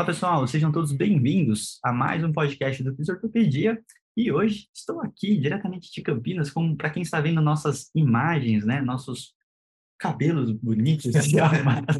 Fala 0.00 0.12
pessoal, 0.12 0.46
sejam 0.46 0.72
todos 0.72 0.92
bem-vindos 0.92 1.78
a 1.84 1.92
mais 1.92 2.24
um 2.24 2.32
podcast 2.32 2.82
do 2.82 2.96
Fisioterapia. 2.96 3.78
E 4.16 4.32
hoje 4.32 4.66
estou 4.74 4.98
aqui 5.02 5.36
diretamente 5.36 5.92
de 5.92 6.00
Campinas, 6.00 6.50
para 6.78 6.88
quem 6.88 7.02
está 7.02 7.20
vendo 7.20 7.42
nossas 7.42 7.90
imagens, 7.94 8.64
né, 8.64 8.80
nossos 8.80 9.34
cabelos 9.98 10.52
bonitos 10.52 11.14
e 11.30 11.36
armados. 11.38 11.98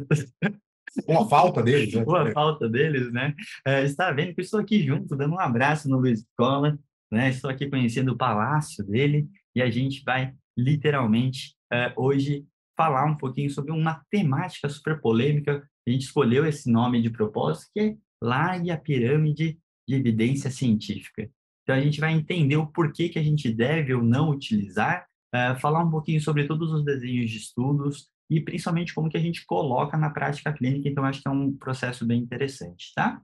Uma 1.07 1.29
falta 1.29 1.63
deles, 1.63 1.93
né? 1.93 2.03
Uma 2.03 2.33
falta 2.33 2.71
deles, 2.71 3.13
né? 3.13 3.35
É, 3.67 3.85
está 3.85 4.11
vendo 4.13 4.33
que 4.35 4.41
eu 4.41 4.45
estou 4.45 4.61
aqui 4.61 4.83
junto, 4.83 5.15
dando 5.15 5.35
um 5.35 5.41
abraço 5.41 5.87
no 5.87 5.99
Luiz 5.99 6.25
Cola, 6.39 6.79
né? 7.13 7.29
Estou 7.29 7.51
aqui 7.51 7.69
conhecendo 7.69 8.13
o 8.13 8.17
palácio 8.17 8.83
dele 8.83 9.29
e 9.55 9.61
a 9.61 9.71
gente 9.71 10.03
vai 10.05 10.33
literalmente 10.57 11.55
é, 11.71 11.93
hoje 11.99 12.47
falar 12.81 13.05
um 13.05 13.15
pouquinho 13.15 13.51
sobre 13.51 13.73
uma 13.73 14.03
temática 14.11 14.67
super 14.67 14.99
polêmica. 15.03 15.63
A 15.87 15.91
gente 15.91 16.07
escolheu 16.07 16.47
esse 16.47 16.71
nome 16.73 17.03
de 17.03 17.11
propósito, 17.11 17.71
que 17.75 17.81
é 17.81 17.97
Largue 18.23 18.71
a 18.71 18.79
Pirâmide 18.79 19.59
de 19.87 19.95
Evidência 19.95 20.51
Científica. 20.51 21.31
Então, 21.63 21.77
a 21.77 21.81
gente 21.81 22.01
vai 22.01 22.15
entender 22.15 22.57
o 22.57 22.67
porquê 22.67 23.11
que 23.11 23.19
a 23.19 23.23
gente 23.23 23.53
deve 23.53 23.93
ou 23.93 24.03
não 24.03 24.31
utilizar 24.31 25.07
uh, 25.35 25.61
falar 25.61 25.85
um 25.85 25.91
pouquinho 25.91 26.23
sobre 26.23 26.47
todos 26.47 26.73
os 26.73 26.83
desenhos 26.83 27.31
de 27.31 27.37
estudos 27.37 28.09
e 28.31 28.41
principalmente 28.41 28.95
como 28.95 29.11
que 29.11 29.19
a 29.19 29.21
gente 29.21 29.45
coloca 29.45 29.99
na 29.99 30.09
prática 30.09 30.51
clínica, 30.51 30.89
então 30.89 31.05
acho 31.05 31.21
que 31.21 31.29
é 31.29 31.31
um 31.31 31.53
processo 31.53 32.07
bem 32.07 32.23
interessante, 32.23 32.95
tá? 32.95 33.21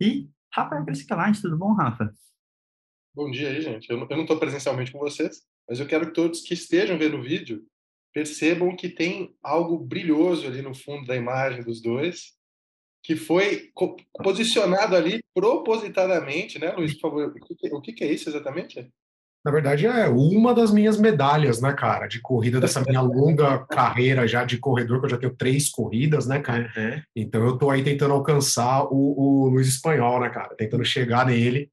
E 0.00 0.28
Rafael 0.54 0.84
Crescalante, 0.84 1.42
tudo 1.42 1.58
bom, 1.58 1.72
Rafa? 1.72 2.14
Bom 3.12 3.30
dia 3.32 3.48
aí, 3.48 3.60
gente. 3.60 3.90
Eu 3.90 3.98
não 3.98 4.22
estou 4.22 4.38
presencialmente 4.38 4.92
com 4.92 5.00
vocês, 5.00 5.42
mas 5.68 5.80
eu 5.80 5.88
quero 5.88 6.06
que 6.06 6.12
todos 6.12 6.42
que 6.42 6.54
estejam 6.54 6.96
vendo 6.96 7.16
o 7.16 7.22
vídeo 7.22 7.66
percebam 8.12 8.76
que 8.76 8.88
tem 8.88 9.34
algo 9.42 9.78
brilhoso 9.78 10.46
ali 10.46 10.62
no 10.62 10.74
fundo 10.74 11.06
da 11.06 11.16
imagem 11.16 11.62
dos 11.62 11.80
dois, 11.80 12.32
que 13.02 13.16
foi 13.16 13.70
posicionado 14.22 14.94
ali 14.94 15.20
propositadamente, 15.34 16.58
né, 16.58 16.72
Luiz? 16.72 16.94
Por 16.94 17.10
favor, 17.10 17.34
o 17.72 17.80
que, 17.80 18.04
é 18.04 18.12
isso 18.12 18.28
exatamente? 18.28 18.88
Na 19.44 19.50
verdade, 19.50 19.86
é 19.86 20.08
uma 20.08 20.54
das 20.54 20.72
minhas 20.72 20.96
medalhas, 21.00 21.60
né, 21.60 21.72
cara, 21.72 22.06
de 22.06 22.20
corrida 22.20 22.60
dessa 22.60 22.80
minha 22.80 23.00
longa 23.00 23.66
carreira 23.66 24.28
já 24.28 24.44
de 24.44 24.56
corredor, 24.56 25.00
que 25.00 25.06
eu 25.06 25.10
já 25.10 25.18
tenho 25.18 25.34
três 25.34 25.68
corridas, 25.68 26.28
né, 26.28 26.38
cara? 26.38 26.72
Uhum. 26.76 27.02
Então 27.16 27.44
eu 27.44 27.58
tô 27.58 27.68
aí 27.68 27.82
tentando 27.82 28.14
alcançar 28.14 28.84
o, 28.84 29.18
o 29.18 29.48
Luiz 29.48 29.66
Espanhol, 29.66 30.20
né, 30.20 30.30
cara? 30.30 30.54
Tentando 30.54 30.84
chegar 30.84 31.26
nele 31.26 31.68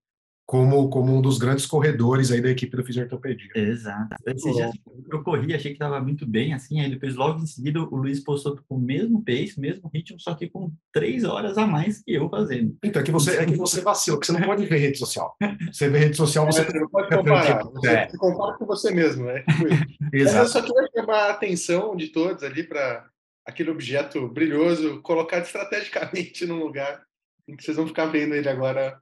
como, 0.50 0.90
como 0.90 1.16
um 1.16 1.22
dos 1.22 1.38
grandes 1.38 1.68
corredores 1.68 2.32
aí 2.32 2.42
da 2.42 2.50
equipe 2.50 2.76
do 2.76 2.84
Fisiortopedia. 2.84 3.52
Exato. 3.54 4.16
Esse 4.26 4.52
dia 4.52 4.72
eu 5.12 5.24
corri, 5.24 5.54
achei 5.54 5.70
que 5.70 5.76
estava 5.76 6.02
muito 6.02 6.26
bem, 6.26 6.56
assim, 6.56 6.82
aí 6.82 6.90
depois 6.90 7.14
logo 7.14 7.40
em 7.40 7.46
seguida 7.46 7.80
o 7.80 7.96
Luiz 7.96 8.20
postou 8.20 8.60
com 8.68 8.78
o 8.78 8.82
mesmo 8.82 9.24
pace, 9.24 9.60
mesmo 9.60 9.88
ritmo, 9.94 10.20
só 10.20 10.34
que 10.34 10.50
com 10.50 10.72
três 10.92 11.24
horas 11.24 11.56
a 11.56 11.68
mais 11.68 12.02
que 12.02 12.14
eu 12.14 12.28
fazendo. 12.32 12.76
Então, 12.84 13.00
é 13.00 13.06
que 13.06 13.12
você, 13.12 13.38
é 13.38 13.46
que 13.46 13.56
você 13.56 13.82
vacila, 13.82 14.18
porque 14.18 14.32
você 14.32 14.40
não 14.40 14.48
pode 14.48 14.66
ver 14.66 14.78
rede 14.80 14.98
social. 14.98 15.38
Você 15.72 15.88
vê 15.88 16.00
rede 16.00 16.18
social, 16.18 16.48
você... 16.48 16.62
É, 16.62 16.80
não 16.80 16.90
pode 16.90 17.16
comparar, 17.16 17.64
você 17.66 17.88
é. 17.88 18.08
compara 18.18 18.58
com 18.58 18.66
você 18.66 18.90
mesmo, 18.90 19.26
né? 19.26 19.44
Exato. 20.12 20.46
Eu 20.46 20.48
só 20.48 20.62
queria 20.64 20.90
chamar 20.96 21.26
a 21.26 21.30
atenção 21.30 21.96
de 21.96 22.08
todos 22.08 22.42
ali 22.42 22.64
para 22.64 23.08
aquele 23.46 23.70
objeto 23.70 24.28
brilhoso 24.28 25.00
colocado 25.04 25.44
estrategicamente 25.44 26.48
num 26.48 26.58
lugar 26.58 27.04
em 27.48 27.56
que 27.56 27.64
vocês 27.64 27.78
vão 27.78 27.86
ficar 27.86 28.08
vendo 28.08 28.34
ele 28.34 28.50
agora 28.50 29.00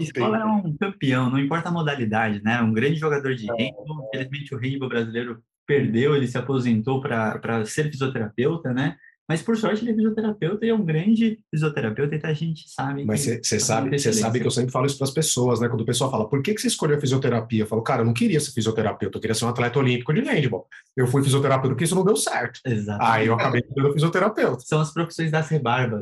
Escola 0.00 0.38
é 0.38 0.44
um 0.44 0.76
campeão, 0.76 1.30
não 1.30 1.38
importa 1.38 1.68
a 1.68 1.72
modalidade, 1.72 2.42
né? 2.42 2.60
Um 2.60 2.72
grande 2.72 2.96
jogador 2.96 3.34
de 3.34 3.46
handball. 3.46 4.08
Infelizmente, 4.08 4.54
o 4.54 4.58
handball 4.58 4.88
brasileiro 4.88 5.42
perdeu, 5.66 6.16
ele 6.16 6.26
se 6.26 6.38
aposentou 6.38 7.00
para 7.00 7.64
ser 7.66 7.90
fisioterapeuta, 7.90 8.72
né? 8.72 8.96
Mas 9.28 9.42
por 9.42 9.58
sorte 9.58 9.84
ele 9.84 9.90
é 9.90 9.94
fisioterapeuta 9.94 10.64
e 10.64 10.70
é 10.70 10.74
um 10.74 10.82
grande 10.82 11.38
fisioterapeuta, 11.50 12.14
então 12.14 12.30
a 12.30 12.32
gente 12.32 12.66
sabe. 12.66 13.04
Mas 13.04 13.20
você 13.20 13.60
sabe, 13.60 13.98
você 13.98 14.10
sabe 14.10 14.40
que 14.40 14.46
eu 14.46 14.50
sempre 14.50 14.72
falo 14.72 14.86
isso 14.86 14.96
para 14.96 15.06
as 15.06 15.12
pessoas, 15.12 15.60
né? 15.60 15.68
Quando 15.68 15.82
o 15.82 15.84
pessoal 15.84 16.10
fala, 16.10 16.26
por 16.26 16.42
que, 16.42 16.54
que 16.54 16.60
você 16.62 16.68
escolheu 16.68 16.98
fisioterapia? 16.98 17.64
Eu 17.64 17.66
falo, 17.66 17.82
cara, 17.82 18.00
eu 18.00 18.06
não 18.06 18.14
queria 18.14 18.40
ser 18.40 18.52
fisioterapeuta, 18.52 19.18
eu 19.18 19.20
queria 19.20 19.34
ser 19.34 19.44
um 19.44 19.48
atleta 19.48 19.78
olímpico 19.78 20.14
de 20.14 20.22
handball. 20.22 20.66
Eu 20.96 21.06
fui 21.06 21.22
fisioterapeuta 21.22 21.68
porque 21.74 21.84
isso 21.84 21.94
não 21.94 22.06
deu 22.06 22.16
certo. 22.16 22.60
Exato. 22.64 23.04
Aí 23.04 23.26
eu 23.26 23.34
acabei 23.34 23.62
sendo 23.62 23.92
fisioterapeuta. 23.92 24.60
São 24.60 24.80
as 24.80 24.94
profissões 24.94 25.30
das 25.30 25.46
rebarbas. 25.48 26.00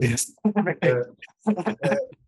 É. 0.81 1.03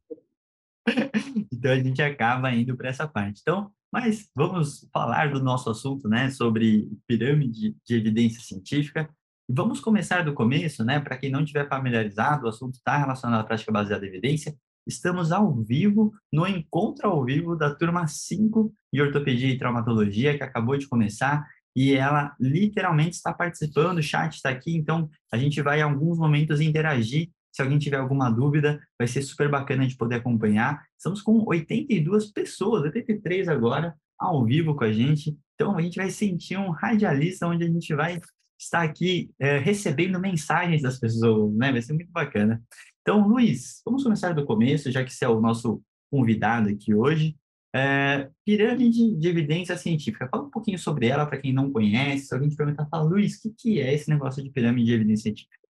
então 1.52 1.70
a 1.72 1.78
gente 1.78 2.02
acaba 2.02 2.52
indo 2.52 2.76
para 2.76 2.88
essa 2.88 3.06
parte. 3.06 3.40
Então, 3.40 3.70
mas 3.92 4.28
vamos 4.34 4.88
falar 4.92 5.32
do 5.32 5.42
nosso 5.42 5.70
assunto, 5.70 6.08
né, 6.08 6.30
sobre 6.30 6.88
pirâmide 7.06 7.74
de 7.86 7.94
evidência 7.94 8.40
científica. 8.40 9.08
E 9.48 9.52
vamos 9.52 9.80
começar 9.80 10.22
do 10.24 10.34
começo, 10.34 10.84
né, 10.84 11.00
para 11.00 11.16
quem 11.16 11.30
não 11.30 11.40
estiver 11.40 11.68
familiarizado, 11.68 12.44
o 12.44 12.48
assunto 12.48 12.74
está 12.74 12.98
relacionado 12.98 13.40
à 13.40 13.44
prática 13.44 13.72
baseada 13.72 14.04
em 14.04 14.08
evidência. 14.08 14.54
Estamos 14.86 15.32
ao 15.32 15.54
vivo, 15.54 16.12
no 16.32 16.46
encontro 16.46 17.08
ao 17.08 17.24
vivo 17.24 17.54
da 17.56 17.74
turma 17.74 18.06
5 18.06 18.72
de 18.92 19.02
ortopedia 19.02 19.50
e 19.50 19.58
traumatologia, 19.58 20.36
que 20.36 20.42
acabou 20.42 20.76
de 20.76 20.88
começar, 20.88 21.46
e 21.76 21.94
ela 21.94 22.34
literalmente 22.40 23.16
está 23.16 23.32
participando, 23.32 23.98
o 23.98 24.02
chat 24.02 24.34
está 24.34 24.48
aqui, 24.48 24.74
então 24.74 25.08
a 25.32 25.38
gente 25.38 25.62
vai 25.62 25.80
em 25.80 25.82
alguns 25.82 26.18
momentos 26.18 26.60
interagir 26.60 27.30
se 27.58 27.62
alguém 27.62 27.76
tiver 27.76 27.96
alguma 27.96 28.30
dúvida, 28.30 28.80
vai 28.96 29.08
ser 29.08 29.20
super 29.20 29.50
bacana 29.50 29.84
de 29.84 29.96
poder 29.96 30.14
acompanhar. 30.14 30.80
Estamos 30.96 31.20
com 31.20 31.44
82 31.44 32.30
pessoas, 32.30 32.84
83 32.84 33.48
agora, 33.48 33.96
ao 34.16 34.44
vivo 34.44 34.76
com 34.76 34.84
a 34.84 34.92
gente. 34.92 35.36
Então, 35.56 35.76
a 35.76 35.82
gente 35.82 35.96
vai 35.96 36.08
sentir 36.08 36.56
um 36.56 36.70
radialista 36.70 37.48
onde 37.48 37.64
a 37.64 37.66
gente 37.66 37.92
vai 37.96 38.20
estar 38.56 38.82
aqui 38.82 39.32
é, 39.40 39.58
recebendo 39.58 40.20
mensagens 40.20 40.82
das 40.82 41.00
pessoas, 41.00 41.52
né? 41.56 41.72
Vai 41.72 41.82
ser 41.82 41.94
muito 41.94 42.12
bacana. 42.12 42.62
Então, 43.02 43.26
Luiz, 43.26 43.82
vamos 43.84 44.04
começar 44.04 44.32
do 44.32 44.46
começo, 44.46 44.92
já 44.92 45.02
que 45.02 45.12
você 45.12 45.24
é 45.24 45.28
o 45.28 45.40
nosso 45.40 45.82
convidado 46.12 46.68
aqui 46.68 46.94
hoje. 46.94 47.34
É, 47.74 48.30
pirâmide 48.46 49.16
de 49.16 49.28
evidência 49.28 49.76
científica. 49.76 50.28
Fala 50.30 50.44
um 50.44 50.50
pouquinho 50.50 50.78
sobre 50.78 51.08
ela 51.08 51.26
para 51.26 51.38
quem 51.38 51.52
não 51.52 51.72
conhece. 51.72 52.26
Se 52.26 52.34
alguém 52.34 52.50
te 52.50 52.56
perguntar, 52.56 52.86
fala, 52.86 53.02
Luiz, 53.02 53.34
o 53.34 53.42
que, 53.42 53.50
que 53.50 53.80
é 53.80 53.92
esse 53.92 54.08
negócio 54.08 54.44
de 54.44 54.48
pirâmide 54.48 54.86
de 54.86 54.94
evidência 54.94 55.24
científica? 55.24 55.67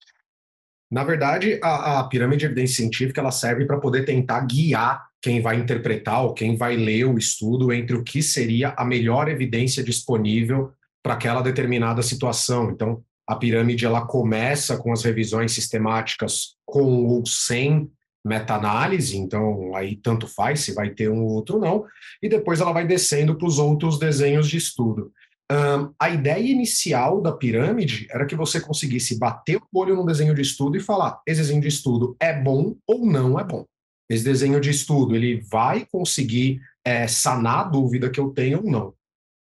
Na 0.91 1.03
verdade, 1.03 1.59
a, 1.63 2.01
a 2.01 2.05
pirâmide 2.05 2.41
de 2.41 2.47
evidência 2.47 2.77
científica 2.77 3.21
ela 3.21 3.31
serve 3.31 3.65
para 3.65 3.79
poder 3.79 4.05
tentar 4.05 4.41
guiar 4.41 5.07
quem 5.21 5.41
vai 5.41 5.57
interpretar 5.57 6.23
ou 6.23 6.33
quem 6.33 6.57
vai 6.57 6.77
ler 6.77 7.05
o 7.05 7.19
estudo 7.19 7.73
entre 7.73 7.97
o 7.97 8.05
que 8.05 8.23
seria 8.23 8.75
a 8.77 8.85
melhor 8.85 9.29
evidência 9.29 9.83
disponível 9.83 10.71
para 11.03 11.15
aquela 11.15 11.43
determinada 11.43 12.03
situação. 12.03 12.71
Então, 12.71 13.03
a 13.27 13.35
pirâmide 13.35 13.85
ela 13.85 14.07
começa 14.07 14.77
com 14.77 14.93
as 14.93 15.03
revisões 15.03 15.53
sistemáticas 15.53 16.55
com 16.65 17.05
ou 17.07 17.27
sem 17.27 17.91
meta-análise, 18.25 19.17
então 19.17 19.75
aí 19.75 19.97
tanto 19.97 20.27
faz 20.27 20.61
se 20.61 20.75
vai 20.75 20.91
ter 20.91 21.09
um 21.09 21.23
ou 21.23 21.31
outro 21.31 21.59
não, 21.59 21.85
e 22.21 22.29
depois 22.29 22.61
ela 22.61 22.73
vai 22.73 22.85
descendo 22.85 23.37
para 23.37 23.47
os 23.47 23.59
outros 23.59 23.99
desenhos 23.99 24.49
de 24.49 24.57
estudo. 24.57 25.13
Um, 25.51 25.95
a 25.99 26.11
ideia 26.11 26.51
inicial 26.51 27.23
da 27.23 27.31
pirâmide 27.31 28.09
era 28.11 28.27
que 28.27 28.35
você 28.35 28.61
conseguisse 28.61 29.17
bater 29.17 29.59
o 29.59 29.79
olho 29.79 29.95
no 29.95 30.05
desenho 30.05 30.35
de 30.35 30.43
estudo 30.43 30.77
e 30.77 30.81
falar: 30.81 31.21
esse 31.27 31.41
desenho 31.41 31.61
de 31.61 31.69
estudo 31.69 32.17
é 32.19 32.33
bom 32.33 32.75
ou 32.87 33.07
não 33.07 33.39
é 33.39 33.45
bom. 33.45 33.65
Esse 34.11 34.25
desenho 34.25 34.61
de 34.61 34.71
estudo 34.71 35.15
ele 35.15 35.41
vai 35.51 35.87
conseguir 35.87 36.61
é, 36.85 37.07
sanar 37.07 37.67
a 37.67 37.69
dúvida 37.69 38.11
que 38.11 38.19
eu 38.19 38.31
tenho 38.31 38.59
ou 38.59 38.71
não. 38.71 38.95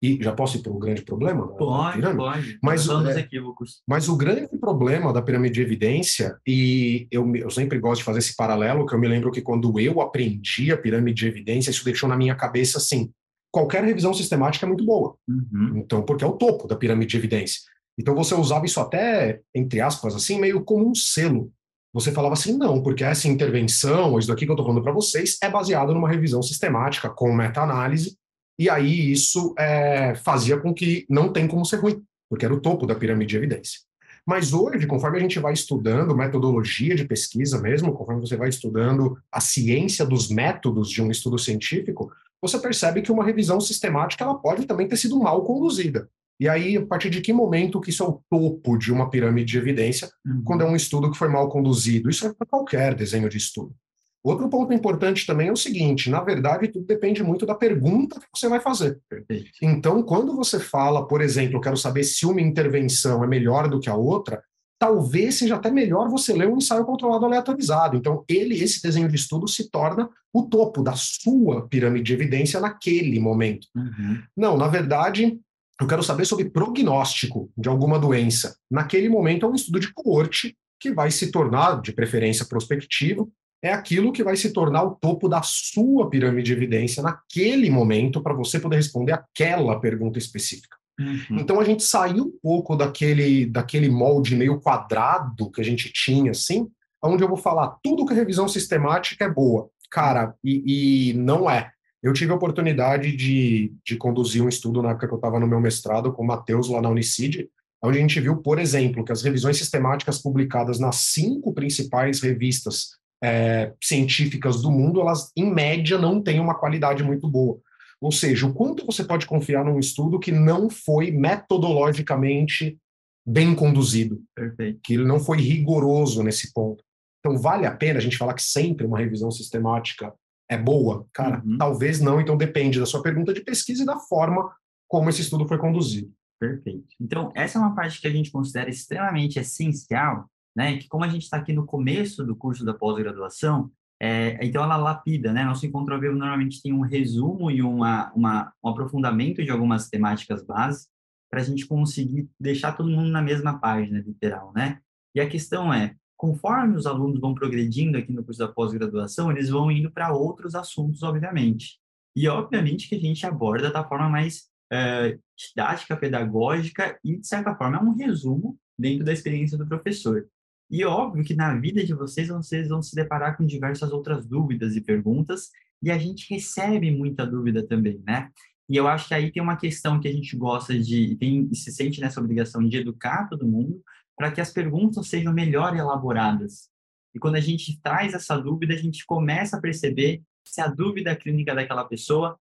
E 0.01 0.18
já 0.21 0.31
posso 0.31 0.57
ir 0.57 0.62
para 0.62 0.71
um 0.71 0.80
grande 0.80 1.01
problema? 1.01 1.45
Pode, 1.45 2.01
pode. 2.15 2.57
Mas, 2.63 2.88
é, 2.88 3.19
equívocos. 3.19 3.81
mas 3.86 4.07
o 4.07 4.15
grande 4.15 4.57
problema 4.57 5.12
da 5.12 5.21
pirâmide 5.21 5.56
de 5.56 5.62
evidência, 5.62 6.38
e 6.47 7.06
eu, 7.12 7.36
eu 7.36 7.50
sempre 7.50 7.77
gosto 7.80 8.00
de 8.00 8.06
fazer 8.06 8.19
esse 8.19 8.36
paralelo, 8.36 8.86
que 8.86 8.95
eu 8.95 9.00
me 9.00 9.09
lembro 9.09 9.30
que 9.30 9.41
quando 9.41 9.77
eu 9.77 10.00
aprendi 10.00 10.71
a 10.71 10.77
pirâmide 10.77 11.19
de 11.19 11.27
evidência, 11.27 11.69
isso 11.69 11.83
deixou 11.83 12.07
na 12.07 12.15
minha 12.15 12.33
cabeça 12.33 12.77
assim: 12.77 13.12
qualquer 13.51 13.84
revisão 13.84 14.13
sistemática 14.13 14.66
é 14.66 14.68
muito 14.68 14.86
boa. 14.86 15.16
Uhum. 15.28 15.78
Então, 15.78 16.04
porque 16.04 16.24
é 16.24 16.28
o 16.28 16.34
topo 16.38 16.68
da 16.68 16.75
pirâmide 16.75 17.12
de 17.12 17.18
evidência. 17.18 17.62
Então, 17.98 18.16
você 18.16 18.34
usava 18.34 18.66
isso 18.66 18.80
até, 18.80 19.42
entre 19.54 19.81
aspas, 19.81 20.16
assim, 20.16 20.40
meio 20.40 20.63
como 20.63 20.90
um 20.90 20.96
selo. 20.96 21.51
Você 21.94 22.12
falava 22.12 22.34
assim, 22.34 22.56
não, 22.56 22.81
porque 22.84 23.04
essa 23.04 23.28
intervenção, 23.28 24.18
isso 24.18 24.28
daqui 24.28 24.46
que 24.46 24.51
eu 24.51 24.54
estou 24.54 24.66
falando 24.66 24.84
para 24.84 24.94
vocês, 24.94 25.38
é 25.42 25.50
baseado 25.50 25.94
numa 25.94 26.07
revisão 26.10 26.42
sistemática, 26.42 27.10
com 27.10 27.34
meta-análise, 27.34 28.16
e 28.60 28.69
aí 28.69 29.12
isso 29.12 29.56
é, 29.57 30.13
fazia 30.16 30.57
com 30.57 30.74
que 30.74 31.06
não 31.10 31.34
tem 31.34 31.48
como 31.48 31.66
ser 31.66 31.78
ruim, 31.78 32.04
porque 32.30 32.46
era 32.46 32.54
o 32.54 32.60
topo 32.60 32.86
da 32.86 32.94
pirâmide 32.94 33.31
de 33.31 33.38
evidência. 33.38 33.80
Mas 34.25 34.54
hoje, 34.54 34.86
conforme 34.86 35.18
a 35.18 35.22
gente 35.22 35.40
vai 35.40 35.54
estudando 35.54 36.16
metodologia 36.16 36.94
de 36.94 37.06
pesquisa 37.06 37.60
mesmo, 37.60 37.94
conforme 37.94 38.22
você 38.22 38.38
vai 38.38 38.50
estudando 38.50 39.18
a 39.31 39.42
ciência 39.42 40.06
dos 40.06 40.30
métodos 40.30 40.90
de 40.90 41.01
um 41.01 41.10
estudo 41.10 41.40
científico, 41.40 42.12
você 42.41 42.59
percebe 42.59 43.01
que 43.01 43.12
uma 43.12 43.24
revisão 43.24 43.59
sistemática 43.59 44.24
ela 44.24 44.36
pode 44.36 44.65
também 44.65 44.88
ter 44.88 44.97
sido 44.97 45.19
mal 45.19 45.44
conduzida. 45.44 46.09
E 46.39 46.47
aí, 46.47 46.77
a 46.77 46.86
partir 46.86 47.09
de 47.09 47.19
que 47.19 47.33
momento 47.33 47.81
que 47.81 47.89
isso 47.89 48.01
é 48.01 48.07
o 48.07 48.21
topo 48.30 48.77
de 48.77 48.94
uma 48.94 49.09
pirâmide 49.09 49.51
de 49.51 49.57
evidência, 49.57 50.09
uhum. 50.25 50.41
quando 50.45 50.62
é 50.62 50.65
um 50.65 50.75
estudo 50.75 51.12
que 51.12 51.18
foi 51.18 51.27
mal 51.27 51.50
conduzido? 51.50 52.09
Isso 52.09 52.25
é 52.25 52.33
para 52.33 52.47
qualquer 52.47 52.95
desenho 52.95 53.27
de 53.27 53.38
estudo. 53.38 53.75
Outro 54.24 54.50
ponto 54.50 54.74
importante 54.74 55.25
também 55.25 55.47
é 55.47 55.51
o 55.51 55.57
seguinte: 55.57 56.09
na 56.09 56.21
verdade, 56.21 56.69
tudo 56.69 56.86
depende 56.86 57.24
muito 57.24 57.45
da 57.45 57.56
pergunta 57.56 58.19
que 58.19 58.27
você 58.33 58.47
vai 58.47 58.59
fazer. 58.59 59.00
Perfeito. 59.09 59.51
Então, 59.62 60.01
quando 60.03 60.36
você 60.36 60.59
fala, 60.59 61.07
por 61.07 61.21
exemplo, 61.21 61.57
eu 61.57 61.62
quero 61.62 61.77
saber 61.77 62.03
se 62.03 62.25
uma 62.25 62.41
intervenção 62.41 63.24
é 63.24 63.27
melhor 63.27 63.69
do 63.69 63.80
que 63.80 63.89
a 63.89 63.95
outra, 63.95 64.41
talvez 64.79 65.35
seja 65.35 65.55
até 65.55 65.69
melhor 65.69 66.09
você 66.09 66.33
ler 66.33 66.47
um 66.47 66.57
ensaio 66.57 66.85
controlado 66.85 67.25
aleatorizado. 67.25 67.97
Então, 67.97 68.23
ele, 68.27 68.55
esse 68.55 68.81
desenho 68.81 69.09
de 69.09 69.15
estudo, 69.15 69.47
se 69.47 69.69
torna 69.69 70.09
o 70.33 70.43
topo 70.43 70.81
da 70.81 70.93
sua 70.95 71.67
pirâmide 71.67 72.05
de 72.05 72.13
evidência 72.13 72.59
naquele 72.61 73.19
momento. 73.19 73.67
Uhum. 73.75 74.23
Não, 74.35 74.57
na 74.57 74.67
verdade, 74.67 75.37
eu 75.79 75.85
quero 75.85 76.01
saber 76.01 76.25
sobre 76.25 76.49
prognóstico 76.49 77.51
de 77.57 77.67
alguma 77.67 77.99
doença. 77.99 78.55
Naquele 78.71 79.09
momento, 79.09 79.45
é 79.45 79.49
um 79.49 79.55
estudo 79.55 79.79
de 79.79 79.93
coorte 79.93 80.57
que 80.79 80.93
vai 80.93 81.11
se 81.11 81.29
tornar, 81.29 81.81
de 81.81 81.91
preferência 81.91 82.45
prospectivo, 82.45 83.29
é 83.61 83.73
aquilo 83.73 84.13
que 84.13 84.23
vai 84.23 84.37
se 84.37 84.53
tornar 84.53 84.83
o 84.83 84.95
topo 84.95 85.27
da 85.27 85.41
sua 85.43 86.09
pirâmide 86.09 86.45
de 86.45 86.53
evidência 86.53 87.03
naquele 87.03 87.69
momento 87.69 88.21
para 88.21 88.33
você 88.33 88.57
poder 88.57 88.77
responder 88.77 89.11
aquela 89.11 89.77
pergunta 89.81 90.17
específica. 90.17 90.78
Uhum. 91.00 91.40
Então 91.40 91.60
a 91.60 91.63
gente 91.63 91.84
saiu 91.84 92.25
um 92.25 92.40
pouco 92.42 92.75
daquele, 92.75 93.46
daquele 93.46 93.90
molde 93.90 94.36
meio 94.36 94.60
quadrado 94.60 95.50
que 95.50 95.62
a 95.62 95.63
gente 95.63 95.92
tinha, 95.94 96.31
assim, 96.31 96.68
onde 97.01 97.24
eu 97.24 97.28
vou 97.30 97.38
falar 97.38 97.78
tudo 97.81 98.06
que 98.06 98.13
a 98.13 98.16
revisão 98.16 98.48
sistemática 98.48 99.24
é 99.24 99.30
boa. 99.30 99.69
Cara, 99.90 100.36
e, 100.44 101.12
e 101.12 101.13
não 101.13 101.50
é. 101.50 101.72
Eu 102.04 102.13
tive 102.13 102.31
a 102.31 102.36
oportunidade 102.36 103.16
de, 103.16 103.74
de 103.86 103.96
conduzir 103.98 104.44
um 104.44 104.50
estudo 104.50 104.81
na 104.81 104.92
época 104.92 105.07
que 105.07 105.13
eu 105.13 105.18
estava 105.18 105.40
no 105.40 105.48
meu 105.48 105.60
mestrado 105.60 106.12
com 106.13 106.24
o 106.24 106.28
Matheus 106.28 106.69
lá 106.69 106.81
na 106.81 106.90
Unicid, 106.90 107.50
onde 107.81 107.98
a 107.98 108.01
gente 108.01 108.19
viu, 108.19 108.38
por 108.38 108.60
exemplo, 108.60 109.04
que 109.04 109.12
as 109.12 109.22
revisões 109.22 109.57
sistemáticas 109.57 110.22
publicadas 110.22 110.80
nas 110.80 110.98
cinco 110.98 111.54
principais 111.54 112.22
revistas 112.22 113.00
é, 113.22 113.74
científicas 113.81 114.62
do 114.62 114.72
mundo, 114.72 115.01
elas, 115.01 115.31
em 115.36 115.51
média, 115.51 115.98
não 115.98 116.22
têm 116.22 116.40
uma 116.40 116.56
qualidade 116.56 117.04
muito 117.04 117.28
boa. 117.28 117.57
Ou 118.01 118.12
seja, 118.12 118.48
o 118.48 118.54
quanto 118.54 118.86
você 118.86 119.04
pode 119.04 119.25
confiar 119.25 119.66
num 119.66 119.80
estudo 119.80 120.19
que 120.19 120.31
não 120.31 120.69
foi 120.69 121.12
metodologicamente 121.12 122.78
bem 123.25 123.54
conduzido, 123.54 124.22
Perfeito. 124.34 124.80
que 124.84 124.94
ele 124.94 125.06
não 125.06 125.19
foi 125.19 125.38
rigoroso 125.38 126.24
nesse 126.24 126.54
ponto. 126.54 126.84
Então, 127.19 127.38
vale 127.38 127.66
a 127.66 127.75
pena 127.75 128.00
a 128.00 128.01
gente 128.01 128.18
falar 128.18 128.34
que 128.34 128.42
sempre 128.42 128.86
uma 128.86 128.98
revisão 128.98 129.30
sistemática 129.30 130.13
é 130.50 130.57
boa? 130.57 131.06
Cara, 131.13 131.44
uhum. 131.46 131.57
talvez 131.57 132.00
não, 132.00 132.19
então 132.22 132.38
depende 132.38 132.80
da 132.80 132.86
sua 132.86 133.04
pergunta 133.04 133.34
de 133.34 133.42
pesquisa 133.42 133.84
e 133.84 133.86
da 133.86 134.00
forma 134.00 134.50
como 134.88 135.10
esse 135.10 135.22
estudo 135.22 135.48
foi 135.48 135.57
conduzido. 135.57 136.12
Perfeito. 136.40 136.88
Então, 137.00 137.31
essa 137.36 137.60
é 137.60 137.62
uma 137.62 137.75
parte 137.75 138.00
que 138.00 138.07
a 138.07 138.12
gente 138.12 138.31
considera 138.31 138.69
extremamente 138.69 139.38
essencial 139.38 140.30
né? 140.56 140.78
Que 140.78 140.88
como 140.88 141.04
a 141.04 141.07
gente 141.07 141.24
está 141.24 141.38
aqui 141.38 141.54
no 141.54 141.66
começo 141.66 142.24
do 142.25 142.36
curso 142.36 142.66
da 142.66 142.74
pós-graduação, 142.74 143.72
é, 144.01 144.38
então 144.46 144.63
ela 144.63 144.78
lapida, 144.78 145.34
né? 145.34 145.44
Nosso 145.44 145.66
encontro 145.66 146.00
vivo 146.00 146.16
normalmente 146.16 146.62
tem 146.62 146.72
um 146.72 146.81
resumo 146.81 147.51
e 147.51 147.62
uma, 147.62 148.12
uma, 148.13 148.54
um 148.63 148.69
aprofundamento 148.69 149.44
de 149.44 149.51
algumas 149.51 149.90
temáticas 149.90 150.44
base 150.44 150.88
para 151.30 151.42
a 151.42 151.44
gente 151.44 151.68
conseguir 151.68 152.30
deixar 152.40 152.72
todo 152.72 152.90
mundo 152.90 153.10
na 153.10 153.22
mesma 153.22 153.60
página, 153.60 154.00
literal, 154.00 154.51
né? 154.56 154.80
E 155.13 155.19
a 155.19 155.30
questão 155.30 155.74
é, 155.74 155.96
conforme 156.18 156.75
os 156.75 156.86
alunos 156.86 157.19
vão 157.19 157.34
progredindo 157.34 157.98
aqui 157.98 158.12
no 158.12 158.24
curso 158.24 158.40
da 158.40 158.48
pós-graduação, 158.48 159.31
eles 159.31 159.50
vão 159.50 159.72
indo 159.72 159.92
para 159.92 160.13
outros 160.13 160.56
assuntos, 160.56 161.04
obviamente. 161.04 161.80
E, 162.16 162.28
obviamente, 162.28 162.90
que 162.90 162.96
a 162.96 163.00
gente 163.00 163.25
aborda 163.25 163.72
da 163.72 163.88
forma 163.88 164.10
mais 164.10 164.50
é, 164.72 165.18
didática, 165.38 165.96
pedagógica 165.96 167.00
e, 167.04 167.18
de 167.18 167.28
certa 167.28 167.56
forma, 167.56 167.78
é 167.78 167.81
um 167.81 167.96
resumo 167.96 168.57
dentro 168.78 169.06
da 169.06 169.13
experiência 169.13 169.57
do 169.57 169.68
professor. 169.68 170.28
E 170.69 170.86
óbvio 170.86 171.24
que 171.24 171.36
na 171.36 171.56
vida 171.56 171.83
de 171.83 171.94
vocês, 171.94 172.27
vocês 172.27 172.69
vão 172.69 172.81
se 172.81 172.95
deparar 172.95 173.36
com 173.36 173.45
diversas 173.45 173.92
outras 173.92 174.25
dúvidas 174.25 174.75
e 174.75 174.81
perguntas, 174.81 175.50
e 175.81 175.89
a 175.89 175.98
gente 175.98 176.31
recebe 176.31 176.92
muita 176.92 177.25
dúvida 177.25 177.66
também, 177.66 178.01
né? 178.06 178.30
E 178.68 178.75
eu 178.75 178.88
acho 178.88 179.07
que 179.07 179.13
aí 179.16 179.31
tem 179.31 179.42
uma 179.42 179.57
questão 179.57 180.00
que 180.00 180.07
a 180.07 180.12
gente 180.12 180.38
gosta 180.38 180.77
de, 180.77 181.16
tem, 181.16 181.51
se 181.54 181.71
sente 181.71 182.00
nessa 182.00 182.19
obrigação 182.19 182.63
de 182.63 182.77
educar 182.77 183.27
todo 183.27 183.48
mundo, 183.48 183.81
para 184.16 184.31
que 184.31 184.39
as 184.39 184.51
perguntas 184.51 185.07
sejam 185.07 185.33
melhor 185.33 185.75
elaboradas. 185.75 186.69
E 187.15 187.19
quando 187.19 187.36
a 187.36 187.39
gente 187.39 187.81
traz 187.81 188.13
essa 188.13 188.38
dúvida, 188.38 188.75
a 188.75 188.77
gente 188.77 189.06
começa 189.07 189.57
a 189.57 189.62
perceber 189.62 190.22
se 190.45 190.62
a 190.62 190.68
dúvida 190.68 191.15
clínica 191.15 191.56
daquela 191.56 191.86
pessoa, 191.86 192.38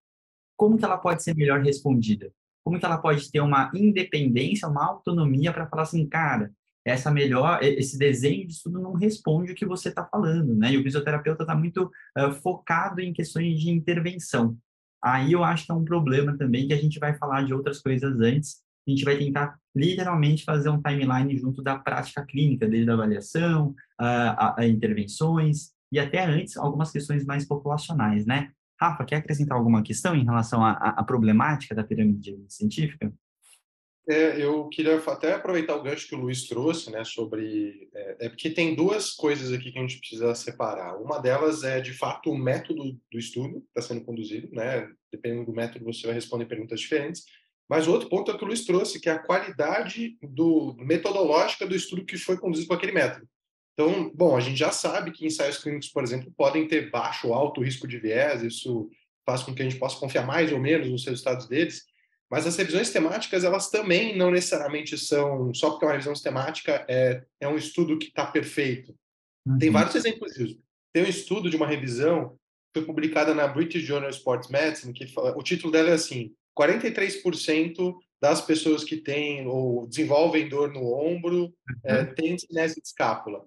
como 0.56 0.76
que 0.76 0.84
ela 0.84 0.98
pode 0.98 1.22
ser 1.22 1.34
melhor 1.34 1.62
respondida? 1.62 2.30
Como 2.62 2.78
que 2.78 2.84
ela 2.84 2.98
pode 2.98 3.30
ter 3.30 3.40
uma 3.40 3.70
independência, 3.74 4.68
uma 4.68 4.84
autonomia 4.84 5.52
para 5.52 5.66
falar 5.66 5.82
assim, 5.82 6.06
cara, 6.06 6.52
essa 6.88 7.10
melhor, 7.10 7.60
esse 7.62 7.98
desenho 7.98 8.46
de 8.46 8.52
estudo 8.52 8.80
não 8.80 8.94
responde 8.94 9.52
o 9.52 9.54
que 9.54 9.66
você 9.66 9.88
está 9.90 10.04
falando, 10.04 10.54
né? 10.54 10.72
E 10.72 10.78
o 10.78 10.82
fisioterapeuta 10.82 11.42
está 11.42 11.54
muito 11.54 11.90
uh, 12.16 12.32
focado 12.42 13.00
em 13.00 13.12
questões 13.12 13.60
de 13.60 13.70
intervenção. 13.70 14.56
Aí 15.02 15.32
eu 15.32 15.44
acho 15.44 15.66
que 15.66 15.72
é 15.72 15.74
um 15.74 15.84
problema 15.84 16.36
também 16.36 16.66
que 16.66 16.72
a 16.72 16.78
gente 16.78 16.98
vai 16.98 17.16
falar 17.16 17.42
de 17.42 17.54
outras 17.54 17.80
coisas 17.80 18.20
antes. 18.20 18.62
A 18.86 18.90
gente 18.90 19.04
vai 19.04 19.16
tentar 19.16 19.56
literalmente 19.76 20.44
fazer 20.44 20.70
um 20.70 20.80
timeline 20.80 21.36
junto 21.36 21.62
da 21.62 21.78
prática 21.78 22.24
clínica, 22.24 22.66
desde 22.66 22.90
a 22.90 22.94
avaliação, 22.94 23.74
a, 23.98 24.46
a, 24.46 24.60
a 24.60 24.66
intervenções 24.66 25.72
e 25.92 25.98
até 25.98 26.24
antes 26.24 26.56
algumas 26.56 26.90
questões 26.90 27.24
mais 27.24 27.46
populacionais, 27.46 28.26
né? 28.26 28.50
Rafa, 28.80 29.04
quer 29.04 29.16
acrescentar 29.16 29.58
alguma 29.58 29.82
questão 29.82 30.14
em 30.14 30.24
relação 30.24 30.64
à 30.64 31.02
problemática 31.02 31.74
da 31.74 31.82
pirâmide 31.82 32.38
científica? 32.48 33.12
É, 34.08 34.42
eu 34.42 34.66
queria 34.70 34.96
até 34.96 35.34
aproveitar 35.34 35.76
o 35.76 35.82
gancho 35.82 36.08
que 36.08 36.14
o 36.14 36.18
Luiz 36.18 36.48
trouxe, 36.48 36.90
né, 36.90 37.04
sobre 37.04 37.90
é, 37.94 38.16
é, 38.20 38.28
porque 38.30 38.48
tem 38.48 38.74
duas 38.74 39.10
coisas 39.10 39.52
aqui 39.52 39.70
que 39.70 39.78
a 39.78 39.82
gente 39.82 39.98
precisa 39.98 40.34
separar. 40.34 40.96
Uma 40.96 41.18
delas 41.18 41.62
é 41.62 41.78
de 41.78 41.92
fato 41.92 42.30
o 42.30 42.38
método 42.38 42.98
do 43.12 43.18
estudo 43.18 43.60
que 43.60 43.66
está 43.68 43.82
sendo 43.82 44.04
conduzido, 44.06 44.48
né? 44.50 44.88
Dependendo 45.12 45.44
do 45.44 45.52
método 45.52 45.84
você 45.84 46.06
vai 46.06 46.14
responder 46.14 46.46
perguntas 46.46 46.80
diferentes. 46.80 47.24
Mas 47.68 47.86
o 47.86 47.92
outro 47.92 48.08
ponto 48.08 48.30
é 48.30 48.34
o 48.34 48.38
que 48.38 48.44
o 48.44 48.46
Luiz 48.46 48.64
trouxe, 48.64 48.98
que 48.98 49.10
é 49.10 49.12
a 49.12 49.18
qualidade 49.18 50.16
do 50.22 50.74
metodológica 50.78 51.66
do 51.66 51.76
estudo 51.76 52.06
que 52.06 52.16
foi 52.16 52.38
conduzido 52.38 52.68
com 52.68 52.74
aquele 52.74 52.92
método. 52.92 53.28
Então, 53.74 54.10
bom, 54.14 54.34
a 54.34 54.40
gente 54.40 54.56
já 54.56 54.72
sabe 54.72 55.12
que 55.12 55.26
ensaios 55.26 55.58
clínicos, 55.58 55.88
por 55.88 56.02
exemplo, 56.02 56.32
podem 56.34 56.66
ter 56.66 56.90
baixo 56.90 57.28
ou 57.28 57.34
alto 57.34 57.62
risco 57.62 57.86
de 57.86 57.98
viés. 57.98 58.42
Isso 58.42 58.88
faz 59.26 59.42
com 59.42 59.54
que 59.54 59.60
a 59.60 59.68
gente 59.68 59.78
possa 59.78 60.00
confiar 60.00 60.26
mais 60.26 60.50
ou 60.50 60.58
menos 60.58 60.88
nos 60.88 61.04
resultados 61.04 61.46
deles. 61.46 61.84
Mas 62.30 62.46
as 62.46 62.56
revisões 62.56 62.90
temáticas, 62.90 63.42
elas 63.42 63.70
também 63.70 64.16
não 64.16 64.30
necessariamente 64.30 64.98
são, 64.98 65.52
só 65.54 65.70
porque 65.70 65.84
é 65.84 65.88
uma 65.88 65.92
revisão 65.92 66.12
temática, 66.14 66.84
é, 66.88 67.22
é 67.40 67.48
um 67.48 67.56
estudo 67.56 67.98
que 67.98 68.08
está 68.08 68.26
perfeito. 68.26 68.94
Uhum. 69.46 69.58
Tem 69.58 69.70
vários 69.70 69.94
exemplos 69.94 70.34
disso. 70.34 70.60
Tem 70.92 71.04
um 71.04 71.08
estudo 71.08 71.48
de 71.48 71.56
uma 71.56 71.66
revisão 71.66 72.30
que 72.72 72.80
foi 72.80 72.84
publicada 72.84 73.34
na 73.34 73.48
British 73.48 73.82
Journal 73.82 74.10
of 74.10 74.18
Sports 74.18 74.50
Medicine, 74.50 74.92
que 74.92 75.06
o 75.16 75.42
título 75.42 75.72
dela 75.72 75.90
é 75.90 75.94
assim, 75.94 76.34
43% 76.58 77.94
das 78.20 78.40
pessoas 78.42 78.84
que 78.84 78.96
têm 78.96 79.46
ou 79.46 79.86
desenvolvem 79.86 80.48
dor 80.48 80.72
no 80.72 80.92
ombro 80.92 81.44
uhum. 81.44 81.52
é, 81.84 82.04
têm 82.04 82.36
cinese 82.36 82.74
de 82.74 82.86
escápula. 82.86 83.44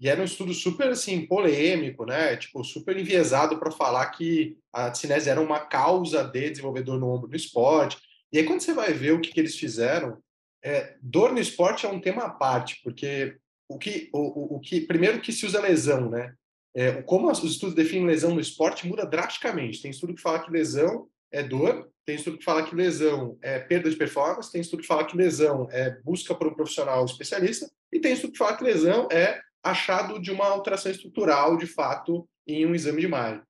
E 0.00 0.08
era 0.08 0.20
um 0.20 0.24
estudo 0.24 0.54
super 0.54 0.88
assim 0.88 1.26
polêmico, 1.26 2.06
né? 2.06 2.34
Tipo, 2.36 2.64
super 2.64 2.96
enviesado 2.96 3.58
para 3.58 3.70
falar 3.70 4.06
que 4.06 4.56
a 4.72 4.92
cinese 4.94 5.28
era 5.28 5.40
uma 5.40 5.60
causa 5.60 6.24
de 6.24 6.50
desenvolvedor 6.50 6.98
no 6.98 7.08
ombro 7.14 7.28
no 7.28 7.36
esporte. 7.36 7.98
E 8.32 8.38
aí, 8.38 8.44
quando 8.44 8.60
você 8.60 8.72
vai 8.72 8.92
ver 8.92 9.12
o 9.12 9.20
que, 9.20 9.32
que 9.32 9.40
eles 9.40 9.56
fizeram, 9.56 10.18
é, 10.62 10.96
dor 11.00 11.32
no 11.32 11.40
esporte 11.40 11.86
é 11.86 11.88
um 11.88 12.00
tema 12.00 12.24
à 12.24 12.30
parte, 12.30 12.80
porque 12.82 13.36
o 13.68 13.78
que, 13.78 14.10
o, 14.12 14.56
o 14.56 14.60
que 14.60 14.80
primeiro 14.80 15.20
que 15.20 15.32
se 15.32 15.46
usa 15.46 15.60
lesão, 15.60 16.10
né? 16.10 16.34
É, 16.74 17.02
como 17.02 17.30
os 17.30 17.42
estudos 17.42 17.74
definem 17.74 18.06
lesão 18.06 18.32
no 18.32 18.40
esporte 18.40 18.86
muda 18.86 19.04
drasticamente. 19.04 19.82
Tem 19.82 19.90
estudo 19.90 20.14
que 20.14 20.20
fala 20.22 20.38
que 20.38 20.50
lesão 20.50 21.08
é 21.32 21.42
dor, 21.42 21.90
tem 22.04 22.16
estudo 22.16 22.38
que 22.38 22.44
fala 22.44 22.62
que 22.62 22.74
lesão 22.74 23.38
é 23.42 23.58
perda 23.58 23.90
de 23.90 23.96
performance, 23.96 24.50
tem 24.50 24.60
estudo 24.60 24.82
que 24.82 24.86
fala 24.86 25.04
que 25.04 25.16
lesão 25.16 25.68
é 25.70 25.90
busca 26.02 26.34
por 26.34 26.46
um 26.46 26.54
profissional 26.54 27.04
especialista, 27.04 27.70
e 27.92 28.00
tem 28.00 28.12
estudo 28.12 28.32
que 28.32 28.38
fala 28.38 28.56
que 28.56 28.64
lesão 28.64 29.08
é 29.10 29.40
achado 29.62 30.20
de 30.20 30.30
uma 30.30 30.46
alteração 30.46 30.90
estrutural, 30.90 31.56
de 31.56 31.66
fato, 31.66 32.28
em 32.46 32.66
um 32.66 32.74
exame 32.74 33.00
de 33.00 33.06
imagem. 33.06 33.42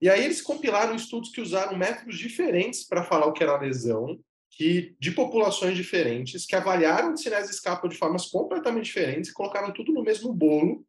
E 0.00 0.08
aí 0.08 0.24
eles 0.24 0.40
compilaram 0.40 0.94
estudos 0.94 1.30
que 1.30 1.40
usaram 1.40 1.76
métodos 1.76 2.18
diferentes 2.18 2.84
para 2.84 3.04
falar 3.04 3.26
o 3.26 3.32
que 3.32 3.42
era 3.42 3.58
lesão, 3.58 4.18
que 4.50 4.96
de 4.98 5.10
populações 5.10 5.76
diferentes, 5.76 6.46
que 6.46 6.56
avaliaram 6.56 7.16
sinais 7.16 7.46
de 7.46 7.54
escapa 7.54 7.88
de 7.88 7.96
formas 7.96 8.26
completamente 8.26 8.86
diferentes 8.86 9.30
e 9.30 9.34
colocaram 9.34 9.72
tudo 9.72 9.92
no 9.92 10.02
mesmo 10.02 10.32
bolo, 10.32 10.84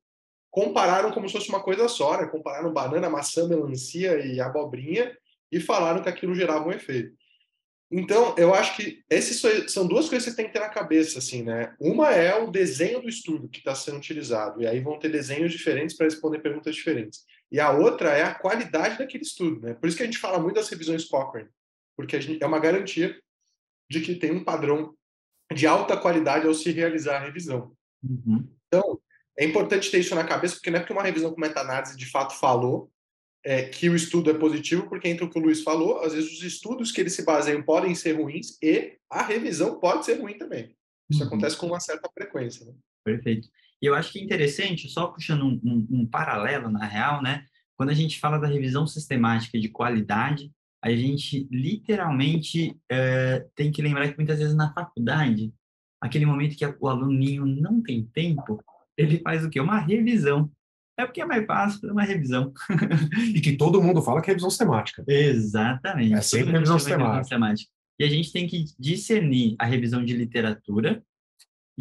compararam 0.50 1.12
como 1.12 1.27
se 1.27 1.34
fosse 1.34 1.50
uma 1.50 1.62
coisa 1.62 1.88
só, 1.88 2.20
né? 2.20 2.27
compararam 2.27 2.74
banana, 2.74 3.10
maçã, 3.10 3.48
melancia 3.48 4.20
e 4.25 4.39
abobrinha 4.39 5.15
e 5.51 5.60
falaram 5.60 6.01
que 6.01 6.10
aquilo 6.10 6.36
gerava 6.36 6.68
um 6.68 6.72
efeito. 6.72 7.13
Então, 7.91 8.34
eu 8.38 8.53
acho 8.53 8.77
que 8.77 9.03
esses 9.10 9.41
são 9.70 9.86
duas 9.86 10.08
coisas 10.08 10.24
que 10.24 10.32
você 10.32 10.36
tem 10.36 10.48
que 10.48 10.53
ter 10.53 10.62
na 10.62 10.70
cabeça, 10.70 11.20
assim, 11.20 11.44
né? 11.44 11.75
Uma 11.77 12.12
é 12.12 12.34
o 12.41 12.50
desenho 12.50 13.01
do 13.01 13.10
estudo 13.10 13.50
que 13.50 13.60
está 13.60 13.75
sendo 13.75 13.98
utilizado, 13.98 14.62
e 14.62 14.68
aí 14.68 14.80
vão 14.80 14.98
ter 14.98 15.10
desenhos 15.10 15.51
diferentes 15.51 15.98
para 15.98 16.06
responder 16.06 16.39
perguntas 16.39 16.74
diferentes. 16.74 17.25
E 17.51 17.60
a 17.60 17.72
outra 17.72 18.12
é 18.12 18.24
a 18.24 18.34
qualidade 18.34 18.98
daquele 18.98 19.24
estudo, 19.24 19.60
né? 19.62 19.74
Por 19.74 19.88
isso 19.88 19.98
que 19.98 20.03
a 20.03 20.05
gente 20.05 20.17
fala 20.17 20.39
muito 20.39 20.55
das 20.55 20.70
revisões 20.70 21.05
Cochrane, 21.05 21.50
porque 21.98 22.20
gente, 22.22 22.41
é 22.41 22.48
uma 22.48 22.60
garantia 22.60 23.20
de 23.89 24.00
que 24.00 24.15
tem 24.15 24.31
um 24.31 24.43
padrão 24.43 24.96
de 25.53 25.67
alta 25.67 25.98
qualidade 25.98 26.48
ao 26.48 26.53
se 26.53 26.72
realizar 26.72 27.17
a 27.17 27.25
revisão. 27.25 27.75
Uhum. 28.01 28.48
Então, 28.67 29.01
é 29.38 29.46
importante 29.46 29.91
ter 29.91 30.00
isso 30.00 30.15
na 30.15 30.24
cabeça, 30.24 30.55
porque 30.55 30.70
não 30.70 30.77
é 30.77 30.79
porque 30.79 30.93
uma 30.93 31.03
revisão 31.03 31.34
com 31.34 31.41
meta-análise 31.41 31.98
de 31.98 32.05
fato 32.05 32.39
falou 32.39 32.89
é, 33.43 33.63
que 33.63 33.89
o 33.89 33.96
estudo 33.96 34.29
é 34.29 34.34
positivo, 34.34 34.88
porque 34.88 35.10
entre 35.10 35.25
o 35.25 35.29
que 35.29 35.38
o 35.38 35.41
Luiz 35.41 35.62
falou, 35.62 36.00
às 36.00 36.13
vezes 36.13 36.31
os 36.31 36.43
estudos 36.43 36.91
que 36.91 37.01
eles 37.01 37.13
se 37.13 37.25
baseiam 37.25 37.62
podem 37.62 37.93
ser 37.96 38.13
ruins 38.13 38.58
e 38.62 38.98
a 39.10 39.24
revisão 39.24 39.79
pode 39.79 40.05
ser 40.05 40.22
ruim 40.22 40.38
também. 40.38 40.75
Isso 41.10 41.22
uhum. 41.22 41.27
acontece 41.27 41.58
com 41.58 41.65
uma 41.65 41.79
certa 41.79 42.10
frequência. 42.13 42.65
Né? 42.65 42.74
Perfeito. 43.03 43.50
E 43.81 43.85
eu 43.85 43.95
acho 43.95 44.11
que 44.11 44.19
é 44.19 44.23
interessante, 44.23 44.89
só 44.89 45.07
puxando 45.07 45.43
um, 45.43 45.59
um, 45.63 45.88
um, 46.01 46.05
paralelo 46.05 46.69
na 46.69 46.85
real, 46.85 47.21
né? 47.21 47.43
Quando 47.75 47.89
a 47.89 47.95
gente 47.95 48.19
fala 48.19 48.38
da 48.38 48.47
revisão 48.47 48.85
sistemática 48.85 49.59
de 49.59 49.69
qualidade, 49.69 50.51
a 50.83 50.91
gente 50.91 51.47
literalmente 51.51 52.77
é, 52.89 53.45
tem 53.55 53.71
que 53.71 53.81
lembrar 53.81 54.09
que 54.09 54.17
muitas 54.17 54.38
vezes 54.38 54.55
na 54.55 54.71
faculdade, 54.73 55.51
aquele 56.00 56.25
momento 56.25 56.55
que 56.55 56.65
o 56.79 56.88
aluninho 56.88 57.45
não 57.45 57.81
tem 57.81 58.03
tempo, 58.05 58.63
ele 58.97 59.19
faz 59.19 59.43
o 59.43 59.50
quê? 59.50 59.59
Uma 59.59 59.79
revisão. 59.79 60.51
É 60.97 61.05
porque 61.05 61.21
é 61.21 61.25
mais 61.25 61.45
fácil 61.45 61.81
fazer 61.81 61.93
uma 61.93 62.03
revisão. 62.03 62.53
e 63.33 63.41
que 63.41 63.57
todo 63.57 63.81
mundo 63.81 64.01
fala 64.01 64.21
que 64.21 64.29
é 64.29 64.33
revisão 64.33 64.50
sistemática. 64.50 65.03
Exatamente. 65.07 66.13
É 66.13 66.21
sempre 66.21 66.51
revisão 66.51 66.77
sistemática. 66.77 67.23
sistemática. 67.23 67.71
E 68.00 68.03
a 68.03 68.09
gente 68.09 68.31
tem 68.31 68.47
que 68.47 68.65
discernir 68.79 69.55
a 69.57 69.65
revisão 69.65 70.03
de 70.03 70.15
literatura 70.15 71.03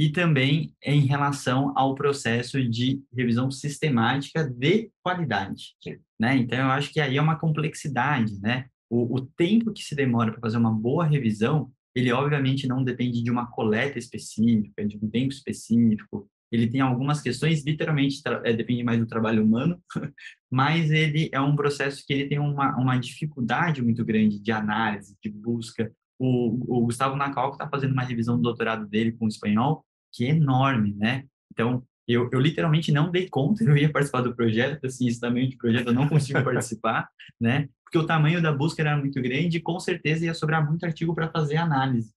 e 0.01 0.09
também 0.09 0.75
em 0.83 1.01
relação 1.01 1.75
ao 1.77 1.95
processo 1.95 2.67
de 2.67 3.03
revisão 3.15 3.51
sistemática 3.51 4.43
de 4.43 4.91
qualidade. 5.03 5.75
Né? 6.19 6.39
Então, 6.39 6.59
eu 6.59 6.71
acho 6.71 6.91
que 6.91 7.03
aí 7.03 7.19
é 7.19 7.21
uma 7.21 7.39
complexidade. 7.39 8.41
Né? 8.41 8.65
O, 8.89 9.17
o 9.17 9.21
tempo 9.21 9.71
que 9.75 9.85
se 9.85 9.95
demora 9.95 10.33
para 10.33 10.41
fazer 10.41 10.57
uma 10.57 10.73
boa 10.73 11.05
revisão, 11.05 11.71
ele 11.95 12.11
obviamente 12.13 12.67
não 12.67 12.83
depende 12.83 13.23
de 13.23 13.31
uma 13.31 13.51
coleta 13.51 13.99
específica, 13.99 14.87
de 14.87 14.97
um 14.97 15.11
tempo 15.11 15.35
específico, 15.35 16.27
ele 16.51 16.67
tem 16.67 16.81
algumas 16.81 17.21
questões, 17.21 17.63
literalmente 17.63 18.23
é, 18.43 18.55
depende 18.55 18.83
mais 18.83 18.99
do 18.99 19.07
trabalho 19.07 19.45
humano, 19.45 19.79
mas 20.51 20.91
ele 20.91 21.29
é 21.31 21.41
um 21.43 21.55
processo 21.55 22.03
que 22.07 22.15
ele 22.15 22.27
tem 22.27 22.39
uma, 22.39 22.75
uma 22.79 22.97
dificuldade 22.97 23.83
muito 23.83 24.03
grande 24.03 24.41
de 24.41 24.51
análise, 24.51 25.15
de 25.23 25.29
busca. 25.29 25.93
O, 26.19 26.79
o 26.79 26.87
Gustavo 26.87 27.17
Nacal 27.17 27.53
está 27.53 27.69
fazendo 27.69 27.93
uma 27.93 28.03
revisão 28.03 28.37
do 28.37 28.43
doutorado 28.43 28.87
dele 28.87 29.13
com 29.13 29.27
o 29.27 29.29
espanhol, 29.29 29.85
que 30.13 30.25
enorme, 30.25 30.95
né? 30.95 31.25
Então, 31.53 31.85
eu, 32.07 32.29
eu 32.33 32.41
literalmente 32.41 32.91
não 32.93 33.11
dei 33.11 33.29
conta, 33.29 33.63
eu 33.65 33.77
ia 33.77 33.91
participar 33.91 34.23
do 34.23 34.35
projeto, 34.35 34.87
assim, 34.87 35.07
esse 35.07 35.21
tamanho 35.21 35.49
de 35.49 35.57
projeto 35.57 35.89
eu 35.89 35.95
não 35.95 36.09
consigo 36.09 36.43
participar, 36.43 37.09
né? 37.41 37.69
Porque 37.85 37.99
o 37.99 38.07
tamanho 38.07 38.41
da 38.41 38.53
busca 38.53 38.83
era 38.83 38.97
muito 38.97 39.21
grande 39.21 39.59
e 39.59 39.63
com 39.63 39.79
certeza 39.81 40.25
ia 40.25 40.35
sobrar 40.35 40.67
muito 40.67 40.85
artigo 40.85 41.15
para 41.15 41.31
fazer 41.31 41.57
análise. 41.57 42.13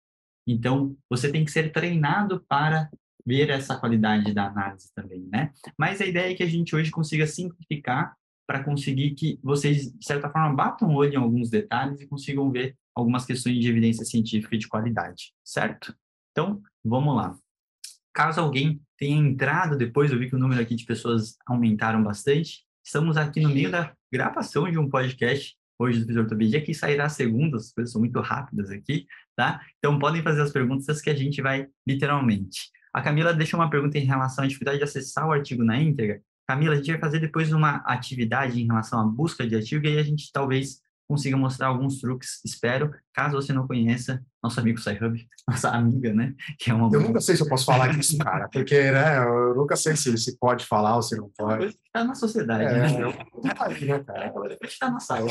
Então, 0.45 0.95
você 1.09 1.31
tem 1.31 1.45
que 1.45 1.51
ser 1.51 1.71
treinado 1.71 2.43
para 2.47 2.89
ver 3.25 3.49
essa 3.49 3.77
qualidade 3.77 4.33
da 4.33 4.47
análise 4.47 4.91
também, 4.93 5.27
né? 5.31 5.51
Mas 5.77 6.01
a 6.01 6.05
ideia 6.05 6.31
é 6.31 6.35
que 6.35 6.43
a 6.43 6.49
gente 6.49 6.75
hoje 6.75 6.91
consiga 6.91 7.25
simplificar 7.25 8.13
para 8.45 8.63
conseguir 8.63 9.11
que 9.11 9.39
vocês, 9.41 9.91
de 9.91 10.05
certa 10.05 10.29
forma, 10.29 10.53
batam 10.53 10.89
o 10.89 10.95
olho 10.95 11.13
em 11.13 11.17
alguns 11.17 11.49
detalhes 11.49 12.01
e 12.01 12.07
consigam 12.07 12.51
ver 12.51 12.75
algumas 12.93 13.25
questões 13.25 13.59
de 13.59 13.69
evidência 13.69 14.05
científica 14.05 14.57
de 14.57 14.67
qualidade, 14.67 15.33
certo? 15.43 15.95
Então, 16.31 16.61
vamos 16.83 17.15
lá. 17.15 17.37
Caso 18.13 18.39
alguém 18.39 18.79
tenha 18.97 19.17
entrado 19.17 19.75
depois, 19.75 20.11
eu 20.11 20.19
vi 20.19 20.29
que 20.29 20.35
o 20.35 20.39
número 20.39 20.61
aqui 20.61 20.75
de 20.75 20.85
pessoas 20.85 21.35
aumentaram 21.47 22.03
bastante. 22.03 22.63
Estamos 22.85 23.17
aqui 23.17 23.41
no 23.41 23.49
meio 23.49 23.71
da 23.71 23.91
gravação 24.11 24.69
de 24.69 24.77
um 24.77 24.87
podcast 24.87 25.55
hoje 25.79 25.99
do 25.99 26.05
Visor 26.05 26.27
Tobidia, 26.27 26.61
que 26.61 26.75
sairá 26.75 27.09
segunda, 27.09 27.57
as 27.57 27.73
coisas 27.73 27.91
são 27.91 27.99
muito 27.99 28.19
rápidas 28.21 28.69
aqui, 28.69 29.07
tá? 29.35 29.59
Então, 29.79 29.97
podem 29.97 30.21
fazer 30.21 30.41
as 30.43 30.51
perguntas 30.51 31.01
que 31.01 31.09
a 31.09 31.15
gente 31.15 31.41
vai 31.41 31.67
literalmente. 31.87 32.69
A 32.93 33.01
Camila 33.01 33.33
deixou 33.33 33.59
uma 33.59 33.69
pergunta 33.69 33.97
em 33.97 34.05
relação 34.05 34.43
à 34.43 34.47
dificuldade 34.47 34.77
de 34.77 34.83
acessar 34.83 35.27
o 35.27 35.31
artigo 35.31 35.63
na 35.63 35.81
íntegra. 35.81 36.21
Camila, 36.47 36.73
a 36.73 36.75
gente 36.75 36.91
vai 36.91 36.99
fazer 36.99 37.19
depois 37.19 37.51
uma 37.51 37.77
atividade 37.77 38.61
em 38.61 38.67
relação 38.67 38.99
à 38.99 39.05
busca 39.05 39.47
de 39.47 39.55
artigo 39.55 39.87
e 39.87 39.89
aí 39.89 39.97
a 39.97 40.03
gente 40.03 40.31
talvez 40.31 40.81
consiga 41.13 41.37
mostrar 41.37 41.67
alguns 41.67 42.01
truques, 42.01 42.41
espero. 42.43 42.91
Caso 43.13 43.35
você 43.35 43.53
não 43.53 43.67
conheça, 43.67 44.19
nosso 44.41 44.59
amigo 44.59 44.79
SciHub, 44.79 45.27
nossa 45.47 45.69
amiga, 45.69 46.11
né? 46.11 46.33
Que 46.57 46.71
é 46.71 46.73
uma... 46.73 46.89
Eu 46.91 47.01
nunca 47.01 47.21
sei 47.21 47.35
se 47.35 47.43
eu 47.43 47.47
posso 47.47 47.65
falar 47.65 47.93
disso, 47.93 48.17
cara, 48.17 48.49
porque 48.49 48.91
né, 48.91 49.19
eu 49.19 49.55
nunca 49.55 49.75
sei 49.75 49.95
se, 49.95 50.17
se 50.17 50.37
pode 50.39 50.65
falar 50.65 50.95
ou 50.95 51.03
se 51.03 51.15
não 51.15 51.29
pode. 51.37 51.67
Está 51.67 52.03
na 52.03 52.15
sociedade, 52.15 52.63
é, 52.63 52.73
né? 52.73 53.01
Eu... 53.01 53.09
né, 53.43 54.03
cara? 54.03 54.57
Está 54.63 54.89
na 54.89 54.99
sala. 54.99 55.27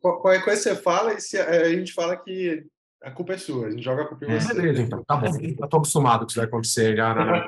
Qualquer 0.00 0.44
coisa 0.44 0.60
você 0.60 0.76
fala 0.76 1.14
e 1.14 1.20
se, 1.20 1.38
a 1.38 1.70
gente 1.70 1.94
fala 1.94 2.16
que 2.16 2.66
a 3.02 3.10
culpa 3.10 3.32
é 3.32 3.38
sua, 3.38 3.66
a 3.66 3.70
gente 3.70 3.82
joga 3.82 4.02
a 4.02 4.06
culpa 4.06 4.26
em 4.26 4.32
é, 4.32 4.40
você. 4.40 4.52
Beleza, 4.52 4.82
então, 4.82 5.02
tá 5.04 5.16
bom. 5.16 5.30
Eu 5.40 5.68
tô 5.68 5.78
acostumado 5.78 6.26
que 6.26 6.32
isso 6.32 6.40
vai 6.40 6.46
acontecer 6.46 6.94
já 6.94 7.14
na, 7.14 7.46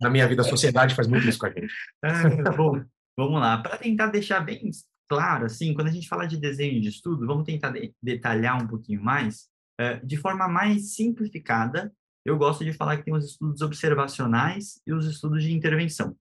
na 0.00 0.08
minha 0.08 0.28
vida. 0.28 0.42
A 0.42 0.44
sociedade 0.44 0.94
faz 0.94 1.08
muito 1.08 1.28
isso 1.28 1.38
com 1.38 1.46
a 1.46 1.50
gente. 1.50 1.66
É, 2.04 2.50
bom, 2.52 2.80
vamos 3.16 3.40
lá. 3.40 3.58
Para 3.58 3.76
tentar 3.76 4.06
deixar 4.06 4.38
bem 4.38 4.70
claro, 5.08 5.46
assim, 5.46 5.74
quando 5.74 5.88
a 5.88 5.92
gente 5.92 6.08
fala 6.08 6.26
de 6.26 6.36
desenho 6.36 6.80
de 6.80 6.88
estudo, 6.88 7.26
vamos 7.26 7.44
tentar 7.44 7.70
de 7.70 7.94
detalhar 8.02 8.62
um 8.62 8.66
pouquinho 8.66 9.02
mais. 9.02 9.48
É, 9.78 9.96
de 9.96 10.16
forma 10.16 10.46
mais 10.48 10.94
simplificada, 10.94 11.92
eu 12.24 12.38
gosto 12.38 12.64
de 12.64 12.72
falar 12.72 12.96
que 12.96 13.04
tem 13.04 13.14
os 13.14 13.24
estudos 13.24 13.60
observacionais 13.60 14.80
e 14.86 14.92
os 14.92 15.06
estudos 15.06 15.42
de 15.42 15.52
intervenção, 15.52 16.16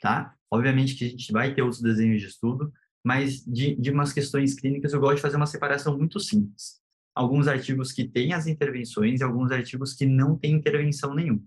tá? 0.00 0.34
Obviamente 0.50 0.94
que 0.94 1.04
a 1.04 1.08
gente 1.08 1.32
vai 1.32 1.54
ter 1.54 1.62
outros 1.62 1.82
desenhos 1.82 2.20
de 2.20 2.28
estudo, 2.28 2.72
mas 3.04 3.44
de, 3.44 3.74
de 3.74 3.90
umas 3.90 4.12
questões 4.12 4.54
clínicas 4.54 4.92
eu 4.92 5.00
gosto 5.00 5.16
de 5.16 5.22
fazer 5.22 5.36
uma 5.36 5.46
separação 5.46 5.98
muito 5.98 6.20
simples 6.20 6.82
alguns 7.14 7.46
artigos 7.46 7.92
que 7.92 8.08
têm 8.08 8.32
as 8.32 8.46
intervenções 8.46 9.20
e 9.20 9.24
alguns 9.24 9.50
artigos 9.50 9.92
que 9.92 10.06
não 10.06 10.36
têm 10.36 10.54
intervenção 10.54 11.14
nenhuma. 11.14 11.42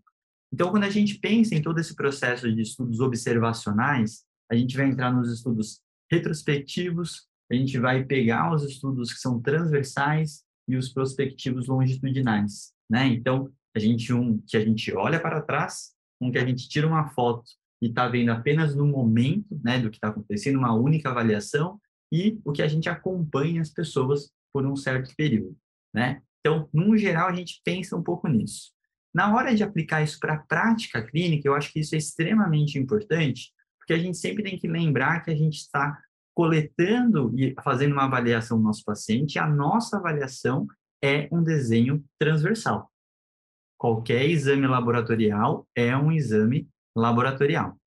Então, 0.54 0.70
quando 0.70 0.84
a 0.84 0.90
gente 0.90 1.20
pensa 1.20 1.56
em 1.56 1.62
todo 1.62 1.80
esse 1.80 1.96
processo 1.96 2.52
de 2.52 2.62
estudos 2.62 3.00
observacionais, 3.00 4.24
a 4.50 4.56
gente 4.56 4.78
vai 4.78 4.88
entrar 4.88 5.12
nos 5.12 5.32
estudos 5.32 5.82
retrospectivos, 6.12 7.28
a 7.52 7.56
gente 7.56 7.78
vai 7.80 8.04
pegar 8.04 8.54
os 8.54 8.64
estudos 8.64 9.14
que 9.14 9.20
são 9.20 9.42
transversais 9.42 10.44
e 10.68 10.76
os 10.76 10.90
prospectivos 10.90 11.68
longitudinais, 11.68 12.74
né? 12.90 13.08
Então, 13.08 13.52
a 13.76 13.80
gente 13.80 14.14
um 14.14 14.40
que 14.48 14.58
a 14.58 14.62
gente 14.62 14.94
olha 14.94 15.20
para 15.20 15.42
trás, 15.42 15.92
um 16.20 16.32
que 16.32 16.38
a 16.38 16.46
gente 16.46 16.68
tira 16.68 16.88
uma 16.88 17.10
foto 17.10 17.44
e 17.82 17.88
está 17.88 18.08
vendo 18.08 18.30
apenas 18.30 18.76
no 18.76 18.88
momento, 18.88 19.60
né, 19.64 19.80
do 19.80 19.90
que 19.90 19.98
está 19.98 20.08
acontecendo, 20.08 20.58
uma 20.58 20.74
única 20.74 21.10
avaliação, 21.10 21.80
e 22.12 22.40
o 22.46 22.52
que 22.52 22.62
a 22.62 22.68
gente 22.68 22.88
acompanha 22.88 23.62
as 23.62 23.70
pessoas 23.70 24.32
por 24.54 24.66
um 24.66 24.76
certo 24.76 25.14
período, 25.16 25.56
né? 25.94 26.22
Então, 26.40 26.70
no 26.72 26.96
geral, 26.98 27.28
a 27.28 27.34
gente 27.34 27.62
pensa 27.66 27.96
um 27.98 28.04
pouco 28.04 28.28
nisso. 28.28 28.72
Na 29.14 29.36
hora 29.36 29.56
de 29.56 29.64
aplicar 29.64 30.04
isso 30.04 30.20
para 30.20 30.36
a 30.36 30.40
prática 30.40 31.02
clínica, 31.02 31.48
eu 31.48 31.56
acho 31.56 31.72
que 31.72 31.80
isso 31.80 31.96
é 31.96 31.98
extremamente 31.98 32.78
importante, 32.78 33.52
porque 33.86 33.94
a 33.94 34.00
gente 34.00 34.18
sempre 34.18 34.44
tem 34.44 34.58
que 34.58 34.68
lembrar 34.68 35.24
que 35.24 35.30
a 35.30 35.36
gente 35.36 35.58
está 35.58 35.96
coletando 36.34 37.32
e 37.38 37.54
fazendo 37.64 37.94
uma 37.94 38.06
avaliação 38.06 38.58
do 38.58 38.64
nosso 38.64 38.84
paciente, 38.84 39.38
a 39.38 39.48
nossa 39.48 39.98
avaliação 39.98 40.66
é 41.04 41.30
um 41.32 41.44
desenho 41.44 42.04
transversal. 42.20 42.92
Qualquer 43.78 44.28
exame 44.28 44.66
laboratorial 44.66 45.68
é 45.76 45.96
um 45.96 46.12
exame 46.12 46.68
laboratorial. 46.98 47.78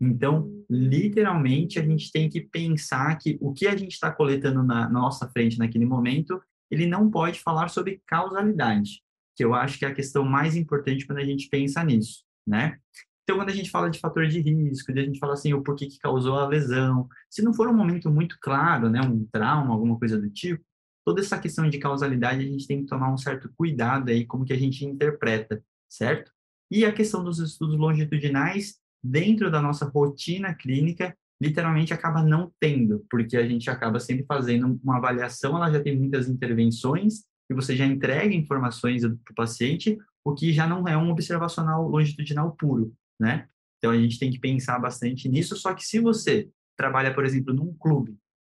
Então, 0.00 0.48
literalmente, 0.70 1.80
a 1.80 1.82
gente 1.84 2.12
tem 2.12 2.30
que 2.30 2.40
pensar 2.40 3.18
que 3.18 3.36
o 3.40 3.52
que 3.52 3.66
a 3.66 3.76
gente 3.76 3.92
está 3.92 4.12
coletando 4.12 4.62
na 4.62 4.88
nossa 4.88 5.28
frente 5.28 5.58
naquele 5.58 5.84
momento, 5.84 6.40
ele 6.70 6.86
não 6.86 7.10
pode 7.10 7.40
falar 7.40 7.68
sobre 7.68 8.00
causalidade, 8.06 9.02
que 9.36 9.44
eu 9.44 9.54
acho 9.54 9.76
que 9.76 9.84
é 9.84 9.88
a 9.88 9.94
questão 9.94 10.24
mais 10.24 10.54
importante 10.54 11.04
quando 11.04 11.18
a 11.18 11.24
gente 11.24 11.48
pensa 11.48 11.82
nisso, 11.82 12.22
né? 12.46 12.78
Então, 13.28 13.36
quando 13.36 13.50
a 13.50 13.54
gente 13.54 13.70
fala 13.70 13.90
de 13.90 13.98
fator 13.98 14.26
de 14.26 14.40
risco, 14.40 14.90
a 14.90 14.94
gente 14.94 15.18
fala 15.18 15.34
assim, 15.34 15.52
o 15.52 15.62
porquê 15.62 15.84
que 15.84 15.98
causou 15.98 16.38
a 16.38 16.48
lesão, 16.48 17.06
se 17.28 17.42
não 17.42 17.52
for 17.52 17.68
um 17.68 17.76
momento 17.76 18.10
muito 18.10 18.38
claro, 18.40 18.88
né, 18.88 19.02
um 19.02 19.26
trauma, 19.30 19.74
alguma 19.74 19.98
coisa 19.98 20.18
do 20.18 20.30
tipo, 20.30 20.64
toda 21.04 21.20
essa 21.20 21.38
questão 21.38 21.68
de 21.68 21.76
causalidade 21.76 22.40
a 22.40 22.46
gente 22.46 22.66
tem 22.66 22.80
que 22.80 22.86
tomar 22.86 23.12
um 23.12 23.18
certo 23.18 23.52
cuidado 23.54 24.08
aí 24.08 24.24
como 24.24 24.46
que 24.46 24.52
a 24.54 24.58
gente 24.58 24.82
interpreta, 24.82 25.62
certo? 25.90 26.32
E 26.70 26.86
a 26.86 26.92
questão 26.92 27.22
dos 27.22 27.38
estudos 27.38 27.76
longitudinais, 27.76 28.76
dentro 29.04 29.50
da 29.50 29.60
nossa 29.60 29.84
rotina 29.84 30.54
clínica, 30.54 31.14
literalmente 31.38 31.92
acaba 31.92 32.22
não 32.22 32.50
tendo, 32.58 33.04
porque 33.10 33.36
a 33.36 33.46
gente 33.46 33.68
acaba 33.68 34.00
sempre 34.00 34.24
fazendo 34.24 34.80
uma 34.82 34.96
avaliação, 34.96 35.54
ela 35.54 35.70
já 35.70 35.82
tem 35.82 35.94
muitas 35.94 36.30
intervenções, 36.30 37.24
e 37.50 37.52
você 37.52 37.76
já 37.76 37.84
entrega 37.84 38.34
informações 38.34 39.02
para 39.02 39.32
o 39.32 39.34
paciente, 39.34 39.98
o 40.24 40.34
que 40.34 40.50
já 40.50 40.66
não 40.66 40.88
é 40.88 40.96
um 40.96 41.10
observacional 41.10 41.86
longitudinal 41.86 42.52
puro, 42.52 42.96
né? 43.18 43.48
Então, 43.78 43.90
a 43.90 43.98
gente 43.98 44.18
tem 44.18 44.30
que 44.30 44.38
pensar 44.38 44.78
bastante 44.78 45.28
nisso, 45.28 45.56
só 45.56 45.72
que 45.72 45.84
se 45.84 46.00
você 46.00 46.48
trabalha, 46.76 47.14
por 47.14 47.24
exemplo, 47.24 47.54
num 47.54 47.74
clube, 47.74 48.16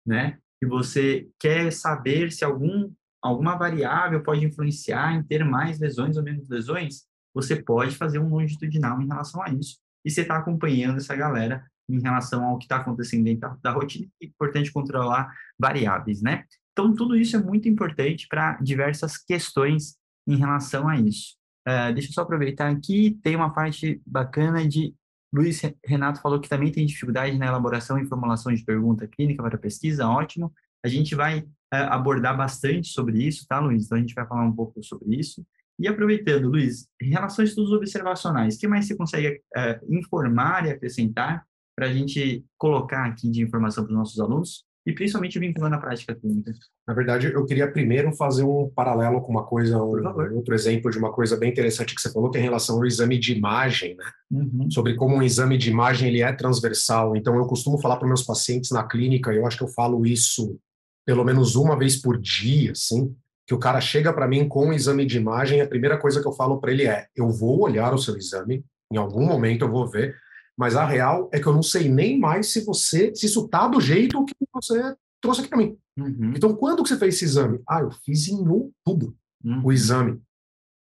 né, 0.07 0.39
e 0.63 0.67
você 0.67 1.29
quer 1.39 1.73
saber 1.73 2.33
se 2.33 2.45
algum 2.45 2.91
alguma 3.21 3.57
variável 3.57 4.23
pode 4.23 4.45
influenciar 4.45 5.15
em 5.15 5.23
ter 5.23 5.45
mais 5.45 5.79
lesões 5.79 6.17
ou 6.17 6.23
menos 6.23 6.49
lesões, 6.49 7.05
você 7.35 7.61
pode 7.61 7.97
fazer 7.97 8.19
um 8.19 8.29
longitudinal 8.29 9.01
em 9.01 9.07
relação 9.07 9.43
a 9.43 9.51
isso. 9.51 9.79
E 10.05 10.11
você 10.11 10.23
está 10.23 10.37
acompanhando 10.37 10.99
essa 10.99 11.15
galera 11.15 11.65
em 11.89 12.01
relação 12.01 12.45
ao 12.45 12.59
que 12.59 12.65
está 12.65 12.77
acontecendo 12.77 13.25
dentro 13.25 13.59
da, 13.63 13.73
rotina. 13.73 14.09
É 14.23 14.27
importante 14.27 14.73
controlar 14.73 15.33
variáveis, 15.59 16.23
né? 16.23 16.45
Então, 16.73 16.95
tudo 16.95 17.17
isso 17.17 17.37
é 17.37 17.43
muito 17.43 17.69
importante 17.69 18.27
para 18.29 18.57
diversas 18.59 19.17
questões 19.17 19.97
em 20.27 20.37
relação 20.37 20.89
a 20.89 20.97
isso. 20.97 21.37
Uh, 21.69 21.93
deixa 21.93 22.09
eu 22.09 22.15
só 22.15 22.23
aproveitar 22.23 22.71
aqui, 22.71 23.19
tem 23.23 23.37
uma 23.37 23.53
parte 23.53 24.01
bacana 24.07 24.67
de 24.67 24.95
Luiz 25.33 25.61
Renato 25.85 26.23
falou 26.23 26.41
que 26.41 26.49
também 26.49 26.73
tem 26.73 26.87
dificuldade 26.87 27.37
na 27.37 27.47
elaboração 27.47 27.99
e 27.99 28.07
formulação 28.07 28.53
de 28.53 28.65
pergunta 28.65 29.07
clínica 29.07 29.43
para 29.43 29.59
pesquisa, 29.59 30.09
ótimo. 30.09 30.53
A 30.83 30.89
gente 30.89 31.15
vai 31.15 31.41
uh, 31.41 31.47
abordar 31.91 32.37
bastante 32.37 32.89
sobre 32.89 33.23
isso, 33.23 33.47
tá, 33.47 33.61
Luiz? 33.61 33.85
Então, 33.85 33.99
a 33.99 34.01
gente 34.01 34.15
vai 34.15 34.27
falar 34.27 34.45
um 34.45 34.55
pouco 34.55 34.83
sobre 34.83 35.17
isso. 35.17 35.45
E 35.79 35.87
aproveitando, 35.87 36.49
Luiz, 36.49 36.89
em 37.01 37.11
relação 37.11 37.43
a 37.43 37.47
estudos 37.47 37.73
observacionais, 37.73 38.57
o 38.57 38.59
que 38.59 38.67
mais 38.67 38.87
você 38.87 38.97
consegue 38.97 39.43
uh, 39.57 39.95
informar 39.95 40.67
e 40.67 40.71
acrescentar 40.71 41.45
para 41.77 41.87
a 41.87 41.93
gente 41.93 42.45
colocar 42.57 43.05
aqui 43.05 43.31
de 43.31 43.43
informação 43.43 43.85
para 43.85 43.93
os 43.93 43.99
nossos 43.99 44.19
alunos? 44.19 44.65
E 44.89 44.95
principalmente 44.95 45.39
vinculando 45.39 45.75
a 45.77 45.79
prática 45.79 46.15
clínica. 46.15 46.51
Na 46.87 46.95
verdade, 46.95 47.31
eu 47.31 47.45
queria 47.45 47.71
primeiro 47.71 48.11
fazer 48.17 48.43
um 48.43 48.71
paralelo 48.75 49.21
com 49.21 49.31
uma 49.31 49.45
coisa, 49.45 49.77
um, 49.77 50.35
outro 50.35 50.55
exemplo 50.55 50.91
de 50.91 50.97
uma 50.97 51.13
coisa 51.13 51.37
bem 51.37 51.51
interessante 51.51 51.95
que 51.95 52.01
você 52.01 52.11
falou, 52.11 52.31
que 52.31 52.39
é 52.39 52.41
em 52.41 52.45
relação 52.45 52.77
ao 52.77 52.87
exame 52.87 53.19
de 53.19 53.35
imagem, 53.35 53.95
né? 53.97 54.05
Uhum. 54.31 54.71
Sobre 54.71 54.95
como 54.95 55.15
um 55.15 55.23
exame 55.23 55.59
de 55.59 55.71
imagem 55.71 56.09
ele 56.09 56.23
é 56.23 56.33
transversal. 56.33 57.15
Então, 57.15 57.37
eu 57.37 57.45
costumo 57.45 57.79
falar 57.79 57.99
para 57.99 58.09
meus 58.09 58.23
pacientes 58.23 58.71
na 58.71 58.83
clínica, 58.83 59.31
eu 59.31 59.47
acho 59.47 59.59
que 59.59 59.65
eu 59.65 59.69
falo 59.69 60.07
isso 60.07 60.59
pelo 61.05 61.23
menos 61.23 61.55
uma 61.55 61.79
vez 61.79 62.01
por 62.01 62.19
dia, 62.19 62.73
assim, 62.73 63.15
que 63.47 63.55
o 63.55 63.59
cara 63.59 63.83
chega 63.83 64.11
para 64.11 64.27
mim 64.27 64.49
com 64.49 64.69
um 64.69 64.73
exame 64.73 65.05
de 65.05 65.19
imagem, 65.19 65.61
a 65.61 65.69
primeira 65.69 65.99
coisa 65.99 66.23
que 66.23 66.27
eu 66.27 66.33
falo 66.33 66.59
para 66.59 66.73
ele 66.73 66.87
é: 66.87 67.09
eu 67.15 67.29
vou 67.29 67.61
olhar 67.61 67.93
o 67.93 67.99
seu 67.99 68.17
exame, 68.17 68.65
em 68.91 68.97
algum 68.97 69.27
momento 69.27 69.67
eu 69.67 69.71
vou 69.71 69.87
ver, 69.87 70.17
mas 70.59 70.75
a 70.75 70.85
real 70.85 71.31
é 71.33 71.39
que 71.39 71.47
eu 71.47 71.53
não 71.53 71.63
sei 71.63 71.89
nem 71.89 72.19
mais 72.19 72.53
se 72.53 72.65
você, 72.65 73.15
se 73.15 73.27
isso 73.27 73.47
tá 73.47 73.69
do 73.69 73.81
jeito 73.81 74.25
que 74.25 74.35
você 74.53 74.97
trouxe 75.23 75.41
aqui 75.41 75.49
para 75.49 75.59
mim. 75.59 75.79
Uhum. 75.97 76.33
Então, 76.37 76.53
quando 76.57 76.83
que 76.83 76.89
você 76.89 76.99
fez 76.99 77.15
esse 77.15 77.27
exame? 77.27 77.61
Ah, 77.69 77.81
eu 77.81 77.93
fiz 78.05 78.27
em 78.27 78.47
outubro 78.49 79.17
uhum. 79.45 79.63
o 79.65 79.73
exame. 79.73 80.21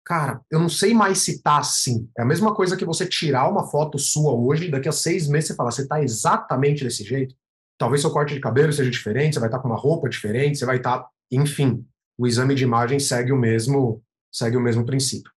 Cara, 0.03 0.41
eu 0.49 0.59
não 0.59 0.69
sei 0.69 0.91
mais 0.95 1.19
se 1.19 1.43
tá 1.43 1.59
assim. 1.59 2.09
É 2.17 2.23
a 2.23 2.25
mesma 2.25 2.55
coisa 2.55 2.75
que 2.75 2.83
você 2.83 3.05
tirar 3.05 3.47
uma 3.47 3.69
foto 3.69 3.99
sua 3.99 4.33
hoje, 4.33 4.71
daqui 4.71 4.89
a 4.89 4.91
seis 4.91 5.27
meses 5.27 5.49
você 5.49 5.55
falar, 5.55 5.69
você 5.69 5.87
tá 5.87 6.01
exatamente 6.01 6.83
desse 6.83 7.03
jeito? 7.03 7.35
Talvez 7.77 8.01
seu 8.01 8.09
corte 8.09 8.33
de 8.33 8.39
cabelo 8.39 8.73
seja 8.73 8.89
diferente, 8.89 9.35
você 9.35 9.39
vai 9.39 9.49
estar 9.49 9.59
tá 9.59 9.61
com 9.61 9.69
uma 9.69 9.77
roupa 9.77 10.09
diferente, 10.09 10.57
você 10.57 10.65
vai 10.65 10.77
estar, 10.77 10.99
tá... 10.99 11.09
enfim, 11.31 11.85
o 12.17 12.25
exame 12.25 12.55
de 12.55 12.63
imagem 12.63 12.99
segue 12.99 13.31
o 13.31 13.37
mesmo, 13.37 14.01
segue 14.33 14.57
o 14.57 14.61
mesmo 14.61 14.83
princípio. 14.83 15.31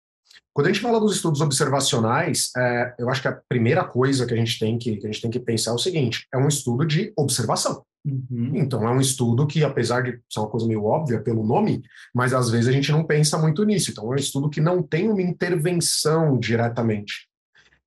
Quando 0.52 0.66
a 0.66 0.72
gente 0.72 0.82
fala 0.82 0.98
dos 0.98 1.14
estudos 1.14 1.40
observacionais, 1.40 2.50
é, 2.56 2.94
eu 2.98 3.08
acho 3.08 3.22
que 3.22 3.28
a 3.28 3.40
primeira 3.48 3.84
coisa 3.84 4.26
que 4.26 4.34
a 4.34 4.36
gente 4.36 4.58
tem 4.58 4.76
que, 4.78 4.96
que, 4.96 5.06
a 5.06 5.10
gente 5.10 5.22
tem 5.22 5.30
que 5.30 5.40
pensar 5.40 5.70
é 5.70 5.74
o 5.74 5.78
seguinte: 5.78 6.26
é 6.32 6.38
um 6.38 6.48
estudo 6.48 6.84
de 6.84 7.12
observação. 7.16 7.84
Uhum. 8.04 8.52
Então, 8.54 8.86
é 8.88 8.90
um 8.90 9.00
estudo 9.00 9.46
que, 9.46 9.62
apesar 9.62 10.02
de 10.02 10.18
ser 10.28 10.40
uma 10.40 10.48
coisa 10.48 10.66
meio 10.66 10.84
óbvia 10.84 11.20
pelo 11.20 11.44
nome, 11.44 11.82
mas 12.14 12.32
às 12.32 12.50
vezes 12.50 12.68
a 12.68 12.72
gente 12.72 12.90
não 12.90 13.04
pensa 13.04 13.38
muito 13.38 13.62
nisso. 13.64 13.90
Então, 13.90 14.04
é 14.06 14.08
um 14.08 14.14
estudo 14.14 14.48
que 14.48 14.60
não 14.60 14.82
tem 14.82 15.08
uma 15.08 15.22
intervenção 15.22 16.38
diretamente. 16.38 17.28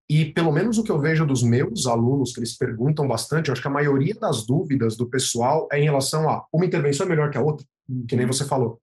E 0.09 0.25
pelo 0.25 0.51
menos 0.51 0.77
o 0.77 0.83
que 0.83 0.91
eu 0.91 0.99
vejo 0.99 1.25
dos 1.25 1.41
meus 1.41 1.87
alunos, 1.87 2.33
que 2.33 2.39
eles 2.39 2.55
perguntam 2.55 3.07
bastante, 3.07 3.47
eu 3.47 3.53
acho 3.53 3.61
que 3.61 3.67
a 3.67 3.71
maioria 3.71 4.13
das 4.13 4.45
dúvidas 4.45 4.95
do 4.95 5.09
pessoal 5.09 5.67
é 5.71 5.79
em 5.79 5.85
relação 5.85 6.29
a 6.29 6.45
uma 6.53 6.65
intervenção 6.65 7.05
é 7.05 7.09
melhor 7.09 7.31
que 7.31 7.37
a 7.37 7.41
outra, 7.41 7.65
uhum. 7.89 8.05
que 8.07 8.15
nem 8.15 8.27
você 8.27 8.45
falou. 8.45 8.79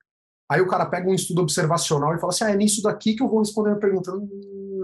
Aí 0.51 0.61
o 0.61 0.67
cara 0.67 0.85
pega 0.85 1.09
um 1.09 1.15
estudo 1.15 1.43
observacional 1.43 2.13
e 2.15 2.19
fala 2.19 2.33
assim: 2.33 2.45
ah, 2.45 2.51
é 2.51 2.57
nisso 2.57 2.83
daqui 2.83 3.15
que 3.15 3.23
eu 3.23 3.29
vou 3.29 3.39
responder 3.39 3.71
a 3.71 3.77
pergunta. 3.77 4.11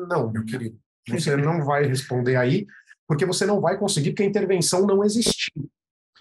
Não, 0.08 0.30
meu 0.30 0.44
querido, 0.44 0.78
você 1.08 1.34
não 1.36 1.64
vai 1.64 1.84
responder 1.84 2.36
aí, 2.36 2.66
porque 3.08 3.26
você 3.26 3.44
não 3.44 3.60
vai 3.60 3.76
conseguir, 3.76 4.10
porque 4.10 4.22
a 4.22 4.26
intervenção 4.26 4.86
não 4.86 5.02
existiu. 5.04 5.68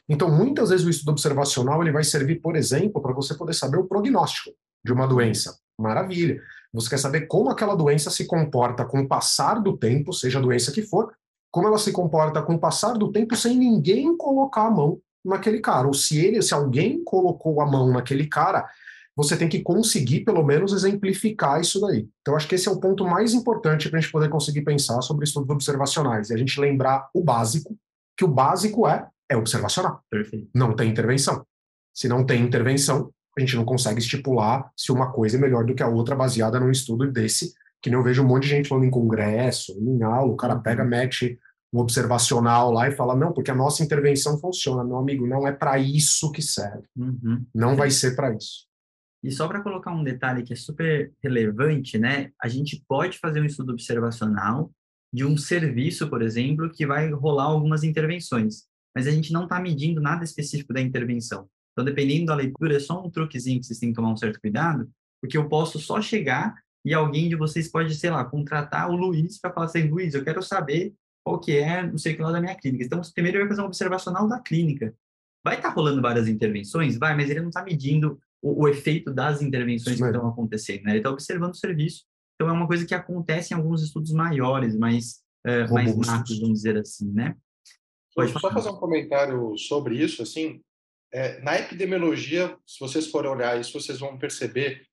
Então, 0.10 0.30
muitas 0.30 0.70
vezes 0.70 0.86
o 0.86 0.90
estudo 0.90 1.12
observacional 1.12 1.82
ele 1.82 1.92
vai 1.92 2.04
servir, 2.04 2.42
por 2.42 2.56
exemplo, 2.56 3.02
para 3.02 3.14
você 3.14 3.36
poder 3.36 3.54
saber 3.54 3.78
o 3.78 3.86
prognóstico 3.86 4.52
de 4.84 4.92
uma 4.92 5.08
doença. 5.08 5.58
Maravilha. 5.80 6.42
Você 6.74 6.90
quer 6.90 6.98
saber 6.98 7.22
como 7.22 7.50
aquela 7.50 7.76
doença 7.76 8.10
se 8.10 8.26
comporta 8.26 8.86
com 8.86 9.02
o 9.02 9.08
passar 9.08 9.62
do 9.62 9.78
tempo, 9.78 10.12
seja 10.12 10.40
a 10.40 10.42
doença 10.42 10.72
que 10.72 10.82
for, 10.82 11.14
como 11.52 11.68
ela 11.68 11.78
se 11.78 11.92
comporta 11.92 12.42
com 12.42 12.56
o 12.56 12.60
passar 12.60 12.94
do 12.94 13.12
tempo 13.12 13.36
sem 13.36 13.58
ninguém 13.58 14.16
colocar 14.18 14.68
a 14.68 14.72
mão 14.72 15.00
naquele 15.24 15.60
cara. 15.60 15.88
Ou 15.88 15.94
se 15.94 16.24
ele, 16.24 16.42
se 16.42 16.54
alguém 16.54 17.04
colocou 17.04 17.62
a 17.62 17.66
mão 17.66 17.92
naquele 17.92 18.28
cara, 18.28 18.68
você 19.16 19.38
tem 19.38 19.48
que 19.48 19.62
conseguir, 19.62 20.26
pelo 20.26 20.44
menos, 20.44 20.74
exemplificar 20.74 21.62
isso 21.62 21.80
daí. 21.80 22.08
Então, 22.22 22.36
acho 22.36 22.48
que 22.48 22.56
esse 22.56 22.68
é 22.68 22.72
o 22.72 22.80
ponto 22.80 23.06
mais 23.06 23.34
importante 23.34 23.90
para 23.90 23.98
a 23.98 24.02
gente 24.02 24.12
poder 24.12 24.30
conseguir 24.30 24.62
pensar 24.64 25.02
sobre 25.02 25.24
estudos 25.24 25.50
observacionais, 25.50 26.30
e 26.30 26.34
a 26.34 26.38
gente 26.38 26.60
lembrar 26.60 27.10
o 27.14 27.24
básico, 27.24 27.78
que 28.18 28.26
o 28.26 28.28
básico 28.28 28.88
é, 28.88 29.08
é 29.30 29.38
observacional. 29.38 30.02
Perfeito. 30.10 30.50
Não 30.54 30.76
tem 30.76 30.90
intervenção. 30.90 31.46
Se 31.94 32.10
não 32.10 32.26
tem 32.26 32.42
intervenção, 32.42 33.10
a 33.38 33.42
gente 33.42 33.56
não 33.56 33.64
consegue 33.64 34.00
estipular 34.00 34.70
se 34.76 34.92
uma 34.92 35.12
coisa 35.12 35.38
é 35.38 35.40
melhor 35.40 35.66
do 35.66 35.74
que 35.74 35.84
a 35.84 35.88
outra 35.88 36.16
baseada 36.16 36.60
num 36.60 36.72
estudo 36.72 37.10
desse, 37.12 37.54
que 37.82 37.90
nem 37.90 37.98
eu 37.98 38.04
vejo 38.04 38.24
um 38.24 38.28
monte 38.28 38.44
de 38.44 38.50
gente 38.50 38.70
falando 38.70 38.86
em 38.86 38.90
congresso, 38.90 39.74
em 39.80 40.04
aula, 40.04 40.32
o 40.32 40.38
cara 40.38 40.58
pega, 40.58 40.84
uhum. 40.84 40.90
mete 40.90 41.40
um 41.74 41.80
observacional 41.80 42.72
lá 42.72 42.88
e 42.88 42.92
fala, 42.92 43.16
não, 43.16 43.34
porque 43.34 43.52
a 43.52 43.56
nossa 43.56 43.84
intervenção 43.84 44.40
funciona. 44.40 44.84
Meu 44.84 44.98
amigo, 44.98 45.28
não 45.28 45.48
é 45.48 45.52
para 45.52 45.78
isso 45.78 46.32
que 46.32 46.42
serve. 46.42 46.84
Uhum. 46.98 47.46
Não 47.54 47.76
vai 47.76 47.92
ser 47.92 48.16
para 48.16 48.34
isso. 48.34 48.66
E 49.26 49.32
só 49.32 49.48
para 49.48 49.62
colocar 49.62 49.92
um 49.92 50.04
detalhe 50.04 50.44
que 50.44 50.54
é 50.54 50.56
super 50.56 51.12
relevante, 51.24 51.98
né? 51.98 52.32
A 52.40 52.48
gente 52.48 52.84
pode 52.88 53.18
fazer 53.18 53.42
um 53.42 53.46
estudo 53.46 53.72
observacional 53.72 54.72
de 55.12 55.26
um 55.26 55.36
serviço, 55.36 56.08
por 56.08 56.22
exemplo, 56.22 56.70
que 56.70 56.86
vai 56.86 57.10
rolar 57.12 57.46
algumas 57.46 57.84
intervenções, 57.84 58.66
mas 58.96 59.08
a 59.08 59.12
gente 59.12 59.34
não 59.34 59.46
está 59.46 59.60
medindo 59.60 60.00
nada 60.00 60.24
específico 60.24 60.72
da 60.72 60.80
intervenção. 60.80 61.50
Então, 61.72 61.84
dependendo 61.84 62.28
da 62.28 62.36
leitura, 62.36 62.76
é 62.76 62.80
só 62.80 63.04
um 63.04 63.10
truquezinho 63.10 63.60
que 63.60 63.66
vocês 63.66 63.80
têm 63.80 63.90
que 63.90 63.96
tomar 63.96 64.12
um 64.12 64.18
certo 64.18 64.40
cuidado, 64.40 64.88
porque 65.20 65.36
eu 65.36 65.50
posso 65.50 65.80
só 65.80 66.00
chegar 66.00 66.54
e 66.86 66.94
alguém 66.94 67.28
de 67.28 67.36
vocês 67.36 67.68
pode, 67.68 67.96
sei 67.96 68.12
lá, 68.12 68.24
contratar 68.24 68.92
o 68.92 68.96
Luiz 68.96 69.40
para 69.40 69.52
falar 69.52 69.66
assim, 69.66 69.90
Luiz, 69.90 70.14
eu 70.14 70.24
quero 70.24 70.44
saber 70.44 70.94
qual 71.24 71.40
que 71.40 71.58
é, 71.58 71.82
não 71.82 71.98
sei 71.98 72.14
o 72.14 72.16
que 72.16 72.22
lá 72.22 72.32
da 72.32 72.40
minha 72.40 72.54
clínica. 72.54 72.86
Então, 72.86 73.02
primeiro 73.16 73.40
eu 73.40 73.42
vai 73.42 73.50
fazer 73.50 73.64
um 73.64 73.66
observacional 73.66 74.28
da 74.28 74.40
clínica. 74.40 74.94
Vai 75.44 75.56
estar 75.56 75.70
tá 75.70 75.74
rolando 75.74 76.00
várias 76.00 76.28
intervenções? 76.28 76.96
Vai, 76.96 77.16
mas 77.16 77.28
ele 77.32 77.42
não 77.42 77.50
está 77.50 77.64
medindo 77.64 78.20
o, 78.42 78.64
o 78.64 78.68
efeito 78.68 79.14
das 79.14 79.42
intervenções 79.42 79.98
Sim. 79.98 80.04
que 80.04 80.10
estão 80.10 80.28
acontecendo. 80.28 80.84
Né? 80.84 80.92
Ele 80.92 81.00
está 81.00 81.10
observando 81.10 81.54
o 81.54 81.58
serviço. 81.58 82.04
Então, 82.36 82.50
é 82.50 82.52
uma 82.52 82.68
coisa 82.68 82.86
que 82.86 82.94
acontece 82.94 83.54
em 83.54 83.58
alguns 83.58 83.82
estudos 83.82 84.12
maiores, 84.12 84.76
mais, 84.76 85.24
uh, 85.48 85.74
mais 85.74 85.96
macros, 85.96 86.40
vamos 86.40 86.60
dizer 86.60 86.78
assim, 86.78 87.12
né? 87.12 87.36
Pode 88.14 88.32
só 88.32 88.52
fazer 88.52 88.70
um 88.70 88.78
comentário 88.78 89.58
sobre 89.58 90.02
isso, 90.02 90.22
assim, 90.22 90.62
é, 91.16 91.40
na 91.42 91.58
epidemiologia, 91.58 92.58
se 92.66 92.78
vocês 92.78 93.08
forem 93.08 93.32
olhar 93.32 93.60
isso, 93.60 93.80
vocês 93.80 94.00
vão 94.00 94.18
perceber 94.18 94.86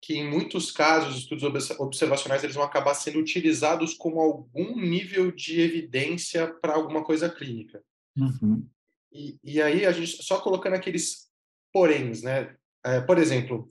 que 0.00 0.14
em 0.14 0.30
muitos 0.30 0.70
casos 0.70 1.16
os 1.16 1.18
estudos 1.22 1.70
observacionais 1.80 2.44
eles 2.44 2.54
vão 2.54 2.64
acabar 2.64 2.94
sendo 2.94 3.18
utilizados 3.18 3.94
como 3.94 4.20
algum 4.20 4.76
nível 4.76 5.32
de 5.32 5.60
evidência 5.60 6.46
para 6.60 6.74
alguma 6.74 7.02
coisa 7.02 7.28
clínica. 7.28 7.82
Uhum. 8.16 8.64
E, 9.12 9.36
e 9.42 9.60
aí 9.60 9.84
a 9.84 9.90
gente 9.90 10.22
só 10.22 10.40
colocando 10.40 10.74
aqueles 10.74 11.28
poréns, 11.72 12.22
né? 12.22 12.56
É, 12.88 13.00
por 13.00 13.18
exemplo, 13.18 13.68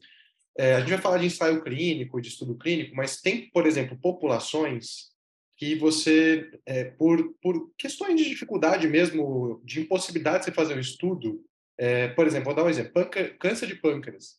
é, 0.58 0.76
a 0.76 0.80
gente 0.80 0.90
vai 0.90 0.98
falar 1.00 1.18
de 1.18 1.26
ensaio 1.26 1.64
clínico, 1.64 2.22
de 2.22 2.30
estudo 2.30 2.56
clínico, 2.58 2.96
mas 2.96 3.22
tem, 3.22 3.50
por 3.52 3.66
exemplo, 3.66 3.98
populações 3.98 5.10
que 5.56 5.76
você, 5.76 6.50
é, 6.66 6.86
por, 6.86 7.34
por 7.42 7.72
questões 7.78 8.20
de 8.20 8.30
dificuldade 8.30 8.88
mesmo, 8.88 9.62
de 9.64 9.82
impossibilidade 9.82 10.40
de 10.40 10.46
você 10.46 10.52
fazer 10.52 10.76
um 10.76 10.80
estudo, 10.80 11.44
é, 11.78 12.10
por 12.10 12.28
exemplo, 12.28 12.46
vou 12.46 12.56
dar 12.56 12.64
um 12.64 12.70
exemplo, 12.70 12.94
câncer 13.40 13.68
de 13.68 13.76
pâncreas. 13.76 14.38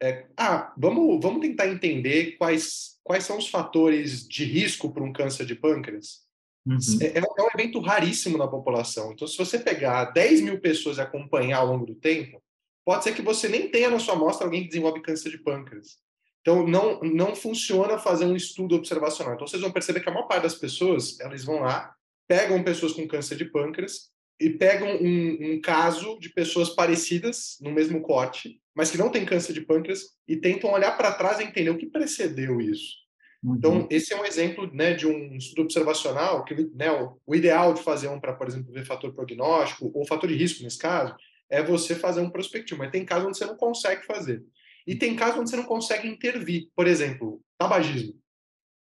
É, 0.00 0.26
ah, 0.36 0.72
vamos, 0.76 1.20
vamos 1.20 1.40
tentar 1.40 1.68
entender 1.68 2.36
quais, 2.36 2.98
quais 3.02 3.24
são 3.24 3.38
os 3.38 3.48
fatores 3.48 4.26
de 4.28 4.44
risco 4.44 4.92
para 4.92 5.02
um 5.02 5.12
câncer 5.12 5.46
de 5.46 5.54
pâncreas. 5.54 6.24
Uhum. 6.66 6.78
É, 7.00 7.18
é, 7.18 7.20
um 7.20 7.48
evento 7.54 7.80
raríssimo 7.80 8.38
na 8.38 8.48
população. 8.48 9.12
Então, 9.12 9.26
se 9.26 9.36
você 9.36 9.58
pegar 9.58 10.06
10 10.06 10.40
mil 10.40 10.60
pessoas 10.60 10.98
e 10.98 11.00
acompanhar 11.00 11.58
ao 11.58 11.66
longo 11.66 11.86
do 11.86 11.94
tempo, 11.94 12.42
pode 12.84 13.04
ser 13.04 13.14
que 13.14 13.22
você 13.22 13.48
nem 13.48 13.70
tenha 13.70 13.90
na 13.90 13.98
sua 13.98 14.14
amostra 14.14 14.46
alguém 14.46 14.62
que 14.62 14.68
desenvolve 14.68 15.00
câncer 15.00 15.30
de 15.30 15.38
pâncreas. 15.38 15.98
Então, 16.40 16.66
não, 16.66 17.00
não 17.00 17.34
funciona 17.34 17.98
fazer 17.98 18.26
um 18.26 18.36
estudo 18.36 18.74
observacional. 18.74 19.34
Então, 19.34 19.46
vocês 19.46 19.62
vão 19.62 19.72
perceber 19.72 20.00
que 20.00 20.08
a 20.10 20.12
maior 20.12 20.26
parte 20.26 20.42
das 20.42 20.54
pessoas, 20.54 21.18
elas 21.18 21.42
vão 21.42 21.60
lá, 21.60 21.94
pegam 22.28 22.62
pessoas 22.62 22.92
com 22.92 23.08
câncer 23.08 23.36
de 23.36 23.46
pâncreas 23.46 24.10
e 24.38 24.50
pegam 24.50 24.88
um, 25.00 25.54
um 25.54 25.60
caso 25.60 26.18
de 26.18 26.28
pessoas 26.28 26.68
parecidas 26.70 27.56
no 27.62 27.70
mesmo 27.70 28.02
corte, 28.02 28.60
mas 28.74 28.90
que 28.90 28.98
não 28.98 29.10
têm 29.10 29.24
câncer 29.24 29.54
de 29.54 29.62
pâncreas, 29.62 30.10
e 30.28 30.36
tentam 30.36 30.72
olhar 30.72 30.96
para 30.96 31.14
trás 31.14 31.40
e 31.40 31.44
entender 31.44 31.70
o 31.70 31.78
que 31.78 31.86
precedeu 31.86 32.60
isso. 32.60 33.04
Uhum. 33.42 33.54
Então, 33.56 33.88
esse 33.90 34.12
é 34.12 34.20
um 34.20 34.24
exemplo 34.24 34.70
né, 34.74 34.92
de 34.92 35.06
um 35.06 35.36
estudo 35.36 35.62
observacional, 35.62 36.44
que 36.44 36.54
né, 36.74 36.90
o, 36.90 37.18
o 37.26 37.34
ideal 37.34 37.72
de 37.72 37.82
fazer 37.82 38.08
um 38.08 38.20
para, 38.20 38.34
por 38.34 38.48
exemplo, 38.48 38.72
ver 38.72 38.84
fator 38.84 39.14
prognóstico, 39.14 39.90
ou 39.94 40.06
fator 40.06 40.28
de 40.28 40.36
risco 40.36 40.62
nesse 40.62 40.78
caso, 40.78 41.14
é 41.50 41.62
você 41.62 41.94
fazer 41.94 42.20
um 42.20 42.30
prospectivo, 42.30 42.78
mas 42.78 42.90
tem 42.90 43.04
casos 43.04 43.28
onde 43.28 43.38
você 43.38 43.46
não 43.46 43.56
consegue 43.56 44.04
fazer. 44.04 44.44
E 44.86 44.94
tem 44.94 45.16
casos 45.16 45.40
onde 45.40 45.50
você 45.50 45.56
não 45.56 45.64
consegue 45.64 46.08
intervir. 46.08 46.68
Por 46.74 46.86
exemplo, 46.86 47.40
tabagismo. 47.58 48.14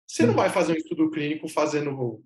Você 0.06 0.26
não 0.26 0.34
vai 0.34 0.50
fazer 0.50 0.72
um 0.72 0.76
estudo 0.76 1.10
clínico 1.10 1.48
fazendo, 1.48 2.22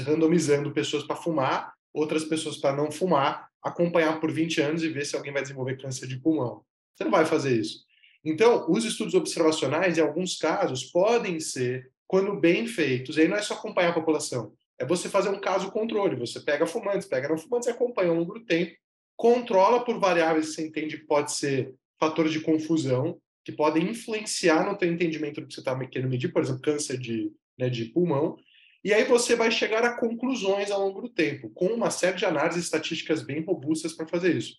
randomizando 0.00 0.72
pessoas 0.72 1.04
para 1.04 1.16
fumar, 1.16 1.72
outras 1.92 2.24
pessoas 2.24 2.56
para 2.56 2.76
não 2.76 2.90
fumar, 2.90 3.48
acompanhar 3.62 4.20
por 4.20 4.32
20 4.32 4.60
anos 4.60 4.82
e 4.82 4.88
ver 4.88 5.04
se 5.04 5.16
alguém 5.16 5.32
vai 5.32 5.42
desenvolver 5.42 5.76
câncer 5.76 6.06
de 6.06 6.18
pulmão. 6.18 6.64
Você 6.94 7.04
não 7.04 7.10
vai 7.10 7.24
fazer 7.24 7.58
isso. 7.58 7.84
Então, 8.24 8.66
os 8.68 8.84
estudos 8.84 9.14
observacionais, 9.14 9.96
em 9.96 10.00
alguns 10.00 10.36
casos, 10.36 10.84
podem 10.84 11.38
ser, 11.38 11.90
quando 12.06 12.38
bem 12.38 12.66
feitos, 12.66 13.16
e 13.16 13.22
aí 13.22 13.28
não 13.28 13.36
é 13.36 13.42
só 13.42 13.54
acompanhar 13.54 13.90
a 13.90 13.94
população, 13.94 14.52
é 14.78 14.84
você 14.84 15.08
fazer 15.08 15.28
um 15.28 15.40
caso 15.40 15.70
controle. 15.70 16.16
Você 16.16 16.40
pega 16.40 16.66
fumantes, 16.66 17.06
pega 17.06 17.28
não 17.28 17.38
fumantes 17.38 17.68
e 17.68 17.70
acompanha 17.70 18.10
ao 18.10 18.16
longo 18.16 18.34
do 18.34 18.44
tempo, 18.44 18.76
controla 19.18 19.84
por 19.84 19.98
variáveis 19.98 20.46
que 20.46 20.52
você 20.54 20.66
entende 20.66 20.96
que 20.96 21.04
pode 21.04 21.32
ser 21.32 21.74
fatores 21.98 22.30
de 22.30 22.40
confusão, 22.40 23.20
que 23.44 23.50
podem 23.50 23.90
influenciar 23.90 24.64
no 24.64 24.78
teu 24.78 24.90
entendimento 24.90 25.40
do 25.40 25.48
que 25.48 25.54
você 25.54 25.60
está 25.60 25.76
querendo 25.86 26.08
medir, 26.08 26.32
por 26.32 26.40
exemplo, 26.40 26.62
câncer 26.62 26.96
de, 26.96 27.32
né, 27.58 27.68
de 27.68 27.86
pulmão, 27.86 28.38
e 28.84 28.94
aí 28.94 29.02
você 29.02 29.34
vai 29.34 29.50
chegar 29.50 29.84
a 29.84 29.98
conclusões 29.98 30.70
ao 30.70 30.80
longo 30.80 31.00
do 31.00 31.08
tempo, 31.08 31.50
com 31.50 31.66
uma 31.66 31.90
série 31.90 32.16
de 32.16 32.24
análises 32.24 32.64
estatísticas 32.64 33.20
bem 33.22 33.42
robustas 33.42 33.92
para 33.92 34.06
fazer 34.06 34.36
isso. 34.36 34.54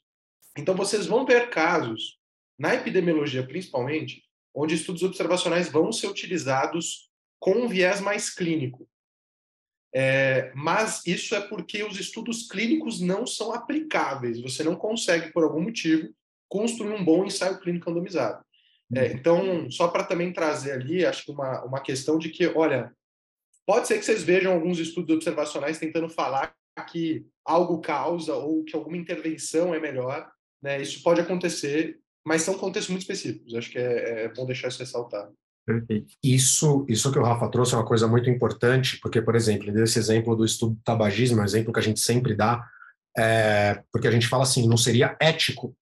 Então 0.58 0.76
vocês 0.76 1.06
vão 1.08 1.26
ver 1.26 1.50
casos, 1.50 2.20
na 2.60 2.76
epidemiologia 2.76 3.48
principalmente, 3.48 4.24
onde 4.54 4.76
estudos 4.76 5.04
observacionais 5.04 5.72
vão 5.72 5.90
ser 5.94 6.08
utilizados 6.08 7.10
com 7.40 7.52
um 7.52 7.68
viés 7.70 8.02
mais 8.02 8.30
clínico. 8.30 8.86
É, 9.94 10.52
mas 10.54 11.06
isso 11.06 11.34
é 11.36 11.42
porque 11.42 11.84
os 11.84 12.00
estudos 12.00 12.48
clínicos 12.48 13.02
não 13.02 13.26
são 13.26 13.54
aplicáveis. 13.54 14.42
Você 14.42 14.64
não 14.64 14.76
consegue, 14.76 15.32
por 15.32 15.44
algum 15.44 15.62
motivo, 15.62 16.10
construir 16.48 16.94
um 16.94 17.04
bom 17.04 17.26
ensaio 17.26 17.60
clínico 17.60 17.90
randomizado. 17.90 18.44
É, 18.96 19.04
uhum. 19.04 19.12
então, 19.12 19.72
só 19.72 19.88
para 19.88 20.04
também 20.04 20.34
trazer 20.34 20.72
ali, 20.72 21.06
acho 21.06 21.26
que 21.26 21.32
uma, 21.32 21.64
uma 21.64 21.80
questão 21.80 22.18
de 22.18 22.30
que, 22.30 22.48
olha, 22.48 22.92
pode 23.66 23.88
ser 23.88 24.00
que 24.00 24.06
vocês 24.06 24.24
vejam 24.24 24.54
alguns 24.54 24.80
estudos 24.80 25.16
observacionais 25.16 25.78
tentando 25.78 26.10
falar 26.10 26.56
que 26.92 27.26
algo 27.46 27.82
causa 27.82 28.34
ou 28.36 28.64
que 28.64 28.76
alguma 28.76 28.98
intervenção 28.98 29.74
é 29.74 29.80
melhor. 29.80 30.30
Né? 30.62 30.82
Isso 30.82 31.04
pode 31.04 31.22
acontecer, 31.22 32.00
mas 32.26 32.42
são 32.42 32.58
contextos 32.58 32.90
muito 32.90 33.02
específicos. 33.02 33.54
Acho 33.54 33.70
que 33.70 33.78
é, 33.78 34.24
é 34.24 34.30
bom 34.30 34.46
deixar 34.46 34.70
isso 34.70 34.80
ressaltado. 34.80 35.34
Isso, 36.24 36.86
isso 36.88 37.12
que 37.12 37.20
o 37.20 37.24
Rafa 37.24 37.50
trouxe 37.50 37.74
é 37.74 37.78
uma 37.78 37.86
coisa 37.86 38.08
muito 38.08 38.30
importante, 38.30 38.98
porque, 39.02 39.22
por 39.22 39.36
exemplo, 39.36 39.72
desse 39.72 40.00
exemplo 40.00 40.36
do 40.36 40.46
estudo 40.46 40.76
do 40.76 40.82
tabagismo, 40.84 41.40
é 41.40 41.42
um 41.42 41.46
exemplo 41.46 41.74
que 41.74 41.80
a 41.80 41.84
gente 41.84 42.00
sempre 42.00 42.36
dá, 42.36 42.66
é, 43.18 43.84
porque 43.92 44.08
a 44.08 44.12
gente 44.12 44.28
fala 44.28 44.44
assim, 44.44 44.68
não 44.68 44.78
seria 44.78 45.16
ético 45.20 45.76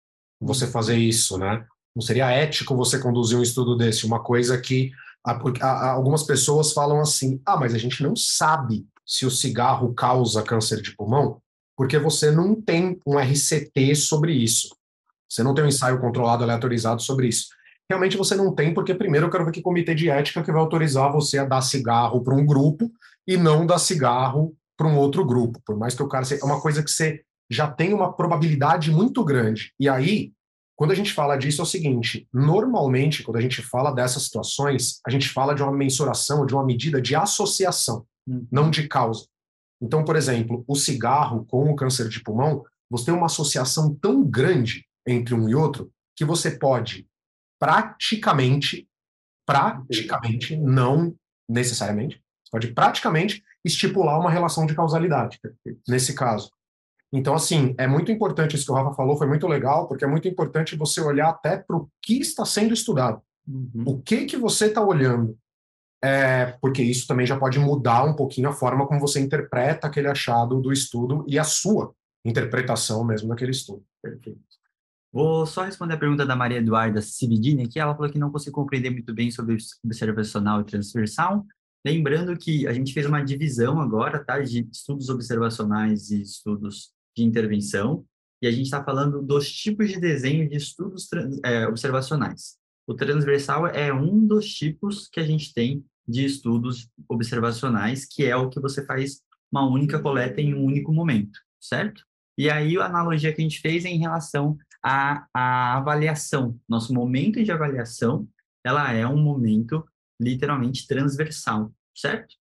você 0.40 0.66
fazer 0.66 0.96
isso, 0.96 1.38
né? 1.38 1.64
Não 1.94 2.02
seria 2.02 2.30
ético 2.30 2.76
você 2.76 2.98
conduzir 2.98 3.38
um 3.38 3.42
estudo 3.42 3.76
desse, 3.76 4.06
uma 4.06 4.22
coisa 4.22 4.60
que 4.60 4.90
a, 5.24 5.32
a, 5.62 5.90
algumas 5.92 6.22
pessoas 6.22 6.72
falam 6.72 7.00
assim: 7.00 7.40
ah, 7.46 7.56
mas 7.56 7.74
a 7.74 7.78
gente 7.78 8.02
não 8.02 8.14
sabe 8.16 8.86
se 9.06 9.24
o 9.24 9.30
cigarro 9.30 9.94
causa 9.94 10.42
câncer 10.42 10.82
de 10.82 10.94
pulmão, 10.96 11.40
porque 11.76 11.98
você 11.98 12.30
não 12.30 12.60
tem 12.60 12.98
um 13.06 13.18
RCT 13.18 13.94
sobre 13.94 14.32
isso. 14.32 14.76
Você 15.28 15.42
não 15.42 15.54
tem 15.54 15.64
um 15.64 15.68
ensaio 15.68 16.00
controlado 16.00 16.44
aleatorizado 16.44 17.00
sobre 17.00 17.28
isso 17.28 17.46
realmente 17.88 18.16
você 18.16 18.34
não 18.34 18.54
tem, 18.54 18.72
porque 18.72 18.94
primeiro 18.94 19.26
eu 19.26 19.30
quero 19.30 19.44
ver 19.44 19.52
que 19.52 19.62
comitê 19.62 19.94
de 19.94 20.08
ética 20.08 20.42
que 20.42 20.52
vai 20.52 20.60
autorizar 20.60 21.12
você 21.12 21.38
a 21.38 21.44
dar 21.44 21.60
cigarro 21.60 22.22
para 22.22 22.34
um 22.34 22.44
grupo 22.44 22.90
e 23.26 23.36
não 23.36 23.66
dar 23.66 23.78
cigarro 23.78 24.54
para 24.76 24.86
um 24.86 24.96
outro 24.96 25.24
grupo, 25.24 25.60
por 25.64 25.76
mais 25.76 25.94
que 25.94 26.02
o 26.02 26.08
cara 26.08 26.24
seja 26.24 26.42
é 26.42 26.44
uma 26.44 26.60
coisa 26.60 26.82
que 26.82 26.90
você 26.90 27.22
já 27.50 27.70
tem 27.70 27.92
uma 27.94 28.12
probabilidade 28.12 28.90
muito 28.90 29.22
grande. 29.24 29.72
E 29.78 29.88
aí, 29.88 30.32
quando 30.76 30.90
a 30.90 30.94
gente 30.94 31.12
fala 31.12 31.36
disso 31.36 31.60
é 31.60 31.64
o 31.64 31.66
seguinte, 31.66 32.26
normalmente 32.32 33.22
quando 33.22 33.36
a 33.36 33.40
gente 33.40 33.62
fala 33.62 33.92
dessas 33.92 34.24
situações, 34.24 35.00
a 35.06 35.10
gente 35.10 35.28
fala 35.28 35.54
de 35.54 35.62
uma 35.62 35.72
mensuração, 35.72 36.44
de 36.44 36.54
uma 36.54 36.64
medida 36.64 37.00
de 37.00 37.14
associação, 37.14 38.04
hum. 38.26 38.46
não 38.50 38.70
de 38.70 38.88
causa. 38.88 39.26
Então, 39.80 40.04
por 40.04 40.16
exemplo, 40.16 40.64
o 40.66 40.74
cigarro 40.74 41.44
com 41.44 41.70
o 41.70 41.76
câncer 41.76 42.08
de 42.08 42.22
pulmão, 42.22 42.64
você 42.90 43.06
tem 43.06 43.14
uma 43.14 43.26
associação 43.26 43.94
tão 43.94 44.24
grande 44.24 44.86
entre 45.06 45.34
um 45.34 45.48
e 45.48 45.54
outro 45.54 45.90
que 46.16 46.24
você 46.24 46.50
pode 46.50 47.06
praticamente, 47.58 48.88
praticamente, 49.46 50.56
não 50.56 51.14
necessariamente, 51.48 52.22
pode 52.50 52.68
praticamente 52.72 53.42
estipular 53.64 54.20
uma 54.20 54.30
relação 54.30 54.66
de 54.66 54.74
causalidade 54.74 55.40
nesse 55.88 56.14
caso. 56.14 56.50
Então, 57.12 57.34
assim, 57.34 57.74
é 57.78 57.86
muito 57.86 58.10
importante 58.10 58.56
isso 58.56 58.66
que 58.66 58.72
o 58.72 58.74
Rafa 58.74 58.94
falou, 58.94 59.16
foi 59.16 59.28
muito 59.28 59.46
legal, 59.46 59.86
porque 59.86 60.04
é 60.04 60.08
muito 60.08 60.26
importante 60.26 60.76
você 60.76 61.00
olhar 61.00 61.28
até 61.28 61.56
para 61.56 61.76
o 61.76 61.88
que 62.02 62.18
está 62.18 62.44
sendo 62.44 62.74
estudado. 62.74 63.22
Uhum. 63.46 63.84
O 63.86 64.02
que 64.02 64.24
que 64.24 64.36
você 64.36 64.66
está 64.66 64.82
olhando? 64.82 65.38
É, 66.02 66.56
porque 66.60 66.82
isso 66.82 67.06
também 67.06 67.24
já 67.24 67.38
pode 67.38 67.58
mudar 67.58 68.04
um 68.04 68.14
pouquinho 68.14 68.48
a 68.48 68.52
forma 68.52 68.86
como 68.86 69.00
você 69.00 69.20
interpreta 69.20 69.86
aquele 69.86 70.08
achado 70.08 70.60
do 70.60 70.72
estudo 70.72 71.24
e 71.28 71.38
a 71.38 71.44
sua 71.44 71.94
interpretação 72.24 73.04
mesmo 73.04 73.28
daquele 73.28 73.52
estudo. 73.52 73.84
Perfeito. 74.02 74.40
Vou 75.14 75.46
só 75.46 75.62
responder 75.62 75.94
a 75.94 75.96
pergunta 75.96 76.26
da 76.26 76.34
Maria 76.34 76.58
Eduarda 76.58 77.00
Cividini, 77.00 77.68
que 77.68 77.78
ela 77.78 77.94
falou 77.94 78.10
que 78.10 78.18
não 78.18 78.32
conseguiu 78.32 78.54
compreender 78.54 78.90
muito 78.90 79.14
bem 79.14 79.30
sobre 79.30 79.56
observacional 79.84 80.60
e 80.60 80.64
transversal. 80.64 81.46
Lembrando 81.86 82.36
que 82.36 82.66
a 82.66 82.72
gente 82.72 82.92
fez 82.92 83.06
uma 83.06 83.22
divisão 83.22 83.80
agora, 83.80 84.24
tá, 84.24 84.40
de 84.40 84.68
estudos 84.72 85.08
observacionais 85.08 86.10
e 86.10 86.20
estudos 86.20 86.90
de 87.16 87.22
intervenção, 87.22 88.04
e 88.42 88.48
a 88.48 88.50
gente 88.50 88.64
está 88.64 88.82
falando 88.82 89.22
dos 89.22 89.48
tipos 89.52 89.88
de 89.88 90.00
desenho 90.00 90.48
de 90.50 90.56
estudos 90.56 91.06
é, 91.44 91.64
observacionais. 91.68 92.56
O 92.84 92.92
transversal 92.92 93.68
é 93.68 93.94
um 93.94 94.26
dos 94.26 94.52
tipos 94.52 95.06
que 95.06 95.20
a 95.20 95.24
gente 95.24 95.54
tem 95.54 95.84
de 96.08 96.24
estudos 96.24 96.88
observacionais, 97.08 98.04
que 98.04 98.24
é 98.24 98.34
o 98.34 98.48
que 98.48 98.58
você 98.58 98.84
faz 98.84 99.20
uma 99.52 99.64
única 99.64 100.00
coleta 100.00 100.40
em 100.40 100.52
um 100.54 100.64
único 100.64 100.92
momento, 100.92 101.38
certo? 101.60 102.02
E 102.36 102.50
aí 102.50 102.76
a 102.76 102.86
analogia 102.86 103.32
que 103.32 103.40
a 103.40 103.44
gente 103.44 103.60
fez 103.60 103.84
é 103.84 103.88
em 103.90 104.00
relação 104.00 104.58
a, 104.84 105.26
a 105.32 105.76
avaliação. 105.78 106.60
Nosso 106.68 106.92
momento 106.92 107.42
de 107.42 107.50
avaliação, 107.50 108.28
ela 108.62 108.92
é 108.92 109.06
um 109.06 109.16
momento 109.16 109.82
literalmente 110.20 110.86
transversal, 110.86 111.72
certo? 111.94 112.36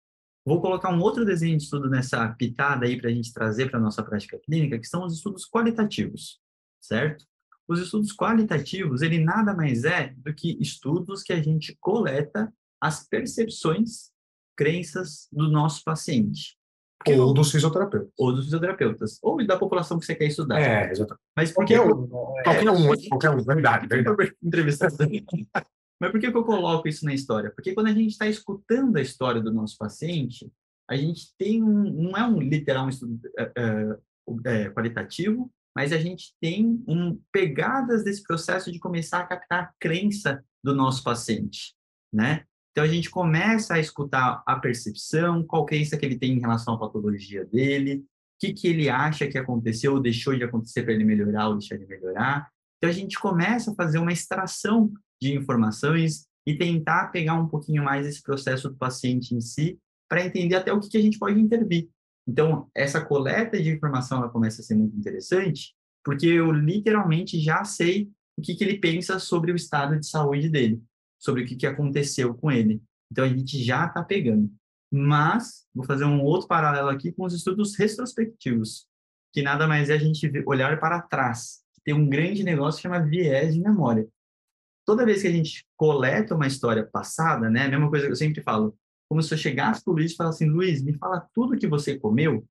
Vou 0.44 0.60
colocar 0.60 0.92
um 0.92 1.00
outro 1.00 1.24
desenho 1.24 1.56
de 1.56 1.62
estudo 1.62 1.88
nessa 1.88 2.28
pitada 2.34 2.84
aí 2.84 3.00
para 3.00 3.08
a 3.08 3.12
gente 3.12 3.32
trazer 3.32 3.70
para 3.70 3.78
a 3.78 3.82
nossa 3.82 4.02
prática 4.02 4.40
clínica, 4.40 4.76
que 4.76 4.88
são 4.88 5.04
os 5.04 5.14
estudos 5.14 5.48
qualitativos, 5.48 6.40
certo? 6.80 7.24
Os 7.68 7.78
estudos 7.80 8.12
qualitativos, 8.12 9.02
ele 9.02 9.22
nada 9.22 9.54
mais 9.54 9.84
é 9.84 10.12
do 10.16 10.34
que 10.34 10.60
estudos 10.60 11.22
que 11.22 11.32
a 11.32 11.40
gente 11.40 11.76
coleta 11.80 12.52
as 12.80 13.06
percepções, 13.06 14.10
crenças 14.56 15.28
do 15.30 15.48
nosso 15.48 15.84
paciente. 15.84 16.58
Porque 17.04 17.18
ou 17.18 17.34
dos 17.34 17.50
fisioterapeutas. 17.50 18.10
Ou 18.18 18.32
dos 18.32 18.44
fisioterapeutas. 18.44 19.18
Ou 19.22 19.44
da 19.46 19.58
população 19.58 19.98
que 19.98 20.06
você 20.06 20.14
quer 20.14 20.26
estudar. 20.26 20.60
É, 20.60 20.90
exatamente. 20.90 21.22
Mas 21.36 21.50
por 21.50 21.56
qualquer 21.56 21.80
um. 21.80 22.06
Qualquer 22.06 22.70
um, 22.70 22.94
é, 22.94 23.08
qualquer 23.08 23.30
um, 23.30 23.42
verdade, 23.42 23.86
verdade. 23.88 24.34
Mas 26.00 26.10
por 26.10 26.20
que, 26.20 26.32
que 26.32 26.36
eu 26.36 26.44
coloco 26.44 26.88
isso 26.88 27.04
na 27.04 27.14
história? 27.14 27.52
Porque 27.54 27.74
quando 27.74 27.86
a 27.86 27.92
gente 27.92 28.10
está 28.10 28.26
escutando 28.26 28.96
a 28.96 29.00
história 29.00 29.40
do 29.40 29.52
nosso 29.52 29.78
paciente, 29.78 30.50
a 30.90 30.96
gente 30.96 31.32
tem 31.38 31.62
um, 31.62 31.84
não 31.90 32.16
é 32.16 32.26
um 32.26 32.40
literal 32.40 32.86
um 32.86 32.88
estudo 32.88 33.20
é, 33.38 33.98
é, 34.44 34.70
qualitativo, 34.70 35.48
mas 35.76 35.92
a 35.92 35.98
gente 35.98 36.34
tem 36.40 36.82
um, 36.88 37.20
pegadas 37.30 38.02
desse 38.02 38.22
processo 38.24 38.70
de 38.70 38.80
começar 38.80 39.20
a 39.20 39.26
captar 39.26 39.62
a 39.62 39.72
crença 39.78 40.44
do 40.62 40.74
nosso 40.74 41.02
paciente, 41.02 41.74
né? 42.12 42.44
Então, 42.72 42.84
a 42.84 42.88
gente 42.88 43.10
começa 43.10 43.74
a 43.74 43.78
escutar 43.78 44.42
a 44.46 44.56
percepção, 44.58 45.44
qual 45.44 45.66
crença 45.66 45.96
que 45.96 46.06
ele 46.06 46.18
tem 46.18 46.32
em 46.32 46.40
relação 46.40 46.74
à 46.74 46.78
patologia 46.78 47.44
dele, 47.44 47.96
o 47.96 48.04
que, 48.40 48.54
que 48.54 48.66
ele 48.66 48.88
acha 48.88 49.28
que 49.28 49.36
aconteceu 49.36 49.92
ou 49.92 50.00
deixou 50.00 50.34
de 50.34 50.42
acontecer 50.42 50.82
para 50.82 50.94
ele 50.94 51.04
melhorar 51.04 51.48
ou 51.48 51.58
deixar 51.58 51.76
de 51.76 51.86
melhorar. 51.86 52.48
Então, 52.78 52.88
a 52.88 52.92
gente 52.92 53.18
começa 53.18 53.70
a 53.70 53.74
fazer 53.74 53.98
uma 53.98 54.12
extração 54.12 54.90
de 55.20 55.34
informações 55.34 56.26
e 56.46 56.56
tentar 56.56 57.08
pegar 57.08 57.34
um 57.34 57.46
pouquinho 57.46 57.84
mais 57.84 58.06
esse 58.06 58.22
processo 58.22 58.70
do 58.70 58.76
paciente 58.76 59.34
em 59.34 59.40
si 59.40 59.78
para 60.08 60.24
entender 60.24 60.56
até 60.56 60.72
o 60.72 60.80
que, 60.80 60.88
que 60.88 60.96
a 60.96 61.02
gente 61.02 61.18
pode 61.18 61.38
intervir. 61.38 61.90
Então, 62.26 62.68
essa 62.74 63.04
coleta 63.04 63.62
de 63.62 63.70
informação 63.70 64.18
ela 64.18 64.30
começa 64.30 64.62
a 64.62 64.64
ser 64.64 64.74
muito 64.74 64.96
interessante, 64.96 65.74
porque 66.02 66.26
eu 66.26 66.50
literalmente 66.50 67.38
já 67.38 67.64
sei 67.64 68.10
o 68.36 68.42
que, 68.42 68.54
que 68.54 68.64
ele 68.64 68.78
pensa 68.78 69.18
sobre 69.18 69.52
o 69.52 69.56
estado 69.56 70.00
de 70.00 70.06
saúde 70.06 70.48
dele 70.48 70.82
sobre 71.22 71.44
o 71.44 71.46
que, 71.46 71.54
que 71.54 71.66
aconteceu 71.66 72.34
com 72.34 72.50
ele. 72.50 72.82
Então, 73.10 73.24
a 73.24 73.28
gente 73.28 73.62
já 73.62 73.86
está 73.86 74.02
pegando. 74.02 74.50
Mas, 74.90 75.64
vou 75.72 75.84
fazer 75.84 76.04
um 76.04 76.20
outro 76.20 76.48
paralelo 76.48 76.88
aqui 76.88 77.12
com 77.12 77.24
os 77.24 77.32
estudos 77.32 77.76
retrospectivos, 77.76 78.86
que 79.32 79.40
nada 79.40 79.68
mais 79.68 79.88
é 79.88 79.94
a 79.94 79.98
gente 79.98 80.30
olhar 80.44 80.80
para 80.80 81.00
trás. 81.00 81.62
Tem 81.84 81.94
um 81.94 82.08
grande 82.08 82.42
negócio 82.42 82.78
que 82.78 82.82
chama 82.82 83.00
viés 83.00 83.54
de 83.54 83.60
memória. 83.60 84.06
Toda 84.84 85.06
vez 85.06 85.22
que 85.22 85.28
a 85.28 85.32
gente 85.32 85.64
coleta 85.76 86.34
uma 86.34 86.46
história 86.46 86.84
passada, 86.84 87.48
né, 87.48 87.66
a 87.66 87.68
mesma 87.68 87.88
coisa 87.88 88.06
que 88.06 88.12
eu 88.12 88.16
sempre 88.16 88.42
falo, 88.42 88.76
como 89.08 89.22
se 89.22 89.32
eu 89.32 89.38
chegasse 89.38 89.84
para 89.84 89.92
o 89.92 89.94
Luiz 89.94 90.12
e 90.12 90.16
falasse 90.16 90.42
assim, 90.42 90.52
Luiz, 90.52 90.82
me 90.82 90.92
fala 90.94 91.28
tudo 91.32 91.56
que 91.56 91.68
você 91.68 91.98
comeu 91.98 92.44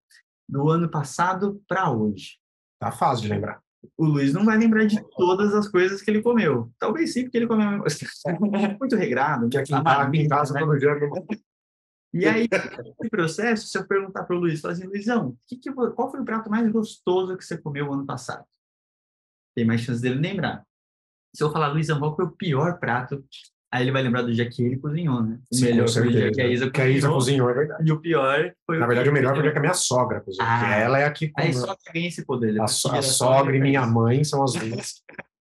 do 0.48 0.70
ano 0.70 0.90
passado 0.90 1.62
para 1.68 1.92
hoje. 1.92 2.40
Tá 2.80 2.92
fácil 2.92 3.24
de 3.24 3.34
lembrar. 3.34 3.62
O 3.98 4.06
Luiz 4.06 4.34
não 4.34 4.46
vai 4.46 4.58
lembrar 4.58 4.86
de 4.86 5.02
todas 5.16 5.54
as 5.54 5.68
coisas 5.68 6.02
que 6.02 6.10
ele 6.10 6.22
comeu. 6.22 6.72
Talvez 6.80 7.14
sim, 7.14 7.24
porque 7.24 7.38
ele 7.38 7.48
comeu 7.48 7.84
muito 8.80 8.96
regrado. 8.96 9.50
Que 9.50 9.58
aqui, 9.58 9.74
em 9.74 10.28
casa 10.28 10.54
né? 10.54 10.60
todo 10.60 10.78
dia. 10.78 10.92
E 12.14 12.26
aí, 12.28 12.48
nesse 12.52 13.10
processo, 13.10 13.68
se 13.68 13.78
eu 13.78 13.88
perguntar 13.88 14.24
para 14.24 14.36
o 14.36 14.40
Luiz, 14.40 14.62
falar 14.62 14.74
assim, 14.74 14.86
Luizão, 14.86 15.38
que 15.48 15.56
que, 15.58 15.72
qual 15.72 16.12
foi 16.12 16.22
o 16.22 16.26
prato 16.26 16.50
mais 16.50 16.70
gostoso 16.72 17.38
que 17.38 17.44
você 17.44 17.58
comeu 17.58 17.92
ano 17.92 18.06
passado? 18.06 18.46
Tem 19.56 19.66
mais 19.66 19.82
chance 19.82 20.02
dele 20.02 20.16
lembrar. 20.16 20.66
Se 21.34 21.44
eu 21.44 21.52
falar, 21.52 21.70
Luizão, 21.70 22.00
qual 22.00 22.16
foi 22.16 22.26
o 22.26 22.32
pior 22.32 22.80
prato? 22.80 23.24
Aí 23.74 23.84
ele 23.84 23.92
vai 23.92 24.02
lembrar 24.04 24.24
do 24.24 24.34
dia 24.34 24.50
que 24.50 24.62
ele 24.64 24.78
cozinhou, 24.78 25.24
né? 25.24 25.40
O 25.50 25.56
Sim, 25.56 25.66
melhor 25.66 25.86
com 25.88 25.92
foi 25.94 26.02
o 26.08 26.12
dia 26.12 26.20
certeza. 26.24 26.36
que 26.36 26.42
a 26.42 26.48
Isa 26.50 26.70
Que 26.72 26.82
a 26.82 26.90
Isa 26.90 27.08
cozinhou. 27.10 27.48
cozinhou, 27.48 27.50
é 27.50 27.54
verdade. 27.54 27.90
E 27.90 27.92
o 27.94 28.00
pior 28.02 28.54
foi 28.66 28.78
Na 28.80 28.86
verdade, 28.86 29.10
o 29.10 29.14
melhor 29.14 29.30
foi 29.32 29.40
o 29.40 29.44
dia 29.44 29.52
que 29.54 29.58
a 29.58 29.62
minha 29.62 29.74
sogra 29.74 30.20
cozinhou. 30.22 30.48
Ah. 30.50 30.60
porque 30.60 30.74
ela 30.82 31.00
é 31.00 31.06
aqui 31.06 31.30
com 31.30 31.42
Aí 31.42 31.54
só 31.54 31.76
que 31.76 31.94
ganha 31.94 32.08
esse 32.08 32.26
poder. 32.26 32.60
a, 32.62 32.68
so- 32.68 32.92
a 32.92 33.02
sogra 33.02 33.56
e 33.56 33.60
minha 33.62 33.86
mãe 33.88 34.24
são 34.24 34.44
as 34.44 34.54
duas. 34.54 35.02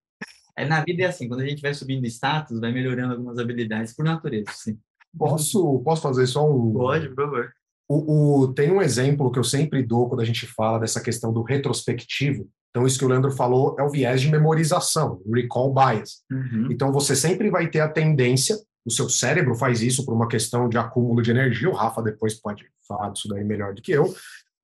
É, 0.57 0.65
na 0.65 0.83
vida 0.83 1.03
é 1.03 1.05
assim, 1.05 1.29
quando 1.29 1.39
a 1.41 1.45
gente 1.47 1.61
vai 1.61 1.73
subindo 1.73 2.05
status, 2.05 2.59
vai 2.59 2.73
melhorando 2.73 3.13
algumas 3.13 3.39
habilidades 3.39 3.95
por 3.95 4.03
natureza, 4.03 4.51
sim. 4.53 4.77
Posso, 5.17 5.79
posso 5.79 6.01
fazer 6.01 6.27
só 6.27 6.45
um. 6.47 6.73
Pode, 6.73 7.07
por 7.09 7.15
favor. 7.23 7.51
O, 7.87 8.41
o- 8.43 8.53
tem 8.53 8.69
um 8.69 8.81
exemplo 8.81 9.31
que 9.31 9.39
eu 9.39 9.45
sempre 9.45 9.81
dou 9.81 10.09
quando 10.09 10.19
a 10.21 10.25
gente 10.25 10.45
fala 10.45 10.77
dessa 10.77 11.01
questão 11.01 11.31
do 11.33 11.41
retrospectivo. 11.41 12.47
Então, 12.71 12.87
isso 12.87 12.97
que 12.97 13.05
o 13.05 13.07
Leandro 13.07 13.31
falou 13.31 13.75
é 13.77 13.83
o 13.83 13.89
viés 13.89 14.21
de 14.21 14.31
memorização, 14.31 15.21
recall 15.31 15.73
bias. 15.73 16.23
Uhum. 16.31 16.69
Então, 16.71 16.91
você 16.91 17.15
sempre 17.15 17.49
vai 17.49 17.69
ter 17.69 17.81
a 17.81 17.89
tendência, 17.89 18.57
o 18.85 18.89
seu 18.89 19.09
cérebro 19.09 19.55
faz 19.55 19.81
isso 19.81 20.05
por 20.05 20.13
uma 20.13 20.27
questão 20.27 20.67
de 20.67 20.77
acúmulo 20.77 21.21
de 21.21 21.31
energia, 21.31 21.69
o 21.69 21.73
Rafa 21.73 22.01
depois 22.01 22.33
pode 22.33 22.65
falar 22.87 23.09
disso 23.09 23.27
daí 23.27 23.43
melhor 23.43 23.73
do 23.73 23.81
que 23.81 23.91
eu. 23.91 24.13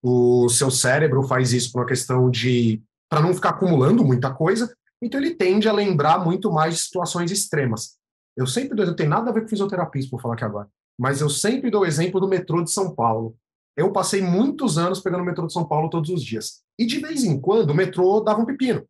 O 0.02 0.48
seu 0.50 0.72
cérebro 0.72 1.24
faz 1.24 1.54
isso 1.54 1.72
por 1.72 1.82
uma 1.82 1.88
questão 1.88 2.30
de. 2.30 2.82
para 3.10 3.22
não 3.22 3.34
ficar 3.34 3.50
acumulando 3.50 4.06
muita 4.06 4.34
coisa, 4.34 4.74
então 5.02 5.20
ele 5.20 5.36
tende 5.36 5.68
a 5.68 5.74
lembrar 5.74 6.24
muito 6.24 6.52
mais 6.52 6.76
de 6.76 6.82
situações 6.82 7.30
extremas. 7.30 7.98
Eu 8.36 8.48
sempre 8.48 8.76
dou, 8.76 8.86
não 8.86 8.96
tem 8.96 9.08
nada 9.08 9.30
a 9.30 9.34
ver 9.34 9.42
com 9.42 9.48
fisioterapia, 9.50 10.00
isso 10.00 10.10
por 10.10 10.22
falar 10.22 10.36
aqui 10.36 10.46
agora, 10.46 10.68
mas 10.98 11.20
eu 11.20 11.30
sempre 11.30 11.70
dou 11.70 11.82
o 11.82 11.86
exemplo 11.86 12.20
do 12.20 12.28
metrô 12.28 12.64
de 12.64 12.72
São 12.72 12.96
Paulo. 12.96 13.36
Eu 13.78 13.92
passei 13.92 14.22
muitos 14.22 14.78
anos 14.78 15.00
pegando 15.00 15.22
o 15.22 15.26
metrô 15.26 15.46
de 15.46 15.54
São 15.54 15.68
Paulo 15.68 15.90
todos 15.90 16.10
os 16.10 16.24
dias. 16.24 16.64
E 16.80 16.86
de 16.86 17.00
vez 17.00 17.24
em 17.24 17.40
quando 17.40 17.70
o 17.70 17.76
metrô 17.76 18.20
dava 18.22 18.42
um 18.42 18.46
pepino. 18.46 18.84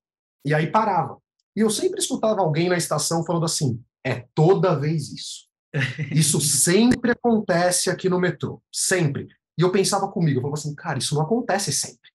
E 0.45 0.53
aí 0.53 0.67
parava. 0.71 1.17
E 1.55 1.59
eu 1.59 1.69
sempre 1.69 1.99
escutava 1.99 2.39
alguém 2.39 2.69
na 2.69 2.77
estação 2.77 3.25
falando 3.25 3.45
assim: 3.45 3.83
é 4.05 4.25
toda 4.33 4.79
vez 4.79 5.11
isso. 5.11 5.47
Isso 6.11 6.39
sempre 6.39 7.11
acontece 7.11 7.89
aqui 7.89 8.09
no 8.09 8.19
metrô. 8.19 8.61
Sempre. 8.73 9.27
E 9.59 9.61
eu 9.61 9.71
pensava 9.71 10.07
comigo, 10.07 10.37
eu 10.37 10.41
falava 10.41 10.57
assim, 10.59 10.73
cara, 10.73 10.97
isso 10.97 11.13
não 11.13 11.23
acontece 11.23 11.73
sempre. 11.73 12.09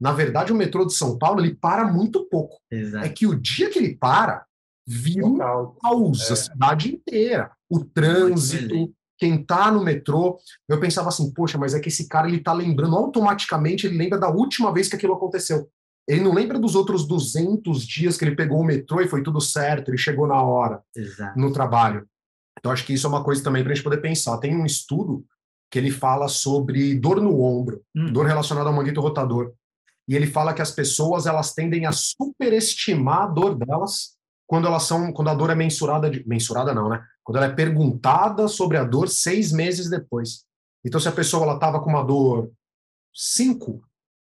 Na 0.00 0.12
verdade, 0.12 0.52
o 0.52 0.56
metrô 0.56 0.84
de 0.84 0.94
São 0.94 1.16
Paulo, 1.16 1.40
ele 1.40 1.54
para 1.54 1.86
muito 1.92 2.24
pouco. 2.28 2.58
É 2.70 2.76
Exato. 2.76 3.12
que 3.14 3.26
o 3.26 3.38
dia 3.38 3.70
que 3.70 3.78
ele 3.78 3.96
para, 3.96 4.44
vira 4.86 5.24
um 5.26 5.38
caos, 5.80 6.28
É. 6.28 6.32
a 6.32 6.36
cidade 6.36 6.94
inteira. 6.94 7.52
O 7.70 7.84
trânsito, 7.84 8.92
quem 9.18 9.42
tá 9.44 9.70
no 9.70 9.82
metrô. 9.82 10.38
Eu 10.68 10.78
pensava 10.80 11.08
assim, 11.08 11.30
poxa, 11.32 11.58
mas 11.58 11.74
é 11.74 11.80
que 11.80 11.88
esse 11.88 12.08
cara 12.08 12.28
ele 12.28 12.40
tá 12.40 12.52
lembrando 12.52 12.96
automaticamente, 12.96 13.86
ele 13.86 13.98
lembra 13.98 14.18
da 14.18 14.30
última 14.30 14.72
vez 14.72 14.88
que 14.88 14.96
aquilo 14.96 15.14
aconteceu. 15.14 15.68
Ele 16.06 16.22
não 16.22 16.32
lembra 16.32 16.58
dos 16.58 16.74
outros 16.74 17.06
200 17.06 17.86
dias 17.86 18.16
que 18.16 18.24
ele 18.24 18.34
pegou 18.36 18.60
o 18.60 18.64
metrô 18.64 19.00
e 19.00 19.08
foi 19.08 19.22
tudo 19.22 19.40
certo, 19.40 19.90
ele 19.90 19.98
chegou 19.98 20.26
na 20.26 20.40
hora 20.42 20.80
Exato. 20.96 21.38
no 21.38 21.52
trabalho. 21.52 22.06
Então, 22.58 22.72
acho 22.72 22.84
que 22.86 22.94
isso 22.94 23.06
é 23.06 23.10
uma 23.10 23.22
coisa 23.22 23.42
também 23.42 23.62
para 23.62 23.72
a 23.72 23.74
gente 23.74 23.84
poder 23.84 23.98
pensar. 24.00 24.38
Tem 24.38 24.56
um 24.56 24.64
estudo 24.64 25.24
que 25.70 25.78
ele 25.78 25.90
fala 25.90 26.28
sobre 26.28 26.94
dor 26.94 27.20
no 27.20 27.42
ombro, 27.42 27.82
Hum. 27.94 28.10
dor 28.12 28.24
relacionada 28.26 28.68
ao 28.70 28.74
manguito 28.74 29.00
rotador. 29.00 29.52
E 30.08 30.16
ele 30.16 30.26
fala 30.26 30.54
que 30.54 30.62
as 30.62 30.70
pessoas 30.70 31.26
elas 31.26 31.52
tendem 31.52 31.84
a 31.84 31.92
superestimar 31.92 33.24
a 33.24 33.26
dor 33.26 33.54
delas 33.54 34.16
quando 34.48 34.66
elas 34.66 34.84
são, 34.84 35.12
quando 35.12 35.28
a 35.28 35.34
dor 35.34 35.50
é 35.50 35.54
mensurada, 35.54 36.08
de, 36.10 36.26
mensurada 36.26 36.72
não, 36.74 36.88
né? 36.88 37.04
Quando 37.22 37.36
ela 37.36 37.46
é 37.46 37.54
perguntada 37.54 38.48
sobre 38.48 38.78
a 38.78 38.82
dor 38.82 39.08
seis 39.08 39.52
meses 39.52 39.90
depois. 39.90 40.46
Então, 40.84 40.98
se 40.98 41.06
a 41.06 41.12
pessoa 41.12 41.44
ela 41.44 41.54
estava 41.54 41.80
com 41.80 41.90
uma 41.90 42.02
dor 42.02 42.50
5 43.14 43.82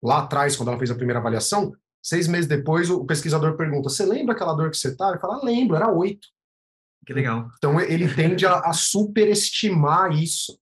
lá 0.03 0.19
atrás, 0.19 0.55
quando 0.55 0.69
ela 0.69 0.79
fez 0.79 0.91
a 0.91 0.95
primeira 0.95 1.19
avaliação, 1.19 1.73
seis 2.05 2.29
meses 2.29 2.47
depois 2.47 2.91
o 2.91 3.05
pesquisador 3.07 3.57
pergunta: 3.57 3.89
Você 3.89 4.05
lembra 4.05 4.35
aquela 4.35 4.53
dor 4.53 4.71
que 4.71 4.77
você 4.77 4.89
estava? 4.89 5.13
Ele 5.13 5.21
fala: 5.21 5.43
Lembro, 5.43 5.77
era 5.77 5.91
oito. 5.91 6.29
Que 7.07 7.15
legal. 7.15 7.49
Então 7.57 7.81
ele 7.81 8.13
tende 8.15 8.45
a, 8.45 8.59
a 8.61 8.73
superestimar 8.75 10.13
isso. 10.13 10.59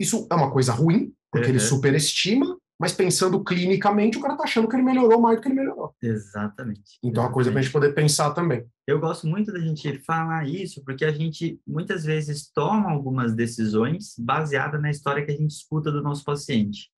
Isso 0.00 0.26
é 0.30 0.34
uma 0.34 0.50
coisa 0.50 0.72
ruim, 0.72 1.12
porque 1.30 1.48
ele 1.48 1.58
Uhum. 1.58 1.64
superestima, 1.64 2.58
mas 2.78 2.92
pensando 2.92 3.42
clinicamente, 3.42 4.18
o 4.18 4.20
cara 4.20 4.36
tá 4.36 4.44
achando 4.44 4.68
que 4.68 4.76
ele 4.76 4.82
melhorou 4.82 5.20
mais 5.20 5.36
do 5.36 5.42
que 5.42 5.48
ele 5.48 5.54
melhorou. 5.54 5.94
Exatamente. 6.02 6.98
Então 7.02 7.22
é 7.22 7.26
uma 7.26 7.32
coisa 7.32 7.50
pra 7.50 7.62
gente 7.62 7.72
poder 7.72 7.94
pensar 7.94 8.32
também. 8.32 8.66
Eu 8.86 9.00
gosto 9.00 9.26
muito 9.26 9.52
da 9.52 9.58
gente 9.58 9.98
falar 10.00 10.46
isso, 10.46 10.84
porque 10.84 11.04
a 11.04 11.12
gente 11.12 11.58
muitas 11.66 12.04
vezes 12.04 12.50
toma 12.52 12.90
algumas 12.90 13.34
decisões 13.34 14.14
baseadas 14.18 14.80
na 14.80 14.90
história 14.90 15.24
que 15.24 15.32
a 15.32 15.36
gente 15.36 15.50
escuta 15.50 15.90
do 15.90 16.02
nosso 16.02 16.22
paciente. 16.24 16.90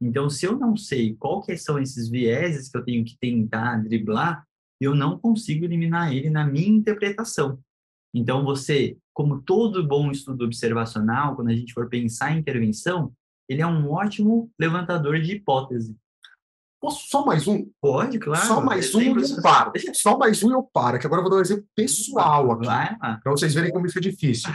Então, 0.00 0.28
se 0.28 0.46
eu 0.46 0.58
não 0.58 0.76
sei 0.76 1.16
que 1.44 1.56
são 1.56 1.78
esses 1.78 2.08
vieses 2.08 2.68
que 2.68 2.76
eu 2.76 2.84
tenho 2.84 3.04
que 3.04 3.16
tentar 3.18 3.76
driblar, 3.82 4.44
eu 4.80 4.94
não 4.94 5.18
consigo 5.18 5.64
eliminar 5.64 6.12
ele 6.12 6.28
na 6.28 6.46
minha 6.46 6.68
interpretação. 6.68 7.58
Então, 8.14 8.44
você, 8.44 8.96
como 9.12 9.40
todo 9.42 9.86
bom 9.86 10.10
estudo 10.10 10.44
observacional, 10.44 11.34
quando 11.34 11.48
a 11.48 11.54
gente 11.54 11.72
for 11.72 11.88
pensar 11.88 12.32
em 12.32 12.40
intervenção, 12.40 13.12
ele 13.48 13.62
é 13.62 13.66
um 13.66 13.90
ótimo 13.90 14.50
levantador 14.58 15.20
de 15.20 15.32
hipótese. 15.32 15.96
Posso 16.80 17.08
só 17.08 17.24
mais 17.24 17.48
um? 17.48 17.66
Pode, 17.80 18.18
claro. 18.18 18.46
só 18.46 18.60
mais 18.60 18.94
um 18.94 19.00
e 19.00 19.08
eu 19.08 19.42
paro. 19.42 19.72
Só 19.94 20.18
mais 20.18 20.42
um 20.42 20.50
e 20.50 20.52
eu 20.52 20.62
paro, 20.62 20.98
que 20.98 21.06
agora 21.06 21.20
eu 21.20 21.24
vou 21.24 21.30
dar 21.30 21.38
um 21.38 21.42
exemplo 21.42 21.64
pessoal 21.74 22.52
aqui. 22.52 22.66
Para 22.66 23.32
vocês 23.32 23.54
verem 23.54 23.72
como 23.72 23.86
isso 23.86 23.98
é 23.98 24.00
difícil. 24.00 24.50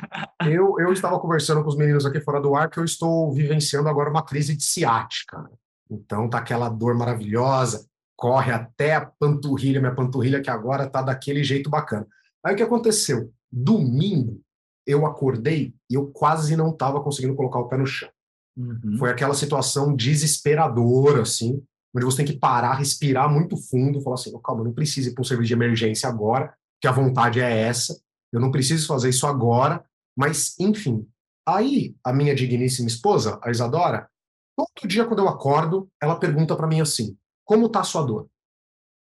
Eu, 0.46 0.80
eu 0.80 0.94
estava 0.94 1.20
conversando 1.20 1.64
com 1.64 1.70
os 1.70 1.76
meninos 1.76 2.06
aqui 2.06 2.22
fora 2.22 2.40
do 2.40 2.56
ar 2.56 2.70
que 2.70 2.80
eu 2.80 2.86
estou 2.86 3.34
vivenciando 3.34 3.90
agora 3.90 4.10
uma 4.10 4.24
crise 4.24 4.56
de 4.56 4.64
ciática. 4.64 5.50
Então 5.90 6.30
tá 6.30 6.38
aquela 6.38 6.70
dor 6.70 6.96
maravilhosa, 6.96 7.86
corre 8.16 8.54
até 8.54 8.96
a 8.96 9.06
panturrilha, 9.06 9.82
minha 9.82 9.96
panturrilha 9.96 10.42
que 10.42 10.50
agora 10.50 10.88
tá 10.88 11.02
daquele 11.02 11.44
jeito 11.44 11.70
bacana. 11.70 12.08
Aí 12.46 12.54
o 12.54 12.58
que 12.58 12.64
aconteceu? 12.64 13.32
Domingo 13.52 14.40
eu 14.86 15.06
acordei 15.06 15.74
e 15.90 15.96
eu 15.96 16.08
quase 16.08 16.56
não 16.56 16.70
estava 16.70 17.02
conseguindo 17.02 17.36
colocar 17.36 17.60
o 17.60 17.68
pé 17.68 17.78
no 17.78 17.86
chão. 17.86 18.10
Uhum. 18.58 18.98
Foi 18.98 19.10
aquela 19.10 19.34
situação 19.34 19.96
desesperadora, 19.96 21.22
assim, 21.22 21.62
onde 21.96 22.06
você 22.06 22.18
tem 22.18 22.34
que 22.34 22.40
parar, 22.40 22.74
respirar 22.74 23.30
muito 23.32 23.56
fundo, 23.58 24.02
falar 24.02 24.16
assim, 24.16 24.32
"Oh, 24.34 24.40
calma, 24.40 24.62
eu 24.62 24.66
não 24.66 24.74
preciso 24.74 25.10
ir 25.10 25.14
para 25.14 25.22
um 25.22 25.26
serviço 25.26 25.48
de 25.48 25.54
emergência 25.54 26.08
agora, 26.08 26.54
que 26.82 26.88
a 26.88 26.92
vontade 26.92 27.40
é 27.40 27.62
essa, 27.62 28.00
eu 28.32 28.40
não 28.40 28.52
preciso 28.52 28.88
fazer 28.88 29.10
isso 29.10 29.28
agora, 29.28 29.84
mas, 30.18 30.56
enfim. 30.60 31.08
Aí, 31.48 31.96
a 32.04 32.14
minha 32.14 32.36
digníssima 32.36 32.88
esposa, 32.88 33.40
a 33.44 33.50
Isadora, 33.52 34.08
todo 34.56 34.88
dia 34.88 35.06
quando 35.06 35.20
eu 35.20 35.28
acordo, 35.28 35.90
ela 36.02 36.16
pergunta 36.20 36.56
para 36.56 36.68
mim 36.68 36.82
assim, 36.82 37.18
como 37.46 37.70
tá 37.70 37.82
a 37.82 37.84
sua 37.84 38.04
dor? 38.04 38.30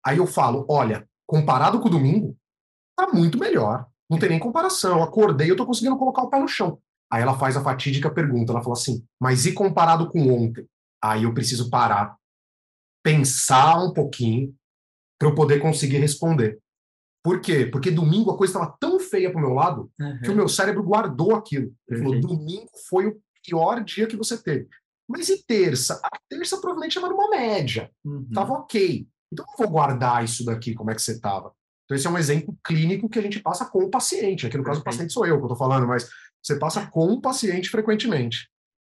Aí 0.06 0.18
eu 0.18 0.26
falo, 0.28 0.66
olha, 0.70 1.08
comparado 1.28 1.80
com 1.80 1.88
o 1.88 1.92
domingo, 1.92 2.36
tá 2.98 3.08
muito 3.14 3.38
melhor, 3.38 3.86
não 4.10 4.18
tem 4.18 4.30
nem 4.30 4.40
comparação, 4.40 4.98
eu 4.98 5.04
acordei, 5.04 5.52
eu 5.52 5.56
tô 5.56 5.66
conseguindo 5.66 5.98
colocar 5.98 6.24
o 6.24 6.30
pé 6.30 6.40
no 6.40 6.48
chão. 6.48 6.80
Aí 7.12 7.22
ela 7.22 7.38
faz 7.38 7.58
a 7.58 7.64
fatídica 7.64 8.10
pergunta, 8.10 8.52
ela 8.52 8.62
fala 8.62 8.74
assim, 8.74 9.04
mas 9.20 9.46
e 9.46 9.52
comparado 9.54 10.10
com 10.10 10.30
ontem? 10.32 10.66
Aí 11.04 11.24
eu 11.24 11.34
preciso 11.34 11.70
parar, 11.70 12.16
pensar 13.04 13.78
um 13.84 13.94
pouquinho 13.94 14.54
para 15.20 15.30
eu 15.30 15.36
poder 15.36 15.60
conseguir 15.60 15.98
responder. 15.98 16.60
Por 17.24 17.42
quê? 17.42 17.66
Porque 17.66 17.92
domingo 17.92 18.32
a 18.32 18.38
coisa 18.38 18.54
estava 18.54 18.76
tão 18.80 19.00
feia 19.00 19.32
pro 19.32 19.42
meu 19.42 19.54
lado 19.54 19.92
Uhum. 20.00 20.20
que 20.22 20.32
o 20.32 20.36
meu 20.36 20.48
cérebro 20.48 20.84
guardou 20.84 21.36
aquilo. 21.36 21.74
Ele 21.88 22.00
falou: 22.02 22.20
domingo 22.20 22.70
foi 22.90 23.08
o 23.08 23.22
pior 23.46 23.84
dia 23.84 24.08
que 24.08 24.16
você 24.16 24.42
teve. 24.42 24.68
Mas 25.08 25.28
e 25.28 25.44
terça? 25.46 26.00
A 26.04 26.18
terça 26.30 26.58
provavelmente 26.58 26.96
estava 26.96 27.12
numa 27.12 27.30
média, 27.30 27.90
Uhum. 28.06 28.26
estava 28.30 28.54
ok. 28.54 29.08
Então 29.34 29.46
eu 29.52 29.58
vou 29.58 29.70
guardar 29.70 30.24
isso 30.24 30.46
daqui, 30.46 30.74
como 30.74 30.92
é 30.92 30.96
que 30.96 31.02
você 31.02 31.14
estava. 31.14 31.52
Então 31.86 31.96
esse 31.98 32.08
é 32.08 32.10
um 32.10 32.18
exemplo 32.18 32.56
clínico 32.64 33.10
que 33.10 33.20
a 33.20 33.22
gente 33.22 33.40
passa 33.40 33.66
com 33.66 33.80
o 33.84 33.90
paciente. 33.90 34.46
Aqui 34.48 34.58
no 34.58 34.64
caso 34.64 34.80
o 34.80 34.84
paciente 34.84 35.12
sou 35.12 35.26
eu 35.26 35.36
que 35.38 35.42
eu 35.42 35.46
estou 35.48 35.58
falando, 35.58 35.88
mas 35.88 36.08
você 36.42 36.58
passa 36.58 36.88
com 36.88 37.08
o 37.08 37.22
paciente 37.22 37.70
frequentemente. 37.70 38.50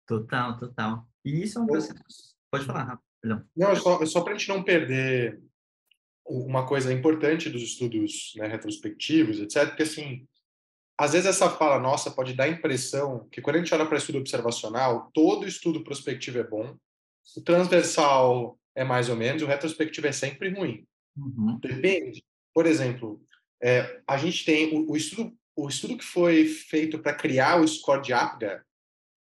Total, 0.08 0.58
total. 0.58 1.08
E 1.24 1.44
isso 1.44 1.60
é 1.60 1.62
um 1.62 1.68
processo. 1.68 2.36
Pode 2.52 2.66
falar, 2.66 2.84
Rafa, 2.84 3.04
perdão. 3.22 3.46
Não, 3.56 3.70
é 3.70 3.76
só, 3.76 4.02
é 4.02 4.06
só 4.06 4.22
para 4.22 4.34
a 4.34 4.38
gente 4.38 4.50
não 4.50 4.64
perder 4.64 5.42
uma 6.26 6.66
coisa 6.66 6.94
importante 6.94 7.50
dos 7.50 7.62
estudos 7.62 8.34
né, 8.38 8.48
retrospectivos, 8.48 9.40
etc. 9.40 9.68
Porque, 9.68 9.84
assim, 9.84 10.28
às 10.98 11.14
vezes 11.14 11.28
essa 11.28 11.50
fala 11.50 11.80
nossa 11.80 12.12
pode 12.12 12.34
dar 12.34 12.46
a 12.46 12.50
impressão 12.50 13.28
que 13.32 13.42
quando 13.42 13.58
a 13.58 13.60
gente 13.60 13.74
olha 13.74 13.86
para 13.86 13.98
estudo 13.98 14.20
observacional, 14.20 15.10
todo 15.14 15.48
estudo 15.48 15.84
prospectivo 15.84 16.40
é 16.40 16.44
bom, 16.44 16.78
o 17.36 17.42
transversal 17.42 18.60
é 18.76 18.84
mais 18.84 19.10
ou 19.10 19.16
menos, 19.16 19.42
o 19.42 19.48
retrospectivo 19.48 20.08
é 20.08 20.12
sempre 20.12 20.50
ruim. 20.50 20.86
Uhum. 21.16 21.60
Depende. 21.60 22.24
Por 22.54 22.66
exemplo, 22.66 23.22
é, 23.62 24.02
a 24.08 24.18
gente 24.18 24.46
tem 24.46 24.76
o, 24.76 24.92
o 24.92 24.98
estudo, 24.98 25.36
o 25.56 25.68
estudo 25.68 25.98
que 25.98 26.04
foi 26.04 26.46
feito 26.46 27.00
para 27.00 27.14
criar 27.14 27.60
o 27.60 27.68
score 27.68 28.02
de 28.02 28.14
Apgar 28.14 28.64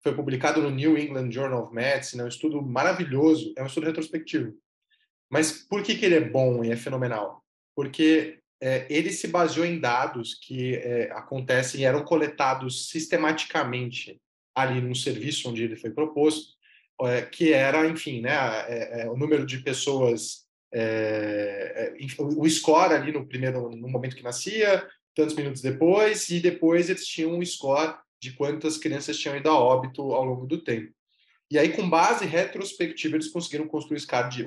foi 0.03 0.15
publicado 0.15 0.61
no 0.61 0.69
New 0.69 0.97
England 0.97 1.31
Journal 1.31 1.63
of 1.63 1.73
Medicine, 1.73 2.21
é 2.21 2.25
um 2.25 2.29
estudo 2.29 2.61
maravilhoso, 2.61 3.53
é 3.55 3.63
um 3.63 3.67
estudo 3.67 3.85
retrospectivo. 3.85 4.53
Mas 5.29 5.51
por 5.51 5.83
que, 5.83 5.95
que 5.95 6.05
ele 6.05 6.15
é 6.15 6.29
bom 6.29 6.63
e 6.63 6.71
é 6.71 6.75
fenomenal? 6.75 7.43
Porque 7.75 8.39
é, 8.59 8.85
ele 8.89 9.11
se 9.11 9.27
baseou 9.27 9.65
em 9.65 9.79
dados 9.79 10.35
que 10.35 10.75
é, 10.75 11.11
acontecem 11.11 11.81
e 11.81 11.85
eram 11.85 12.03
coletados 12.03 12.89
sistematicamente 12.89 14.19
ali 14.55 14.81
no 14.81 14.95
serviço 14.95 15.49
onde 15.49 15.63
ele 15.63 15.75
foi 15.75 15.91
proposto, 15.91 16.55
é, 17.03 17.21
que 17.23 17.53
era, 17.53 17.87
enfim, 17.87 18.21
né, 18.21 18.31
é, 18.67 19.01
é, 19.01 19.09
o 19.09 19.15
número 19.15 19.45
de 19.45 19.59
pessoas, 19.59 20.45
é, 20.73 21.93
o 22.19 22.47
score 22.49 22.93
ali 22.93 23.11
no 23.11 23.25
primeiro, 23.25 23.69
no 23.69 23.87
momento 23.87 24.15
que 24.15 24.23
nascia, 24.23 24.87
tantos 25.15 25.35
minutos 25.35 25.61
depois, 25.61 26.29
e 26.29 26.39
depois 26.39 26.89
eles 26.89 27.05
tinham 27.05 27.37
um 27.37 27.45
score 27.45 27.95
de 28.21 28.33
quantas 28.33 28.77
crianças 28.77 29.17
tinham 29.17 29.35
ido 29.35 29.49
a 29.49 29.59
óbito 29.59 30.01
ao 30.13 30.23
longo 30.23 30.45
do 30.45 30.63
tempo. 30.63 30.93
E 31.49 31.59
aí, 31.59 31.73
com 31.73 31.89
base 31.89 32.25
retrospectiva, 32.25 33.17
eles 33.17 33.27
conseguiram 33.27 33.67
construir 33.67 33.97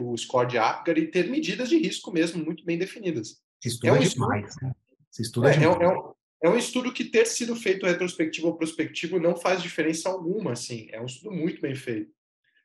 o 0.00 0.16
score 0.16 0.48
de, 0.48 0.56
Apgar 0.56 0.96
e 0.96 1.06
ter 1.06 1.28
medidas 1.28 1.68
de 1.68 1.76
risco 1.76 2.10
mesmo 2.10 2.42
muito 2.42 2.64
bem 2.64 2.78
definidas. 2.78 3.42
Se 3.62 3.68
estuda 3.68 3.88
é 3.88 3.92
um 3.92 3.98
demais. 3.98 4.48
Estudo, 4.48 4.66
né? 4.66 4.74
Se 5.10 5.22
estuda 5.22 5.50
é, 5.50 5.58
demais. 5.58 5.80
É, 5.80 5.84
é, 5.84 5.88
um, 5.88 6.14
é 6.44 6.48
um 6.48 6.56
estudo 6.56 6.92
que 6.92 7.04
ter 7.04 7.26
sido 7.26 7.54
feito 7.56 7.84
retrospectivo 7.84 8.46
ou 8.46 8.56
prospectivo 8.56 9.20
não 9.20 9.36
faz 9.36 9.62
diferença 9.62 10.08
alguma, 10.08 10.52
assim. 10.52 10.88
É 10.92 11.00
um 11.00 11.04
estudo 11.04 11.34
muito 11.34 11.60
bem 11.60 11.74
feito. 11.74 12.10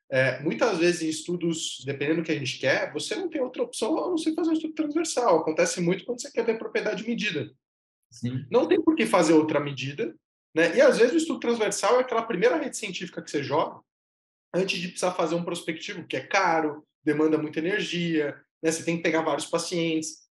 É, 0.09 0.41
muitas 0.41 0.77
vezes 0.77 1.01
em 1.01 1.09
estudos, 1.09 1.83
dependendo 1.85 2.21
do 2.21 2.25
que 2.25 2.31
a 2.31 2.39
gente 2.39 2.59
quer, 2.59 2.93
você 2.93 3.15
não 3.15 3.29
tem 3.29 3.41
outra 3.41 3.61
opção 3.61 3.97
a 3.97 4.09
não 4.09 4.17
ser 4.17 4.33
fazer 4.33 4.51
um 4.51 4.53
estudo 4.53 4.73
transversal. 4.73 5.39
Acontece 5.39 5.81
muito 5.81 6.05
quando 6.05 6.21
você 6.21 6.31
quer 6.31 6.45
ver 6.45 6.57
propriedade 6.57 7.05
medida. 7.05 7.51
Não 8.49 8.67
tem 8.67 8.81
por 8.81 8.95
que 8.95 9.05
fazer 9.05 9.33
outra 9.33 9.59
medida, 9.59 10.15
né? 10.55 10.75
E 10.75 10.81
às 10.81 10.97
vezes 10.97 11.13
o 11.13 11.17
estudo 11.17 11.39
transversal 11.39 11.97
é 11.97 12.01
aquela 12.01 12.23
primeira 12.23 12.57
rede 12.57 12.77
científica 12.77 13.21
que 13.21 13.29
você 13.29 13.43
joga 13.43 13.79
antes 14.53 14.79
de 14.79 14.87
precisar 14.87 15.11
fazer 15.11 15.35
um 15.35 15.43
prospectivo, 15.43 16.07
que 16.07 16.17
é 16.17 16.21
caro, 16.21 16.83
demanda 17.03 17.37
muita 17.37 17.59
energia, 17.59 18.35
né? 18.61 18.71
Você 18.71 18.83
tem 18.83 18.97
que 18.97 19.03
pegar 19.03 19.21
vários 19.21 19.45
pacientes, 19.45 20.27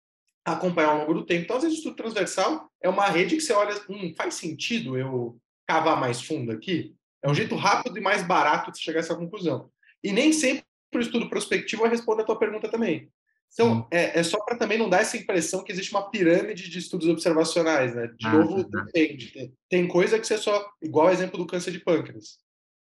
acompanhar 0.43 0.89
ao 0.89 0.99
longo 0.99 1.13
do 1.13 1.25
tempo. 1.25 1.43
Então, 1.43 1.57
às 1.57 1.63
vezes, 1.63 1.77
o 1.77 1.79
estudo 1.79 1.95
transversal 1.95 2.71
é 2.81 2.87
uma 2.87 3.07
rede 3.07 3.35
que 3.35 3.41
você 3.41 3.53
olha, 3.53 3.75
hum, 3.89 4.13
faz 4.15 4.35
sentido 4.35 4.97
eu 4.97 5.37
cavar 5.67 5.99
mais 5.99 6.21
fundo 6.21 6.51
aqui? 6.51 6.95
É 7.23 7.29
um 7.29 7.33
jeito 7.33 7.55
rápido 7.55 7.97
e 7.97 8.01
mais 8.01 8.25
barato 8.25 8.71
de 8.71 8.79
chegar 8.79 8.99
a 8.99 9.03
essa 9.03 9.15
conclusão. 9.15 9.71
E 10.03 10.11
nem 10.11 10.31
sempre 10.31 10.63
o 10.93 10.99
estudo 10.99 11.29
prospectivo 11.29 11.81
vai 11.81 11.89
responder 11.89 12.21
a 12.21 12.25
tua 12.25 12.37
pergunta 12.37 12.69
também. 12.69 13.11
Então, 13.55 13.87
é, 13.89 14.19
é, 14.19 14.23
só 14.23 14.37
para 14.43 14.57
também 14.57 14.77
não 14.77 14.89
dar 14.89 14.99
essa 14.99 15.15
impressão 15.15 15.63
que 15.63 15.71
existe 15.71 15.91
uma 15.91 16.09
pirâmide 16.09 16.69
de 16.69 16.77
estudos 16.77 17.07
observacionais, 17.07 17.95
né? 17.95 18.07
De 18.07 18.27
ah, 18.27 18.33
novo, 18.33 18.69
tá. 18.69 18.81
depende. 18.83 19.31
Tem, 19.31 19.53
tem 19.69 19.87
coisa 19.87 20.19
que 20.19 20.27
você 20.27 20.37
só... 20.37 20.69
Igual 20.81 21.07
o 21.07 21.09
exemplo 21.09 21.37
do 21.37 21.47
câncer 21.47 21.71
de 21.71 21.79
pâncreas. 21.79 22.37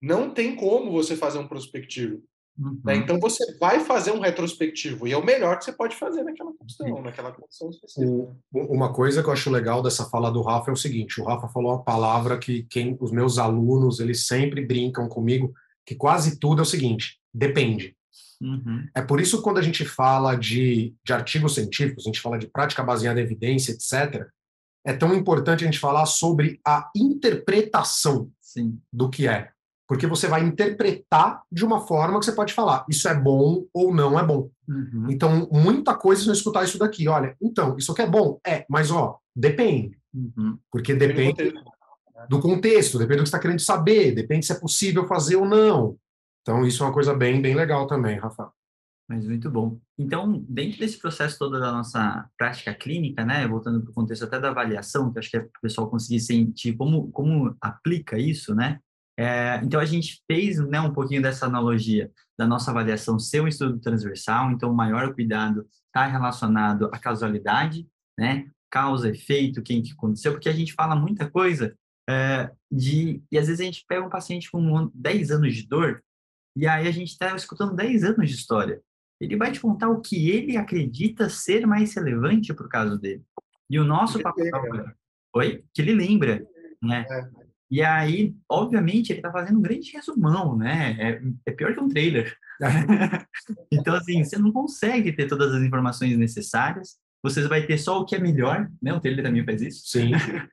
Não 0.01 0.31
tem 0.31 0.55
como 0.55 0.93
você 0.93 1.17
fazer 1.17 1.39
um 1.39 1.49
prospectivo. 1.49 2.23
Né? 2.57 2.65
Uhum. 2.65 2.81
Né? 2.85 2.97
Então, 2.97 3.19
você 3.19 3.59
vai 3.59 3.81
fazer 3.81 4.13
um 4.13 4.21
retrospectivo. 4.21 5.09
E 5.09 5.13
é 5.13 5.17
o 5.17 5.25
melhor 5.25 5.59
que 5.59 5.65
você 5.65 5.73
pode 5.73 5.97
fazer 5.97 6.23
naquela 6.23 6.53
condição, 6.53 7.03
naquela 7.03 7.33
condição 7.33 7.69
específica. 7.69 8.37
Uma 8.53 8.93
coisa 8.93 9.21
que 9.21 9.29
eu 9.29 9.33
acho 9.33 9.51
legal 9.51 9.83
dessa 9.83 10.05
fala 10.11 10.31
do 10.31 10.43
Rafa 10.43 10.71
é 10.71 10.75
o 10.75 10.77
seguinte. 10.77 11.21
O 11.21 11.25
Rafa 11.25 11.49
falou 11.49 11.73
uma 11.73 11.83
palavra 11.83 12.39
que 12.39 12.63
quem, 12.71 12.97
os 13.01 13.11
meus 13.11 13.37
alunos, 13.37 13.99
eles 13.99 14.29
sempre 14.29 14.65
brincam 14.65 15.09
comigo, 15.09 15.53
que 15.85 15.97
quase 15.97 16.39
tudo 16.39 16.61
é 16.61 16.63
o 16.63 16.67
seguinte, 16.67 17.19
depende. 17.35 17.97
Uhum. 18.43 18.89
É 18.95 19.01
por 19.01 19.21
isso 19.21 19.41
quando 19.41 19.59
a 19.59 19.63
gente 19.63 19.85
fala 19.85 20.35
de, 20.35 20.95
de 21.05 21.13
artigos 21.13 21.55
científicos, 21.55 22.05
a 22.05 22.09
gente 22.09 22.21
fala 22.21 22.39
de 22.39 22.49
prática 22.49 22.83
baseada 22.83 23.21
em 23.21 23.25
evidência, 23.25 23.73
etc., 23.73 24.29
é 24.85 24.93
tão 24.93 25.15
importante 25.15 25.63
a 25.63 25.67
gente 25.67 25.79
falar 25.79 26.07
sobre 26.07 26.61
a 26.67 26.91
interpretação 26.97 28.29
Sim. 28.41 28.81
do 28.93 29.09
que 29.09 29.29
é. 29.29 29.51
Porque 29.87 30.07
você 30.07 30.27
vai 30.27 30.43
interpretar 30.43 31.43
de 31.53 31.65
uma 31.65 31.87
forma 31.87 32.19
que 32.19 32.25
você 32.25 32.33
pode 32.33 32.53
falar, 32.53 32.85
isso 32.89 33.09
é 33.09 33.15
bom 33.15 33.65
ou 33.73 33.95
não 33.95 34.19
é 34.19 34.25
bom. 34.25 34.51
Uhum. 34.69 35.07
Então, 35.09 35.49
muita 35.53 35.95
coisa 35.95 36.27
não 36.27 36.33
escutar 36.33 36.65
isso 36.65 36.79
daqui. 36.79 37.07
Olha, 37.07 37.37
então, 37.41 37.77
isso 37.77 37.93
aqui 37.93 38.03
é 38.03 38.07
bom? 38.07 38.41
É, 38.45 38.65
mas 38.69 38.91
ó, 38.91 39.19
depende. 39.37 39.97
Uhum. 40.13 40.59
Porque 40.71 40.95
depende 40.95 41.53
do 42.29 42.41
contexto, 42.41 42.99
depende 42.99 43.19
do 43.19 43.23
que 43.25 43.29
você 43.29 43.37
está 43.37 43.39
querendo 43.39 43.61
saber, 43.61 44.13
depende 44.13 44.47
se 44.47 44.53
é 44.53 44.59
possível 44.59 45.07
fazer 45.07 45.37
ou 45.37 45.45
não. 45.45 45.97
Então, 46.43 46.67
isso 46.67 46.83
é 46.83 46.87
uma 46.87 46.93
coisa 46.93 47.15
bem, 47.15 47.41
bem 47.41 47.55
legal 47.55 47.87
também, 47.87 48.19
Rafa. 48.19 48.53
Mas 49.09 49.27
muito 49.27 49.51
bom. 49.51 49.79
Então, 49.99 50.45
dentro 50.49 50.79
desse 50.79 50.99
processo 50.99 51.39
todo 51.39 51.59
da 51.59 51.71
nossa 51.71 52.29
prática 52.37 52.75
clínica, 52.75 53.25
né, 53.25 53.47
voltando 53.47 53.83
para 53.83 53.91
o 53.91 53.95
contexto 53.95 54.25
até 54.25 54.41
da 54.41 54.51
avaliação, 54.51 55.13
que 55.13 55.19
acho 55.19 55.31
que 55.31 55.37
é 55.37 55.41
para 55.41 55.59
o 55.59 55.61
pessoal 55.61 55.91
conseguir 55.91 56.21
sentir 56.21 56.75
como, 56.77 57.11
como 57.13 57.57
aplica 57.61 58.19
isso, 58.19 58.55
né? 58.55 58.81
É, 59.19 59.61
então, 59.63 59.79
a 59.79 59.85
gente 59.85 60.23
fez 60.27 60.59
né, 60.59 60.81
um 60.81 60.93
pouquinho 60.93 61.23
dessa 61.23 61.47
analogia 61.47 62.11
da 62.39 62.47
nossa 62.47 62.71
avaliação 62.71 63.19
ser 63.19 63.41
um 63.41 63.49
estudo 63.49 63.79
transversal, 63.79 64.51
então, 64.51 64.71
o 64.71 64.75
maior 64.75 65.15
cuidado 65.15 65.67
está 65.87 66.07
relacionado 66.07 66.87
à 66.87 66.99
causalidade, 66.99 67.87
né? 68.19 68.51
Causa, 68.71 69.11
efeito, 69.11 69.63
quem 69.63 69.83
que 69.83 69.93
aconteceu, 69.93 70.33
porque 70.33 70.49
a 70.49 70.55
gente 70.55 70.73
fala 70.73 70.97
muita 70.97 71.31
coisa 71.31 71.77
é, 72.09 72.51
de... 72.71 73.23
E 73.31 73.39
às 73.39 73.47
vezes 73.47 73.61
a 73.61 73.65
gente 73.65 73.85
pega 73.87 74.05
um 74.05 74.09
paciente 74.09 74.51
com 74.51 74.91
10 74.95 75.31
anos 75.31 75.55
de 75.55 75.69
dor 75.69 76.03
e 76.55 76.67
aí 76.67 76.87
a 76.87 76.91
gente 76.91 77.09
está 77.09 77.35
escutando 77.35 77.75
10 77.75 78.05
anos 78.05 78.29
de 78.29 78.35
história. 78.35 78.81
Ele 79.21 79.37
vai 79.37 79.53
te 79.53 79.61
contar 79.61 79.89
o 79.89 80.01
que 80.01 80.31
ele 80.31 80.57
acredita 80.57 81.29
ser 81.29 81.67
mais 81.67 81.95
relevante 81.95 82.53
para 82.53 82.67
o 82.67 82.69
caso 82.69 82.99
dele. 82.99 83.23
E 83.71 83.79
o 83.79 83.85
nosso 83.85 84.21
papel... 84.21 84.51
Oi? 85.35 85.65
Que 85.73 85.81
ele 85.81 85.95
lembra, 85.95 86.45
né? 86.83 87.07
É. 87.11 87.43
E 87.71 87.83
aí, 87.83 88.35
obviamente, 88.51 89.11
ele 89.11 89.21
está 89.21 89.33
fazendo 89.33 89.59
um 89.59 89.63
grande 89.63 89.93
resumão, 89.93 90.57
né? 90.57 90.97
É, 91.01 91.23
é 91.47 91.53
pior 91.53 91.73
que 91.73 91.81
um 91.81 91.89
trailer. 91.89 92.37
então, 93.73 93.95
assim, 93.95 94.23
você 94.23 94.37
não 94.37 94.53
consegue 94.53 95.13
ter 95.13 95.27
todas 95.27 95.55
as 95.55 95.63
informações 95.63 96.19
necessárias 96.19 96.99
você 97.23 97.47
vai 97.47 97.65
ter 97.65 97.79
só 97.79 98.01
o 98.01 98.05
que 98.05 98.17
é 98.17 98.19
melhor, 98.19 98.69
né? 98.83 98.93
O 98.93 98.99
trailer 98.99 99.25
também 99.25 99.45
faz 99.45 99.63
isso. 99.63 99.87
Sim, 99.87 100.11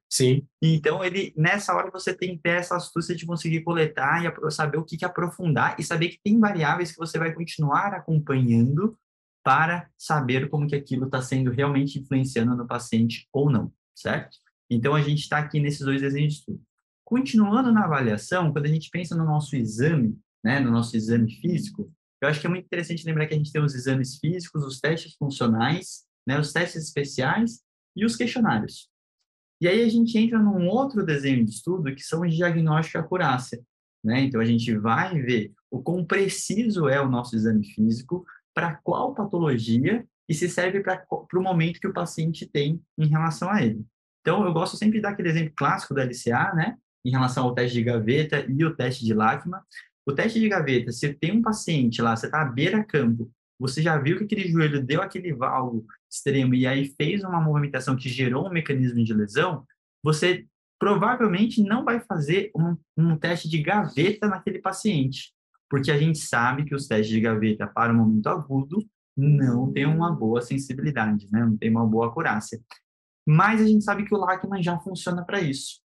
sim. 0.07 0.47
então, 0.61 1.03
ele, 1.03 1.33
nessa 1.35 1.73
hora, 1.73 1.89
você 1.89 2.13
tem 2.13 2.35
que 2.35 2.43
ter 2.43 2.59
essa 2.59 2.75
astúcia 2.75 3.15
de 3.15 3.25
conseguir 3.25 3.61
coletar 3.61 4.23
e 4.23 4.51
saber 4.51 4.77
o 4.77 4.85
que, 4.85 4.95
que 4.95 5.03
aprofundar 5.03 5.75
e 5.79 5.83
saber 5.83 6.09
que 6.09 6.19
tem 6.23 6.39
variáveis 6.39 6.91
que 6.91 6.97
você 6.99 7.17
vai 7.17 7.33
continuar 7.33 7.95
acompanhando 7.95 8.95
para 9.43 9.89
saber 9.97 10.47
como 10.47 10.67
que 10.67 10.75
aquilo 10.75 11.05
está 11.05 11.21
sendo 11.21 11.49
realmente 11.49 11.97
influenciando 11.97 12.55
no 12.55 12.67
paciente 12.67 13.27
ou 13.33 13.49
não, 13.49 13.73
certo? 13.95 14.37
Então, 14.69 14.93
a 14.93 15.01
gente 15.01 15.21
está 15.21 15.39
aqui 15.39 15.59
nesses 15.59 15.81
dois 15.81 16.01
desenhos 16.01 16.33
de 16.33 16.39
estudo. 16.41 16.61
Continuando 17.03 17.71
na 17.71 17.85
avaliação, 17.85 18.51
quando 18.51 18.65
a 18.65 18.69
gente 18.69 18.91
pensa 18.91 19.15
no 19.15 19.25
nosso 19.25 19.55
exame, 19.55 20.15
né, 20.43 20.59
no 20.59 20.69
nosso 20.69 20.95
exame 20.95 21.31
físico, 21.31 21.91
eu 22.21 22.29
acho 22.29 22.39
que 22.39 22.45
é 22.45 22.49
muito 22.49 22.65
interessante 22.65 23.03
lembrar 23.05 23.25
que 23.25 23.33
a 23.33 23.37
gente 23.37 23.51
tem 23.51 23.63
os 23.63 23.73
exames 23.73 24.19
físicos, 24.19 24.63
os 24.63 24.79
testes 24.79 25.15
funcionais 25.15 26.07
né, 26.27 26.39
os 26.39 26.51
testes 26.51 26.83
especiais 26.83 27.61
e 27.95 28.05
os 28.05 28.15
questionários. 28.15 28.89
E 29.61 29.67
aí 29.67 29.83
a 29.83 29.89
gente 29.89 30.17
entra 30.17 30.39
num 30.39 30.67
outro 30.67 31.05
desenho 31.05 31.43
de 31.43 31.51
estudo 31.51 31.93
que 31.93 32.01
são 32.01 32.21
os 32.21 32.33
diagnóstico 32.33 32.97
e 32.97 33.01
acurácia. 33.01 33.61
Né? 34.03 34.21
Então 34.21 34.39
a 34.39 34.45
gente 34.45 34.75
vai 34.77 35.21
ver 35.21 35.51
o 35.69 35.81
quão 35.81 36.05
preciso 36.05 36.87
é 36.87 37.01
o 37.01 37.09
nosso 37.09 37.35
exame 37.35 37.65
físico, 37.65 38.25
para 38.53 38.75
qual 38.75 39.13
patologia 39.13 40.05
e 40.27 40.33
se 40.33 40.47
serve 40.47 40.81
para 40.81 41.05
o 41.11 41.41
momento 41.41 41.79
que 41.79 41.87
o 41.87 41.93
paciente 41.93 42.45
tem 42.45 42.81
em 42.97 43.07
relação 43.07 43.49
a 43.49 43.61
ele. 43.61 43.85
Então 44.21 44.45
eu 44.45 44.53
gosto 44.53 44.77
sempre 44.77 44.97
de 44.97 45.01
dar 45.01 45.09
aquele 45.09 45.29
exemplo 45.29 45.53
clássico 45.55 45.93
da 45.93 46.03
LCA, 46.03 46.53
né? 46.53 46.77
Em 47.03 47.11
relação 47.11 47.45
ao 47.45 47.55
teste 47.55 47.77
de 47.77 47.83
gaveta 47.83 48.45
e 48.47 48.63
o 48.63 48.75
teste 48.75 49.05
de 49.05 49.13
Lachman. 49.13 49.59
O 50.05 50.13
teste 50.13 50.39
de 50.39 50.47
gaveta, 50.47 50.91
se 50.91 51.13
tem 51.13 51.31
um 51.31 51.41
paciente 51.41 52.01
lá, 52.01 52.15
você 52.15 52.25
está 52.27 52.41
à 52.41 52.45
beira-campo, 52.45 53.31
você 53.59 53.81
já 53.81 53.97
viu 53.97 54.17
que 54.17 54.23
aquele 54.23 54.47
joelho 54.47 54.83
deu 54.83 55.01
aquele 55.01 55.33
valgo 55.33 55.85
extremo 56.09 56.55
e 56.55 56.65
aí 56.65 56.93
fez 56.95 57.23
uma 57.23 57.41
movimentação 57.41 57.95
que 57.95 58.07
gerou 58.07 58.47
um 58.47 58.51
mecanismo 58.51 59.03
de 59.03 59.13
lesão, 59.13 59.65
você 60.01 60.47
provavelmente 60.79 61.61
não 61.61 61.83
vai 61.83 61.99
fazer 61.99 62.51
um, 62.55 62.77
um 62.97 63.17
teste 63.17 63.49
de 63.49 63.61
gaveta 63.61 64.27
naquele 64.27 64.59
paciente, 64.59 65.33
porque 65.69 65.91
a 65.91 65.97
gente 65.97 66.19
sabe 66.19 66.63
que 66.63 66.73
os 66.73 66.87
testes 66.87 67.09
de 67.09 67.19
gaveta 67.19 67.67
para 67.67 67.91
o 67.91 67.95
momento 67.95 68.27
agudo 68.27 68.87
não 69.15 69.71
tem 69.71 69.85
uma 69.85 70.11
boa 70.11 70.41
sensibilidade, 70.41 71.27
né? 71.29 71.45
não 71.45 71.57
tem 71.57 71.69
uma 71.69 71.85
boa 71.85 72.07
acurácia. 72.07 72.61
Mas 73.27 73.61
a 73.61 73.67
gente 73.67 73.83
sabe 73.83 74.05
que 74.05 74.15
o 74.15 74.17
Lachman 74.17 74.63
já 74.63 74.79
funciona 74.79 75.23
para 75.23 75.41
isso. 75.41 75.81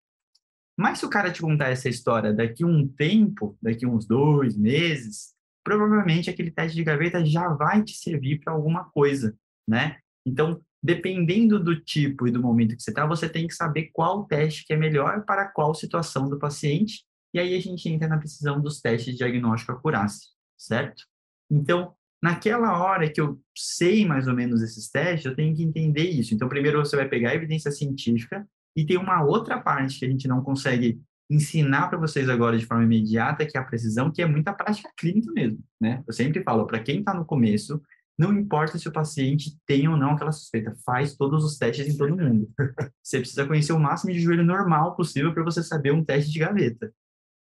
Mas 0.76 1.00
se 1.00 1.06
o 1.06 1.10
cara 1.10 1.30
te 1.30 1.42
contar 1.42 1.68
essa 1.68 1.88
história 1.88 2.32
daqui 2.32 2.64
um 2.64 2.88
tempo, 2.88 3.58
daqui 3.60 3.86
uns 3.86 4.06
dois 4.06 4.56
meses, 4.56 5.34
provavelmente 5.68 6.30
aquele 6.30 6.50
teste 6.50 6.74
de 6.74 6.82
gaveta 6.82 7.22
já 7.26 7.46
vai 7.48 7.84
te 7.84 7.92
servir 7.92 8.40
para 8.40 8.54
alguma 8.54 8.84
coisa, 8.86 9.36
né? 9.68 9.98
Então, 10.24 10.62
dependendo 10.82 11.62
do 11.62 11.78
tipo 11.78 12.26
e 12.26 12.30
do 12.30 12.40
momento 12.40 12.74
que 12.74 12.82
você 12.82 12.90
está, 12.90 13.04
você 13.04 13.28
tem 13.28 13.46
que 13.46 13.54
saber 13.54 13.90
qual 13.92 14.24
teste 14.24 14.64
que 14.64 14.72
é 14.72 14.76
melhor 14.76 15.26
para 15.26 15.46
qual 15.46 15.74
situação 15.74 16.26
do 16.26 16.38
paciente, 16.38 17.04
e 17.34 17.38
aí 17.38 17.54
a 17.54 17.60
gente 17.60 17.86
entra 17.86 18.08
na 18.08 18.16
precisão 18.16 18.58
dos 18.62 18.80
testes 18.80 19.12
de 19.12 19.18
diagnóstico 19.18 19.72
acurácia, 19.72 20.30
certo? 20.56 21.04
Então, 21.50 21.92
naquela 22.22 22.82
hora 22.82 23.12
que 23.12 23.20
eu 23.20 23.38
sei 23.54 24.06
mais 24.06 24.26
ou 24.26 24.34
menos 24.34 24.62
esses 24.62 24.88
testes, 24.88 25.26
eu 25.26 25.36
tenho 25.36 25.54
que 25.54 25.62
entender 25.62 26.08
isso. 26.08 26.32
Então, 26.32 26.48
primeiro 26.48 26.78
você 26.78 26.96
vai 26.96 27.06
pegar 27.06 27.32
a 27.32 27.34
evidência 27.34 27.70
científica, 27.70 28.48
e 28.74 28.86
tem 28.86 28.96
uma 28.96 29.22
outra 29.22 29.60
parte 29.60 29.98
que 29.98 30.06
a 30.06 30.08
gente 30.08 30.26
não 30.26 30.42
consegue 30.42 30.98
ensinar 31.30 31.88
para 31.88 31.98
vocês 31.98 32.28
agora 32.28 32.56
de 32.56 32.64
forma 32.64 32.84
imediata, 32.84 33.44
que 33.44 33.56
é 33.56 33.60
a 33.60 33.64
precisão, 33.64 34.10
que 34.10 34.22
é 34.22 34.26
muita 34.26 34.52
prática 34.52 34.90
clínica 34.96 35.30
mesmo, 35.32 35.58
né? 35.80 36.02
Eu 36.06 36.12
sempre 36.12 36.42
falo, 36.42 36.66
para 36.66 36.80
quem 36.80 37.00
está 37.00 37.12
no 37.12 37.24
começo, 37.24 37.82
não 38.18 38.32
importa 38.32 38.78
se 38.78 38.88
o 38.88 38.92
paciente 38.92 39.56
tem 39.66 39.86
ou 39.88 39.96
não 39.96 40.12
aquela 40.12 40.32
suspeita, 40.32 40.74
faz 40.84 41.14
todos 41.14 41.44
os 41.44 41.56
testes 41.56 41.86
em 41.86 41.96
todo 41.96 42.16
mundo. 42.16 42.50
Você 43.02 43.20
precisa 43.20 43.46
conhecer 43.46 43.72
o 43.72 43.78
máximo 43.78 44.12
de 44.12 44.20
joelho 44.20 44.44
normal 44.44 44.96
possível 44.96 45.32
para 45.32 45.44
você 45.44 45.62
saber 45.62 45.92
um 45.92 46.04
teste 46.04 46.30
de 46.30 46.38
gaveta. 46.40 46.92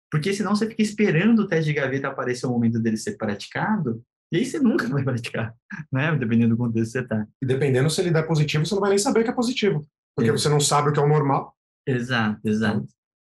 Porque 0.09 0.33
senão 0.33 0.55
você 0.55 0.69
fica 0.69 0.81
esperando 0.81 1.39
o 1.39 1.47
teste 1.47 1.65
de 1.65 1.73
gaveta 1.73 2.07
aparecer 2.07 2.45
o 2.45 2.49
momento 2.49 2.79
dele 2.79 2.95
ser 2.95 3.17
praticado, 3.17 4.01
e 4.31 4.37
aí 4.37 4.45
você 4.45 4.59
nunca 4.59 4.87
vai 4.87 5.03
praticar, 5.03 5.53
né? 5.91 6.15
Dependendo 6.15 6.55
do 6.55 6.57
contexto 6.57 6.93
que 6.93 6.99
você 6.99 7.01
está. 7.01 7.27
E 7.41 7.45
dependendo 7.45 7.89
se 7.89 7.99
ele 7.99 8.11
der 8.11 8.23
positivo, 8.23 8.65
você 8.65 8.73
não 8.73 8.81
vai 8.81 8.91
nem 8.91 8.99
saber 8.99 9.23
que 9.23 9.29
é 9.29 9.33
positivo. 9.33 9.85
Porque 10.15 10.29
é. 10.29 10.33
você 10.33 10.47
não 10.47 10.59
sabe 10.59 10.89
o 10.89 10.93
que 10.93 10.99
é 10.99 11.03
o 11.03 11.07
normal. 11.07 11.53
Exato, 11.85 12.39
exato. 12.45 12.87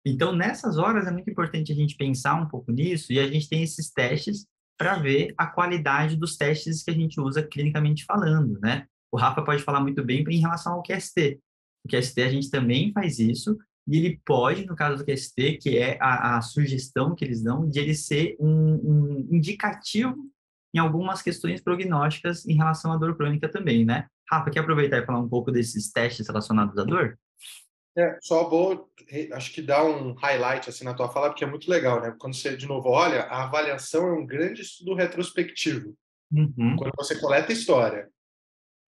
Então, 0.06 0.36
nessas 0.36 0.78
horas 0.78 1.06
é 1.06 1.12
muito 1.12 1.30
importante 1.30 1.72
a 1.72 1.76
gente 1.76 1.96
pensar 1.96 2.36
um 2.36 2.48
pouco 2.48 2.72
nisso 2.72 3.14
e 3.14 3.20
a 3.20 3.28
gente 3.28 3.48
tem 3.48 3.64
esses 3.64 3.92
testes 3.92 4.48
para 4.78 4.98
ver 4.98 5.34
a 5.38 5.46
qualidade 5.46 6.16
dos 6.16 6.36
testes 6.36 6.84
que 6.84 6.90
a 6.90 6.94
gente 6.94 7.20
usa 7.20 7.44
clinicamente 7.44 8.04
falando, 8.04 8.60
né? 8.60 8.88
O 9.12 9.18
Rafa 9.18 9.44
pode 9.44 9.62
falar 9.62 9.80
muito 9.80 10.04
bem 10.04 10.24
em 10.28 10.40
relação 10.40 10.74
ao 10.74 10.84
QST. 10.84 11.40
O 11.86 11.88
QST 11.88 12.22
a 12.22 12.30
gente 12.30 12.50
também 12.50 12.92
faz 12.92 13.20
isso 13.20 13.58
e 13.88 13.98
ele 13.98 14.22
pode, 14.26 14.66
no 14.66 14.76
caso 14.76 14.98
do 14.98 15.06
QST, 15.06 15.58
que 15.58 15.78
é 15.78 15.98
a, 16.02 16.38
a 16.38 16.42
sugestão 16.42 17.14
que 17.14 17.26
eles 17.26 17.44
dão, 17.44 17.70
de 17.70 17.80
ele 17.80 17.94
ser 17.94 18.36
um, 18.40 18.74
um 18.74 19.28
indicativo 19.32 20.16
em 20.74 20.80
algumas 20.80 21.22
questões 21.22 21.62
prognósticas 21.62 22.46
em 22.46 22.56
relação 22.56 22.92
à 22.92 22.98
dor 22.98 23.16
crônica 23.16 23.50
também, 23.50 23.86
né? 23.86 24.08
Rafa, 24.32 24.50
quer 24.50 24.62
aproveitar 24.62 24.98
e 25.00 25.06
falar 25.06 25.20
um 25.20 25.28
pouco 25.28 25.52
desses 25.52 25.92
testes 25.92 26.26
relacionados 26.26 26.78
à 26.78 26.84
dor? 26.84 27.20
É, 27.98 28.18
só 28.22 28.48
vou, 28.48 28.90
acho 29.34 29.54
que 29.54 29.62
dar 29.62 29.84
um 29.84 30.14
highlight 30.14 30.70
assim 30.70 30.86
na 30.86 30.94
tua 30.94 31.10
fala, 31.10 31.30
porque 31.30 31.44
é 31.44 31.48
muito 31.48 31.70
legal, 31.70 32.02
né? 32.02 32.16
Quando 32.18 32.34
você, 32.36 32.56
de 32.56 32.66
novo, 32.66 32.90
olha, 32.90 33.24
a 33.24 33.44
avaliação 33.44 34.08
é 34.08 34.14
um 34.14 34.26
grande 34.26 34.62
estudo 34.62 34.94
retrospectivo. 34.94 35.94
Uhum. 36.32 36.76
Quando 36.78 36.94
você 36.96 37.20
coleta 37.20 37.52
história. 37.52 38.10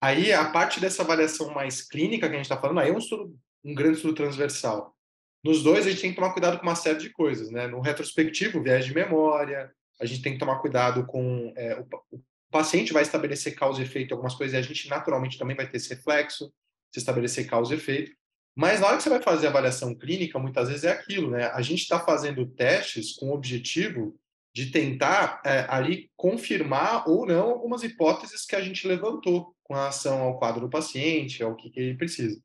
Aí, 0.00 0.32
a 0.32 0.50
parte 0.50 0.80
dessa 0.80 1.02
avaliação 1.02 1.52
mais 1.52 1.86
clínica 1.86 2.28
que 2.28 2.34
a 2.34 2.36
gente 2.36 2.46
está 2.46 2.58
falando, 2.58 2.80
aí 2.80 2.88
é 2.88 2.92
um, 2.92 2.98
estudo, 2.98 3.34
um 3.62 3.74
grande 3.74 3.96
estudo 3.96 4.14
transversal. 4.14 4.94
Nos 5.42 5.62
dois, 5.62 5.86
a 5.86 5.90
gente 5.90 6.00
tem 6.00 6.10
que 6.10 6.16
tomar 6.16 6.32
cuidado 6.32 6.58
com 6.58 6.62
uma 6.62 6.74
série 6.74 6.98
de 6.98 7.10
coisas, 7.10 7.50
né? 7.50 7.66
No 7.66 7.80
retrospectivo, 7.80 8.62
viés 8.62 8.86
de 8.86 8.94
memória, 8.94 9.70
a 10.00 10.06
gente 10.06 10.22
tem 10.22 10.32
que 10.32 10.38
tomar 10.38 10.60
cuidado 10.60 11.04
com... 11.06 11.52
É, 11.56 11.78
o, 11.78 11.86
o 12.16 12.22
paciente 12.50 12.92
vai 12.92 13.02
estabelecer 13.02 13.54
causa 13.54 13.80
e 13.80 13.84
efeito 13.84 14.12
algumas 14.12 14.34
coisas, 14.34 14.54
e 14.54 14.56
a 14.56 14.62
gente 14.62 14.88
naturalmente 14.88 15.38
também 15.38 15.56
vai 15.56 15.68
ter 15.68 15.76
esse 15.76 15.94
reflexo, 15.94 16.50
se 16.90 16.98
estabelecer 16.98 17.46
causa 17.46 17.74
e 17.74 17.76
efeito. 17.76 18.12
Mas 18.56 18.80
na 18.80 18.86
hora 18.86 18.96
que 18.96 19.02
você 19.02 19.10
vai 19.10 19.22
fazer 19.22 19.48
avaliação 19.48 19.94
clínica, 19.94 20.38
muitas 20.38 20.68
vezes 20.68 20.84
é 20.84 20.92
aquilo, 20.92 21.30
né? 21.30 21.46
A 21.46 21.60
gente 21.60 21.80
está 21.80 21.98
fazendo 21.98 22.46
testes 22.46 23.12
com 23.12 23.30
o 23.30 23.34
objetivo 23.34 24.16
de 24.54 24.70
tentar 24.70 25.42
é, 25.44 25.66
ali 25.68 26.10
confirmar 26.16 27.08
ou 27.08 27.26
não 27.26 27.50
algumas 27.50 27.82
hipóteses 27.82 28.46
que 28.46 28.54
a 28.54 28.60
gente 28.60 28.86
levantou 28.86 29.52
com 29.64 29.74
relação 29.74 30.20
ao 30.22 30.38
quadro 30.38 30.60
do 30.60 30.70
paciente, 30.70 31.42
ao 31.42 31.56
que, 31.56 31.70
que 31.70 31.80
ele 31.80 31.96
precisa. 31.96 32.40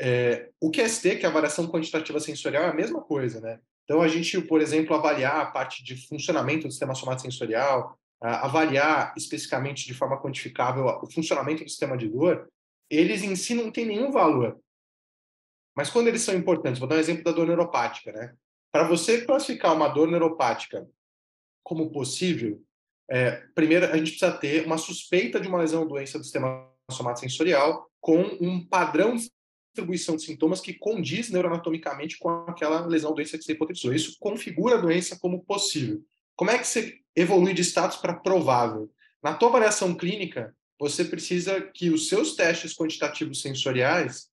É, 0.00 0.50
o 0.60 0.72
QST, 0.72 1.16
que 1.16 1.24
é 1.24 1.28
a 1.28 1.30
avaliação 1.30 1.68
quantitativa 1.68 2.18
sensorial, 2.18 2.64
é 2.64 2.68
a 2.70 2.74
mesma 2.74 3.00
coisa, 3.00 3.40
né? 3.40 3.60
Então, 3.84 4.02
a 4.02 4.08
gente, 4.08 4.40
por 4.40 4.60
exemplo, 4.60 4.96
avaliar 4.96 5.40
a 5.40 5.46
parte 5.46 5.84
de 5.84 6.08
funcionamento 6.08 6.66
do 6.66 6.70
sistema 6.70 6.94
somático 6.94 7.30
sensorial, 7.30 7.96
avaliar 8.20 9.12
especificamente 9.16 9.86
de 9.86 9.92
forma 9.92 10.20
quantificável 10.20 10.86
o 11.02 11.10
funcionamento 11.10 11.62
do 11.62 11.68
sistema 11.68 11.96
de 11.96 12.08
dor, 12.08 12.48
eles 12.90 13.22
em 13.22 13.36
si 13.36 13.54
não 13.54 13.70
têm 13.70 13.84
nenhum 13.84 14.10
valor. 14.10 14.58
Mas 15.76 15.90
quando 15.90 16.08
eles 16.08 16.22
são 16.22 16.34
importantes, 16.34 16.78
vou 16.78 16.88
dar 16.88 16.96
um 16.96 17.00
exemplo 17.00 17.24
da 17.24 17.32
dor 17.32 17.46
neuropática, 17.46 18.12
né? 18.12 18.34
Para 18.70 18.88
você 18.88 19.22
classificar 19.22 19.74
uma 19.74 19.88
dor 19.88 20.08
neuropática 20.08 20.86
como 21.62 21.90
possível, 21.90 22.62
é, 23.10 23.42
primeiro 23.54 23.86
a 23.86 23.96
gente 23.96 24.10
precisa 24.10 24.32
ter 24.32 24.66
uma 24.66 24.78
suspeita 24.78 25.40
de 25.40 25.48
uma 25.48 25.58
lesão 25.58 25.82
ou 25.82 25.88
doença 25.88 26.18
do 26.18 26.24
sistema 26.24 26.70
somatosensorial 26.90 27.88
com 28.00 28.20
um 28.40 28.64
padrão 28.64 29.16
de 29.16 29.30
distribuição 29.74 30.16
de 30.16 30.22
sintomas 30.22 30.60
que 30.60 30.74
condiz 30.74 31.30
neuroanatomicamente 31.30 32.18
com 32.18 32.28
aquela 32.46 32.86
lesão 32.86 33.10
ou 33.10 33.16
doença 33.16 33.36
que 33.36 33.44
você 33.44 33.52
hipotetizou. 33.52 33.92
Isso 33.92 34.16
configura 34.20 34.76
a 34.76 34.80
doença 34.80 35.18
como 35.18 35.44
possível. 35.44 36.04
Como 36.36 36.50
é 36.50 36.58
que 36.58 36.66
você 36.66 36.98
evolui 37.16 37.54
de 37.54 37.62
status 37.62 37.96
para 37.96 38.14
provável? 38.14 38.90
Na 39.22 39.34
tua 39.34 39.48
avaliação 39.48 39.94
clínica, 39.94 40.54
você 40.78 41.04
precisa 41.04 41.60
que 41.60 41.90
os 41.90 42.08
seus 42.08 42.34
testes 42.34 42.74
quantitativos 42.74 43.40
sensoriais 43.40 44.28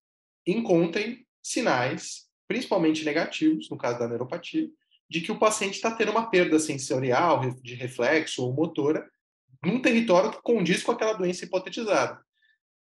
encontrem 0.46 1.26
sinais, 1.42 2.28
principalmente 2.48 3.06
negativos, 3.06 3.70
no 3.70 3.78
caso 3.78 4.00
da 4.00 4.08
neuropatia, 4.08 4.70
de 5.10 5.22
que 5.22 5.32
o 5.32 5.40
paciente 5.40 5.76
está 5.76 5.92
tendo 5.92 6.12
uma 6.12 6.30
perda 6.30 6.60
sensorial, 6.60 7.42
de 7.62 7.76
reflexo 7.76 8.44
ou 8.44 8.54
motora, 8.54 9.06
num 9.64 9.82
território 9.82 10.32
que 10.32 10.42
condiz 10.42 10.84
com 10.84 10.92
aquela 10.92 11.14
doença 11.14 11.46
hipotetizada. 11.46 12.20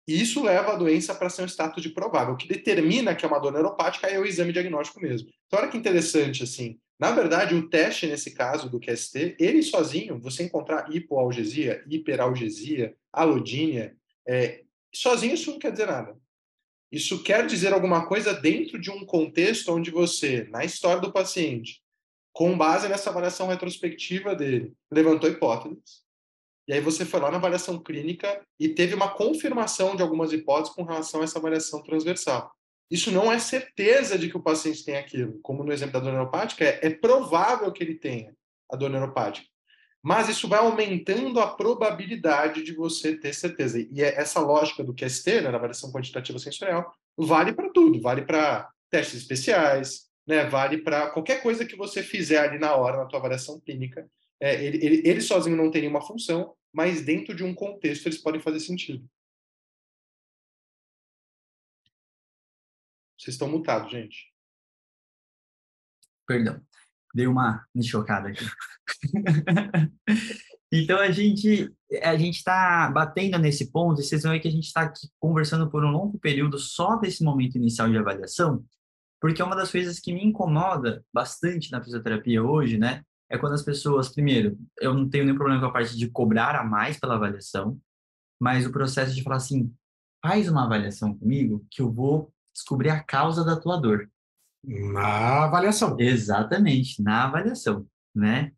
E 0.08 0.20
isso 0.20 0.42
leva 0.42 0.72
a 0.72 0.76
doença 0.76 1.14
para 1.14 1.28
ser 1.28 1.42
um 1.42 1.48
status 1.48 1.82
de 1.82 1.90
provável. 1.90 2.34
O 2.34 2.36
que 2.36 2.46
determina 2.46 3.14
que 3.14 3.24
é 3.24 3.28
uma 3.28 3.40
dor 3.40 3.52
neuropática 3.52 4.06
é 4.06 4.18
o 4.18 4.24
exame 4.24 4.52
diagnóstico 4.52 5.00
mesmo. 5.00 5.28
Então, 5.46 5.58
olha 5.58 5.68
que 5.68 5.76
interessante, 5.76 6.44
assim. 6.44 6.78
Na 6.98 7.10
verdade, 7.10 7.54
o 7.54 7.68
teste, 7.68 8.06
nesse 8.06 8.30
caso 8.30 8.70
do 8.70 8.80
QST, 8.80 9.36
ele 9.38 9.62
sozinho, 9.62 10.18
você 10.18 10.44
encontrar 10.44 10.94
hipoalgesia, 10.94 11.84
hiperalgesia, 11.88 12.94
alodínia, 13.12 13.96
é, 14.26 14.62
sozinho 14.94 15.34
isso 15.34 15.50
não 15.50 15.58
quer 15.58 15.72
dizer 15.72 15.86
nada. 15.86 16.16
Isso 16.90 17.22
quer 17.22 17.46
dizer 17.46 17.72
alguma 17.72 18.06
coisa 18.06 18.32
dentro 18.32 18.80
de 18.80 18.90
um 18.90 19.04
contexto 19.04 19.72
onde 19.74 19.90
você, 19.90 20.44
na 20.50 20.64
história 20.64 21.00
do 21.00 21.12
paciente, 21.12 21.82
com 22.32 22.56
base 22.56 22.88
nessa 22.88 23.10
avaliação 23.10 23.48
retrospectiva 23.48 24.34
dele, 24.34 24.72
levantou 24.90 25.28
hipóteses. 25.28 26.04
E 26.68 26.72
aí 26.72 26.80
você 26.80 27.04
foi 27.04 27.20
lá 27.20 27.30
na 27.30 27.38
avaliação 27.38 27.78
clínica 27.82 28.44
e 28.58 28.68
teve 28.68 28.94
uma 28.94 29.14
confirmação 29.14 29.96
de 29.96 30.02
algumas 30.02 30.32
hipóteses 30.32 30.74
com 30.74 30.82
relação 30.82 31.20
a 31.20 31.24
essa 31.24 31.38
avaliação 31.38 31.82
transversal. 31.82 32.52
Isso 32.90 33.10
não 33.10 33.32
é 33.32 33.38
certeza 33.38 34.18
de 34.18 34.28
que 34.28 34.36
o 34.36 34.42
paciente 34.42 34.84
tem 34.84 34.96
aquilo. 34.96 35.40
Como 35.42 35.64
no 35.64 35.72
exemplo 35.72 35.94
da 35.94 36.00
dor 36.00 36.12
neuropática, 36.12 36.64
é, 36.64 36.86
é 36.86 36.90
provável 36.90 37.72
que 37.72 37.82
ele 37.82 37.94
tenha 37.94 38.34
a 38.70 38.76
dor 38.76 38.90
neuropática 38.90 39.48
mas 40.06 40.28
isso 40.28 40.46
vai 40.46 40.60
aumentando 40.60 41.40
a 41.40 41.52
probabilidade 41.52 42.62
de 42.62 42.72
você 42.72 43.16
ter 43.16 43.34
certeza. 43.34 43.80
E 43.80 44.00
é 44.00 44.14
essa 44.14 44.38
lógica 44.38 44.84
do 44.84 44.94
QST, 44.94 45.40
né, 45.40 45.50
na 45.50 45.58
avaliação 45.58 45.90
quantitativa 45.90 46.38
sensorial, 46.38 46.96
vale 47.16 47.52
para 47.52 47.72
tudo, 47.72 48.00
vale 48.00 48.22
para 48.24 48.70
testes 48.88 49.22
especiais, 49.22 50.08
né, 50.24 50.44
vale 50.44 50.78
para 50.78 51.10
qualquer 51.10 51.42
coisa 51.42 51.66
que 51.66 51.74
você 51.74 52.04
fizer 52.04 52.38
ali 52.38 52.56
na 52.56 52.76
hora, 52.76 52.98
na 52.98 53.06
tua 53.06 53.18
avaliação 53.18 53.58
clínica. 53.58 54.08
É, 54.38 54.64
ele, 54.64 54.76
ele, 54.76 55.02
ele 55.04 55.20
sozinho 55.20 55.56
não 55.56 55.72
tem 55.72 55.80
nenhuma 55.80 56.06
função, 56.06 56.54
mas 56.72 57.04
dentro 57.04 57.34
de 57.34 57.42
um 57.42 57.52
contexto 57.52 58.06
eles 58.06 58.18
podem 58.18 58.40
fazer 58.40 58.60
sentido. 58.60 59.04
Vocês 63.18 63.34
estão 63.34 63.48
mutados, 63.48 63.90
gente. 63.90 64.32
Perdão 66.24 66.64
dei 67.16 67.26
uma 67.26 67.64
chocada 67.82 68.28
aqui. 68.28 68.44
então 70.70 70.98
a 70.98 71.10
gente 71.10 71.72
a 72.02 72.16
gente 72.16 72.36
está 72.36 72.90
batendo 72.90 73.38
nesse 73.38 73.72
ponto 73.72 74.00
e 74.00 74.04
vocês 74.04 74.22
vão 74.22 74.32
ver 74.32 74.40
que 74.40 74.48
a 74.48 74.52
gente 74.52 74.66
está 74.66 74.82
aqui 74.82 75.08
conversando 75.18 75.70
por 75.70 75.84
um 75.84 75.90
longo 75.90 76.18
período 76.18 76.58
só 76.58 76.96
desse 76.96 77.24
momento 77.24 77.56
inicial 77.56 77.88
de 77.88 77.96
avaliação, 77.96 78.62
porque 79.20 79.40
é 79.40 79.44
uma 79.44 79.56
das 79.56 79.72
coisas 79.72 79.98
que 79.98 80.12
me 80.12 80.22
incomoda 80.22 81.02
bastante 81.12 81.72
na 81.72 81.82
fisioterapia 81.82 82.42
hoje, 82.42 82.76
né? 82.76 83.02
É 83.30 83.38
quando 83.38 83.54
as 83.54 83.62
pessoas, 83.62 84.10
primeiro, 84.10 84.56
eu 84.78 84.94
não 84.94 85.08
tenho 85.08 85.24
nenhum 85.24 85.36
problema 85.36 85.60
com 85.60 85.66
a 85.66 85.72
parte 85.72 85.96
de 85.96 86.08
cobrar 86.10 86.54
a 86.54 86.62
mais 86.62 87.00
pela 87.00 87.14
avaliação, 87.14 87.80
mas 88.40 88.66
o 88.66 88.70
processo 88.70 89.14
de 89.14 89.22
falar 89.22 89.36
assim, 89.36 89.72
faz 90.24 90.48
uma 90.48 90.64
avaliação 90.64 91.16
comigo 91.16 91.66
que 91.70 91.80
eu 91.82 91.90
vou 91.90 92.32
descobrir 92.54 92.90
a 92.90 93.02
causa 93.02 93.44
da 93.44 93.58
tua 93.58 93.78
dor. 93.78 94.08
Na 94.66 95.44
avaliação. 95.44 95.96
Exatamente, 95.98 97.00
na 97.02 97.24
avaliação, 97.24 97.86
né? 98.14 98.52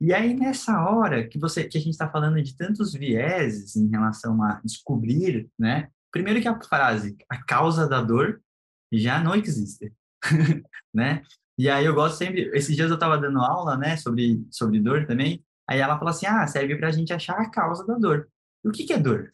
E 0.00 0.12
aí, 0.12 0.34
nessa 0.34 0.82
hora 0.82 1.26
que 1.26 1.38
você 1.38 1.64
que 1.64 1.78
a 1.78 1.80
gente 1.80 1.92
está 1.92 2.10
falando 2.10 2.42
de 2.42 2.56
tantos 2.56 2.92
vieses 2.92 3.76
em 3.76 3.88
relação 3.88 4.42
a 4.42 4.60
descobrir, 4.64 5.48
né? 5.58 5.88
Primeiro 6.10 6.40
que 6.40 6.48
a 6.48 6.60
frase, 6.60 7.16
a 7.28 7.42
causa 7.42 7.88
da 7.88 8.02
dor 8.02 8.42
já 8.92 9.22
não 9.22 9.34
existe, 9.34 9.92
né? 10.92 11.22
E 11.56 11.68
aí 11.70 11.84
eu 11.84 11.94
gosto 11.94 12.16
sempre, 12.16 12.50
esses 12.52 12.74
dias 12.74 12.90
eu 12.90 12.94
estava 12.94 13.16
dando 13.16 13.38
aula, 13.38 13.76
né, 13.76 13.96
sobre, 13.96 14.44
sobre 14.50 14.80
dor 14.80 15.06
também, 15.06 15.44
aí 15.68 15.78
ela 15.78 15.96
falou 15.96 16.10
assim, 16.10 16.26
ah, 16.26 16.46
serve 16.46 16.76
para 16.76 16.88
a 16.88 16.90
gente 16.90 17.12
achar 17.12 17.38
a 17.40 17.48
causa 17.48 17.86
da 17.86 17.94
dor. 17.94 18.28
E 18.64 18.68
o 18.68 18.72
que, 18.72 18.84
que 18.84 18.92
é 18.92 18.98
dor? 18.98 19.32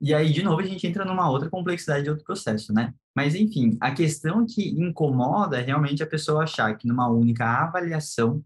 E 0.00 0.12
aí, 0.12 0.30
de 0.30 0.42
novo, 0.42 0.60
a 0.60 0.66
gente 0.66 0.86
entra 0.86 1.04
numa 1.04 1.30
outra 1.30 1.48
complexidade 1.48 2.04
de 2.04 2.10
outro 2.10 2.24
processo, 2.24 2.72
né? 2.72 2.92
Mas, 3.14 3.34
enfim, 3.34 3.78
a 3.80 3.94
questão 3.94 4.44
que 4.44 4.68
incomoda 4.68 5.58
é 5.58 5.62
realmente 5.62 6.02
a 6.02 6.06
pessoa 6.06 6.44
achar 6.44 6.76
que 6.76 6.86
numa 6.86 7.08
única 7.08 7.44
avaliação 7.44 8.44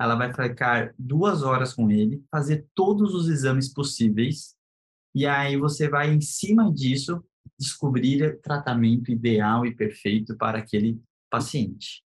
ela 0.00 0.14
vai 0.14 0.32
ficar 0.32 0.94
duas 0.98 1.42
horas 1.42 1.72
com 1.72 1.90
ele, 1.90 2.22
fazer 2.30 2.66
todos 2.74 3.14
os 3.14 3.28
exames 3.28 3.72
possíveis, 3.72 4.54
e 5.14 5.26
aí 5.26 5.56
você 5.56 5.88
vai, 5.88 6.12
em 6.12 6.20
cima 6.20 6.70
disso, 6.72 7.24
descobrir 7.58 8.38
tratamento 8.42 9.10
ideal 9.10 9.64
e 9.64 9.74
perfeito 9.74 10.36
para 10.36 10.58
aquele 10.58 11.00
paciente. 11.30 12.02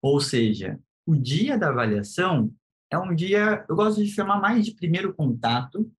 Ou 0.00 0.20
seja, 0.20 0.78
o 1.06 1.16
dia 1.16 1.58
da 1.58 1.68
avaliação 1.68 2.52
é 2.90 2.98
um 2.98 3.14
dia, 3.14 3.64
eu 3.68 3.74
gosto 3.74 4.02
de 4.02 4.10
chamar 4.10 4.40
mais 4.40 4.64
de 4.64 4.74
primeiro 4.74 5.12
contato, 5.12 5.90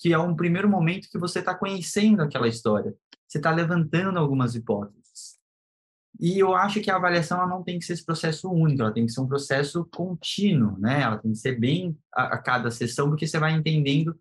que 0.00 0.14
é 0.14 0.18
um 0.18 0.34
primeiro 0.34 0.68
momento 0.68 1.10
que 1.10 1.18
você 1.18 1.40
está 1.40 1.54
conhecendo 1.54 2.22
aquela 2.22 2.48
história, 2.48 2.96
você 3.28 3.38
está 3.38 3.50
levantando 3.50 4.18
algumas 4.18 4.54
hipóteses. 4.54 5.38
E 6.18 6.38
eu 6.38 6.54
acho 6.54 6.80
que 6.80 6.90
a 6.90 6.96
avaliação 6.96 7.38
ela 7.38 7.46
não 7.46 7.62
tem 7.62 7.78
que 7.78 7.84
ser 7.84 7.92
esse 7.92 8.04
processo 8.04 8.50
único, 8.50 8.80
ela 8.80 8.92
tem 8.92 9.04
que 9.04 9.12
ser 9.12 9.20
um 9.20 9.28
processo 9.28 9.86
contínuo, 9.92 10.78
né? 10.78 11.02
Ela 11.02 11.18
tem 11.18 11.30
que 11.30 11.38
ser 11.38 11.58
bem 11.60 11.96
a, 12.14 12.34
a 12.34 12.38
cada 12.38 12.70
sessão, 12.70 13.08
porque 13.08 13.26
você 13.26 13.38
vai 13.38 13.52
entendendo 13.52 14.18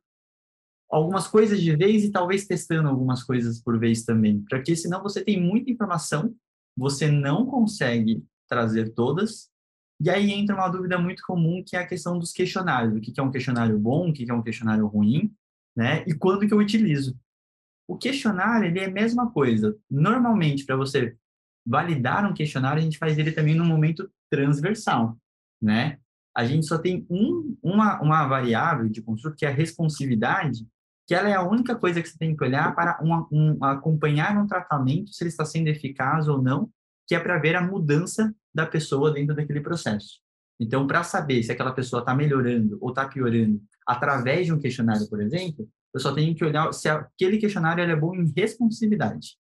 algumas 0.89 1.27
coisas 1.27 1.61
de 1.61 1.75
vez 1.75 2.03
e 2.03 2.11
talvez 2.11 2.45
testando 2.45 2.89
algumas 2.89 3.23
coisas 3.23 3.61
por 3.61 3.79
vez 3.79 4.03
também, 4.03 4.43
porque 4.49 4.75
senão 4.75 5.01
você 5.01 5.23
tem 5.23 5.39
muita 5.39 5.71
informação, 5.71 6.35
você 6.75 7.09
não 7.11 7.45
consegue 7.45 8.25
trazer 8.49 8.93
todas, 8.93 9.49
e 10.01 10.09
aí 10.09 10.31
entra 10.31 10.55
uma 10.55 10.67
dúvida 10.67 10.97
muito 10.97 11.21
comum 11.23 11.63
que 11.65 11.75
é 11.75 11.79
a 11.79 11.87
questão 11.87 12.17
dos 12.17 12.31
questionários, 12.31 12.95
o 12.95 13.01
que 13.01 13.13
é 13.19 13.23
um 13.23 13.29
questionário 13.29 13.77
bom, 13.77 14.09
o 14.09 14.13
que 14.13 14.29
é 14.29 14.33
um 14.33 14.41
questionário 14.41 14.87
ruim, 14.87 15.31
né? 15.75 16.03
E 16.07 16.13
quando 16.13 16.47
que 16.47 16.53
eu 16.53 16.57
utilizo. 16.57 17.17
O 17.87 17.97
questionário, 17.97 18.67
ele 18.67 18.79
é 18.79 18.85
a 18.85 18.91
mesma 18.91 19.31
coisa. 19.31 19.75
Normalmente, 19.89 20.65
para 20.65 20.75
você 20.75 21.15
validar 21.65 22.25
um 22.25 22.33
questionário, 22.33 22.79
a 22.79 22.83
gente 22.83 22.97
faz 22.97 23.17
ele 23.17 23.31
também 23.31 23.55
no 23.55 23.65
momento 23.65 24.09
transversal, 24.29 25.17
né? 25.61 25.97
A 26.35 26.45
gente 26.45 26.65
só 26.65 26.77
tem 26.77 27.05
um, 27.09 27.57
uma, 27.61 27.99
uma 28.01 28.27
variável 28.27 28.87
de 28.87 29.01
construto, 29.01 29.35
que 29.35 29.45
é 29.45 29.49
a 29.49 29.53
responsividade, 29.53 30.67
que 31.07 31.15
ela 31.15 31.27
é 31.27 31.33
a 31.33 31.43
única 31.43 31.75
coisa 31.75 32.01
que 32.01 32.07
você 32.07 32.17
tem 32.17 32.35
que 32.35 32.43
olhar 32.43 32.75
para 32.75 32.99
um, 33.01 33.27
um, 33.31 33.63
acompanhar 33.63 34.37
um 34.37 34.45
tratamento, 34.45 35.11
se 35.11 35.23
ele 35.23 35.29
está 35.29 35.43
sendo 35.43 35.67
eficaz 35.67 36.27
ou 36.27 36.41
não, 36.41 36.69
que 37.07 37.15
é 37.15 37.19
para 37.19 37.39
ver 37.39 37.55
a 37.55 37.61
mudança 37.61 38.33
da 38.53 38.65
pessoa 38.65 39.11
dentro 39.11 39.35
daquele 39.35 39.61
processo. 39.61 40.19
Então, 40.59 40.85
para 40.85 41.03
saber 41.03 41.41
se 41.41 41.51
aquela 41.51 41.71
pessoa 41.71 42.01
está 42.01 42.13
melhorando 42.13 42.77
ou 42.79 42.89
está 42.89 43.07
piorando 43.07 43.59
através 43.89 44.45
de 44.45 44.53
um 44.53 44.59
questionário, 44.59 45.09
por 45.09 45.19
exemplo, 45.19 45.67
eu 45.91 45.99
só 45.99 46.13
tenho 46.13 46.35
que 46.35 46.45
olhar 46.45 46.71
se 46.71 46.87
aquele 46.87 47.39
questionário 47.39 47.83
é 47.83 47.95
bom 47.95 48.13
em 48.13 48.31
responsividade, 48.37 49.35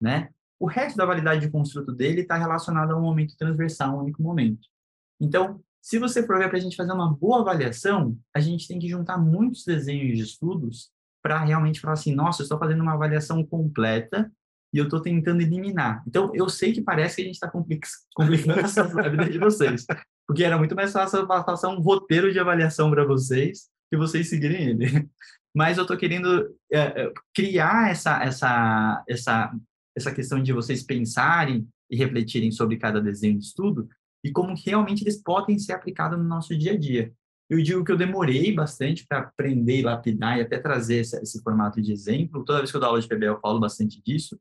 né? 0.00 0.28
O 0.60 0.66
resto 0.66 0.96
da 0.96 1.04
validade 1.04 1.40
de 1.40 1.50
construto 1.50 1.92
dele 1.92 2.20
está 2.20 2.36
relacionado 2.36 2.92
a 2.92 2.96
um 2.96 3.02
momento 3.02 3.36
transversal, 3.36 3.96
um 3.96 4.02
único 4.02 4.22
momento. 4.22 4.60
Então, 5.20 5.60
se 5.82 5.98
você 5.98 6.24
for 6.24 6.38
ver 6.38 6.48
para 6.48 6.58
a 6.58 6.60
gente 6.60 6.76
fazer 6.76 6.92
uma 6.92 7.12
boa 7.12 7.40
avaliação, 7.40 8.16
a 8.32 8.38
gente 8.38 8.68
tem 8.68 8.78
que 8.78 8.88
juntar 8.88 9.18
muitos 9.18 9.64
desenhos 9.64 10.16
de 10.16 10.22
estudos 10.22 10.90
para 11.20 11.44
realmente 11.44 11.80
falar 11.80 11.94
assim, 11.94 12.14
nossa, 12.14 12.42
eu 12.42 12.44
estou 12.44 12.58
fazendo 12.58 12.82
uma 12.82 12.94
avaliação 12.94 13.44
completa 13.44 14.30
e 14.72 14.78
eu 14.78 14.84
estou 14.84 15.00
tentando 15.00 15.40
eliminar. 15.40 16.04
Então, 16.06 16.30
eu 16.34 16.48
sei 16.48 16.72
que 16.72 16.82
parece 16.82 17.16
que 17.16 17.22
a 17.22 17.24
gente 17.24 17.34
está 17.34 17.50
complicando 17.50 17.98
a 19.00 19.08
vida 19.08 19.28
de 19.28 19.38
vocês, 19.38 19.84
porque 20.24 20.44
era 20.44 20.56
muito 20.56 20.76
mais 20.76 20.92
fácil 20.92 21.26
passar 21.26 21.68
um 21.68 21.80
roteiro 21.80 22.32
de 22.32 22.38
avaliação 22.38 22.90
para 22.90 23.04
vocês 23.04 23.68
que 23.90 23.96
vocês 23.96 24.28
seguirem 24.28 24.70
ele. 24.70 24.86
Mas 25.54 25.76
eu 25.76 25.82
estou 25.82 25.96
querendo 25.96 26.54
é, 26.72 27.12
criar 27.34 27.90
essa, 27.90 28.22
essa, 28.22 29.04
essa, 29.08 29.52
essa 29.96 30.14
questão 30.14 30.42
de 30.42 30.52
vocês 30.52 30.82
pensarem 30.82 31.66
e 31.90 31.96
refletirem 31.96 32.50
sobre 32.50 32.76
cada 32.76 33.00
desenho 33.00 33.38
de 33.38 33.44
estudo 33.44 33.88
e 34.22 34.30
como 34.30 34.54
realmente 34.54 35.02
eles 35.02 35.22
podem 35.22 35.58
ser 35.58 35.72
aplicados 35.72 36.18
no 36.18 36.24
nosso 36.24 36.56
dia 36.56 36.72
a 36.72 36.78
dia. 36.78 37.12
Eu 37.48 37.62
digo 37.62 37.82
que 37.82 37.90
eu 37.90 37.96
demorei 37.96 38.52
bastante 38.54 39.06
para 39.06 39.20
aprender 39.20 39.78
e 39.78 39.82
lapidar 39.82 40.38
e 40.38 40.42
até 40.42 40.58
trazer 40.58 40.96
esse, 40.96 41.18
esse, 41.22 41.42
formato 41.42 41.80
de 41.80 41.92
exemplo. 41.92 42.44
Toda 42.44 42.58
vez 42.58 42.70
que 42.70 42.76
eu 42.76 42.80
dou 42.80 42.90
aula 42.90 43.00
de 43.00 43.08
PBL 43.08 43.36
eu 43.36 43.40
falo 43.40 43.58
bastante 43.58 44.02
disso, 44.02 44.38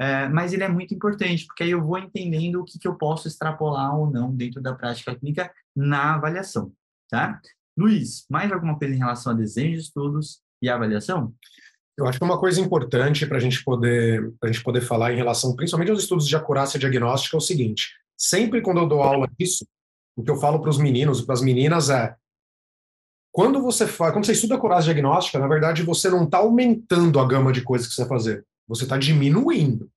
é, 0.00 0.28
mas 0.28 0.52
ele 0.52 0.64
é 0.64 0.68
muito 0.68 0.92
importante, 0.92 1.46
porque 1.46 1.62
aí 1.62 1.70
eu 1.70 1.82
vou 1.82 1.98
entendendo 1.98 2.60
o 2.60 2.64
que, 2.64 2.78
que 2.78 2.86
eu 2.88 2.96
posso 2.96 3.28
extrapolar 3.28 3.96
ou 3.96 4.10
não 4.10 4.34
dentro 4.34 4.60
da 4.60 4.74
prática 4.74 5.14
clínica 5.14 5.52
na 5.74 6.14
avaliação, 6.14 6.72
tá? 7.08 7.40
Luiz, 7.78 8.26
mais 8.28 8.50
alguma 8.50 8.76
coisa 8.78 8.94
em 8.94 8.98
relação 8.98 9.32
a 9.32 9.36
desenho 9.36 9.74
de 9.74 9.80
estudos 9.80 10.40
e 10.60 10.68
avaliação? 10.68 11.32
Eu 11.96 12.06
acho 12.06 12.18
que 12.18 12.24
uma 12.24 12.38
coisa 12.38 12.60
importante 12.60 13.26
para 13.26 13.36
a 13.36 13.40
gente 13.40 13.62
poder 13.62 14.32
a 14.42 14.46
gente 14.46 14.62
poder 14.62 14.80
falar 14.80 15.12
em 15.12 15.16
relação, 15.16 15.54
principalmente 15.54 15.90
aos 15.90 16.00
estudos 16.00 16.26
de 16.26 16.36
acurácia 16.36 16.78
diagnóstica, 16.78 17.36
é 17.36 17.38
o 17.38 17.40
seguinte: 17.40 17.94
sempre 18.16 18.60
quando 18.60 18.80
eu 18.80 18.88
dou 18.88 19.02
aula 19.02 19.28
disso, 19.38 19.66
o 20.16 20.22
que 20.22 20.30
eu 20.30 20.36
falo 20.36 20.60
para 20.60 20.70
os 20.70 20.78
meninos 20.78 21.20
e 21.20 21.26
para 21.26 21.34
as 21.34 21.42
meninas 21.42 21.90
é 21.90 22.14
quando 23.32 23.62
você 23.62 23.86
faz, 23.86 24.12
quando 24.12 24.26
você 24.26 24.32
estuda 24.32 24.56
acurácia 24.56 24.92
diagnóstica, 24.92 25.38
na 25.38 25.46
verdade 25.46 25.82
você 25.82 26.10
não 26.10 26.24
está 26.24 26.38
aumentando 26.38 27.20
a 27.20 27.26
gama 27.26 27.52
de 27.52 27.62
coisas 27.62 27.86
que 27.86 27.94
você 27.94 28.02
vai 28.02 28.08
fazer 28.08 28.44
você 28.68 28.84
está 28.84 28.98
diminuindo. 28.98 29.90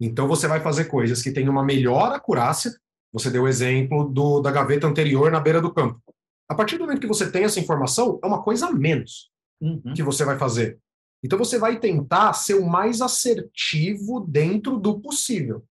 Então 0.00 0.28
você 0.28 0.46
vai 0.46 0.60
fazer 0.60 0.84
coisas 0.84 1.20
que 1.20 1.32
têm 1.32 1.48
uma 1.48 1.64
melhor 1.64 2.12
acurácia. 2.12 2.72
Você 3.12 3.30
deu 3.30 3.42
o 3.42 3.48
exemplo 3.48 4.08
do, 4.08 4.40
da 4.40 4.52
gaveta 4.52 4.86
anterior 4.86 5.30
na 5.30 5.40
beira 5.40 5.60
do 5.60 5.74
campo. 5.74 6.00
A 6.48 6.54
partir 6.54 6.78
do 6.78 6.84
momento 6.84 7.00
que 7.00 7.06
você 7.06 7.30
tem 7.30 7.44
essa 7.44 7.60
informação, 7.60 8.18
é 8.22 8.26
uma 8.26 8.42
coisa 8.42 8.66
a 8.66 8.72
menos 8.72 9.30
uhum. 9.60 9.94
que 9.94 10.02
você 10.02 10.24
vai 10.24 10.38
fazer. 10.38 10.78
Então 11.24 11.38
você 11.38 11.58
vai 11.58 11.78
tentar 11.80 12.32
ser 12.34 12.54
o 12.54 12.66
mais 12.66 13.00
assertivo 13.00 14.20
dentro 14.20 14.78
do 14.78 15.00
possível. 15.00 15.64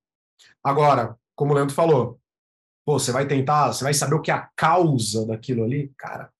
Agora, 0.63 1.17
como 1.35 1.51
o 1.51 1.55
Leandro 1.55 1.73
falou, 1.73 2.19
pô, 2.85 2.99
você 2.99 3.11
vai 3.11 3.27
tentar, 3.27 3.71
você 3.71 3.83
vai 3.83 3.93
saber 3.93 4.15
o 4.15 4.21
que 4.21 4.31
é 4.31 4.33
a 4.33 4.49
causa 4.55 5.25
daquilo 5.25 5.63
ali, 5.63 5.93
cara 5.97 6.31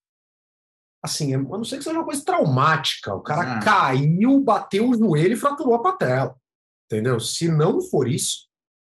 assim, 1.06 1.34
a 1.34 1.38
não 1.38 1.64
ser 1.64 1.78
que 1.78 1.84
seja 1.84 1.98
uma 1.98 2.06
coisa 2.06 2.24
traumática. 2.26 3.14
O 3.14 3.22
cara 3.22 3.60
caiu, 3.60 4.42
bateu 4.42 4.90
o 4.90 4.98
joelho 4.98 5.34
e 5.34 5.38
fraturou 5.38 5.76
a 5.76 5.82
patela. 5.82 6.36
Entendeu? 6.86 7.20
Se 7.20 7.48
não 7.48 7.82
for 7.82 8.08
isso, 8.08 8.48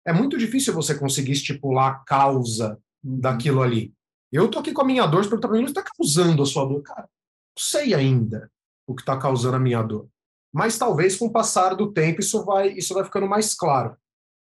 é 0.07 0.13
muito 0.13 0.39
difícil 0.39 0.73
você 0.73 0.95
conseguir 0.95 1.33
estipular 1.33 1.91
a 1.91 1.95
causa 2.05 2.79
uhum. 3.05 3.21
daquilo 3.21 3.63
ali. 3.63 3.93
Eu 4.35 4.51
tô 4.51 4.59
aqui 4.59 4.73
com 4.73 4.83
a 4.83 4.85
minha 4.85 5.07
dor, 5.07 5.25
você 5.25 5.31
pergunta 5.31 5.63
o 5.63 5.65
que 5.67 5.71
está 5.71 5.83
causando 5.97 6.43
a 6.43 6.47
sua 6.47 6.65
dor? 6.65 6.83
Cara, 6.83 7.03
não 7.03 7.57
sei 7.57 7.95
ainda 7.95 8.51
o 8.85 8.93
que 8.93 9.03
está 9.03 9.17
causando 9.17 9.55
a 9.55 9.61
minha 9.61 9.81
dor. 9.81 10.09
Mas 10.53 10.77
talvez 10.77 11.17
com 11.17 11.27
o 11.27 11.33
passar 11.33 11.77
do 11.77 11.93
tempo 11.93 12.19
isso 12.19 12.45
vai, 12.45 12.73
isso 12.73 12.93
vai 12.95 13.05
ficando 13.05 13.29
mais 13.29 13.55
claro. 13.55 13.97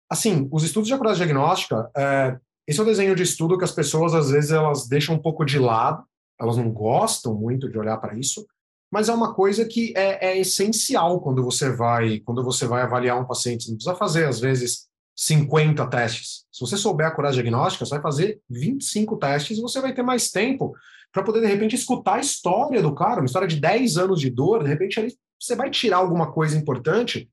Assim, 0.09 0.47
os 0.49 0.63
estudos 0.63 0.87
de 0.87 0.93
acurácia 0.93 1.25
diagnóstica, 1.25 1.91
é, 1.93 2.39
esse 2.65 2.79
é 2.79 2.83
um 2.83 2.85
desenho 2.85 3.13
de 3.17 3.23
estudo 3.23 3.57
que 3.57 3.65
as 3.65 3.71
pessoas 3.73 4.13
às 4.13 4.29
vezes 4.29 4.51
elas 4.51 4.87
deixam 4.87 5.13
um 5.13 5.21
pouco 5.21 5.43
de 5.43 5.59
lado, 5.59 6.05
elas 6.39 6.55
não 6.55 6.71
gostam 6.71 7.35
muito 7.35 7.69
de 7.69 7.77
olhar 7.77 7.97
para 7.97 8.17
isso, 8.17 8.47
mas 8.89 9.09
é 9.09 9.13
uma 9.13 9.33
coisa 9.33 9.65
que 9.65 9.93
é, 9.97 10.25
é, 10.25 10.39
essencial 10.39 11.19
quando 11.19 11.43
você 11.43 11.69
vai 11.69 12.21
quando 12.21 12.45
você 12.45 12.65
vai 12.65 12.81
avaliar 12.81 13.19
um 13.19 13.25
paciente. 13.25 13.65
Você 13.65 13.71
não 13.71 13.75
precisa 13.75 13.95
fazer, 13.97 14.25
às 14.25 14.39
vezes, 14.39 14.87
50 15.15 15.87
testes. 15.87 16.45
Se 16.51 16.59
você 16.59 16.75
souber 16.75 17.07
a 17.07 17.11
curagem 17.11 17.41
diagnóstica, 17.41 17.85
você 17.85 17.91
vai 17.91 18.01
fazer 18.01 18.41
25 18.49 19.17
testes 19.17 19.57
e 19.57 19.61
você 19.61 19.79
vai 19.79 19.93
ter 19.93 20.03
mais 20.03 20.29
tempo 20.29 20.73
para 21.11 21.23
poder, 21.23 21.39
de 21.41 21.47
repente, 21.47 21.75
escutar 21.75 22.15
a 22.15 22.19
história 22.19 22.81
do 22.81 22.93
cara, 22.93 23.21
uma 23.21 23.25
história 23.25 23.47
de 23.47 23.55
10 23.55 23.97
anos 23.97 24.19
de 24.19 24.29
dor, 24.29 24.63
de 24.63 24.69
repente 24.69 24.99
ali 24.99 25.15
você 25.39 25.55
vai 25.55 25.69
tirar 25.69 25.97
alguma 25.97 26.31
coisa 26.31 26.57
importante. 26.57 27.29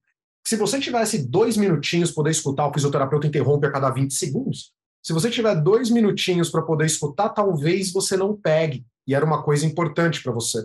Se 0.47 0.57
você 0.57 0.79
tivesse 0.79 1.27
dois 1.29 1.57
minutinhos 1.57 2.11
poder 2.11 2.31
escutar, 2.31 2.67
o 2.67 2.73
fisioterapeuta 2.73 3.27
interrompe 3.27 3.67
a 3.67 3.73
cada 3.73 3.91
20 3.91 4.13
segundos. 4.13 4.73
Se 5.03 5.13
você 5.13 5.31
tiver 5.31 5.55
dois 5.57 5.91
minutinhos 5.91 6.51
para 6.51 6.63
poder 6.63 6.87
escutar, 6.87 7.31
talvez 7.31 7.93
você 7.93 8.17
não 8.17 8.37
pegue 8.37 8.85
e 9.07 9.15
era 9.15 9.25
uma 9.25 9.43
coisa 9.43 9.67
importante 9.67 10.23
para 10.23 10.33
você. 10.33 10.65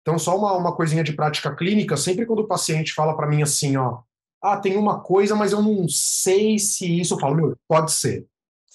Então, 0.00 0.18
só 0.18 0.36
uma, 0.38 0.56
uma 0.56 0.74
coisinha 0.74 1.04
de 1.04 1.12
prática 1.12 1.54
clínica, 1.54 1.96
sempre 1.96 2.24
quando 2.24 2.40
o 2.40 2.48
paciente 2.48 2.94
fala 2.94 3.14
para 3.14 3.28
mim 3.28 3.42
assim, 3.42 3.76
ó, 3.76 4.00
ah, 4.42 4.56
tem 4.56 4.76
uma 4.76 5.00
coisa, 5.00 5.34
mas 5.34 5.52
eu 5.52 5.62
não 5.62 5.88
sei 5.88 6.58
se 6.58 7.00
isso, 7.00 7.14
eu 7.14 7.18
falo, 7.18 7.34
meu, 7.34 7.56
pode 7.66 7.92
ser. 7.92 8.26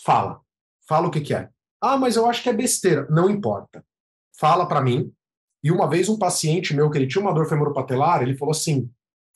Fala. 0.04 0.42
Fala 0.88 1.08
o 1.08 1.12
que, 1.12 1.22
que 1.22 1.34
é. 1.34 1.50
Ah, 1.82 1.98
mas 1.98 2.16
eu 2.16 2.26
acho 2.26 2.44
que 2.44 2.50
é 2.50 2.54
besteira. 2.54 3.08
Não 3.10 3.30
importa. 3.30 3.84
Fala 4.38 4.66
para 4.68 4.82
mim. 4.82 5.12
E 5.64 5.72
uma 5.72 5.90
vez 5.90 6.10
um 6.10 6.18
paciente 6.18 6.74
meu, 6.74 6.90
que 6.90 6.98
ele 6.98 7.08
tinha 7.08 7.22
uma 7.22 7.34
dor 7.34 7.48
femoropatelar, 7.48 8.22
ele 8.22 8.38
falou 8.38 8.52
assim, 8.52 8.90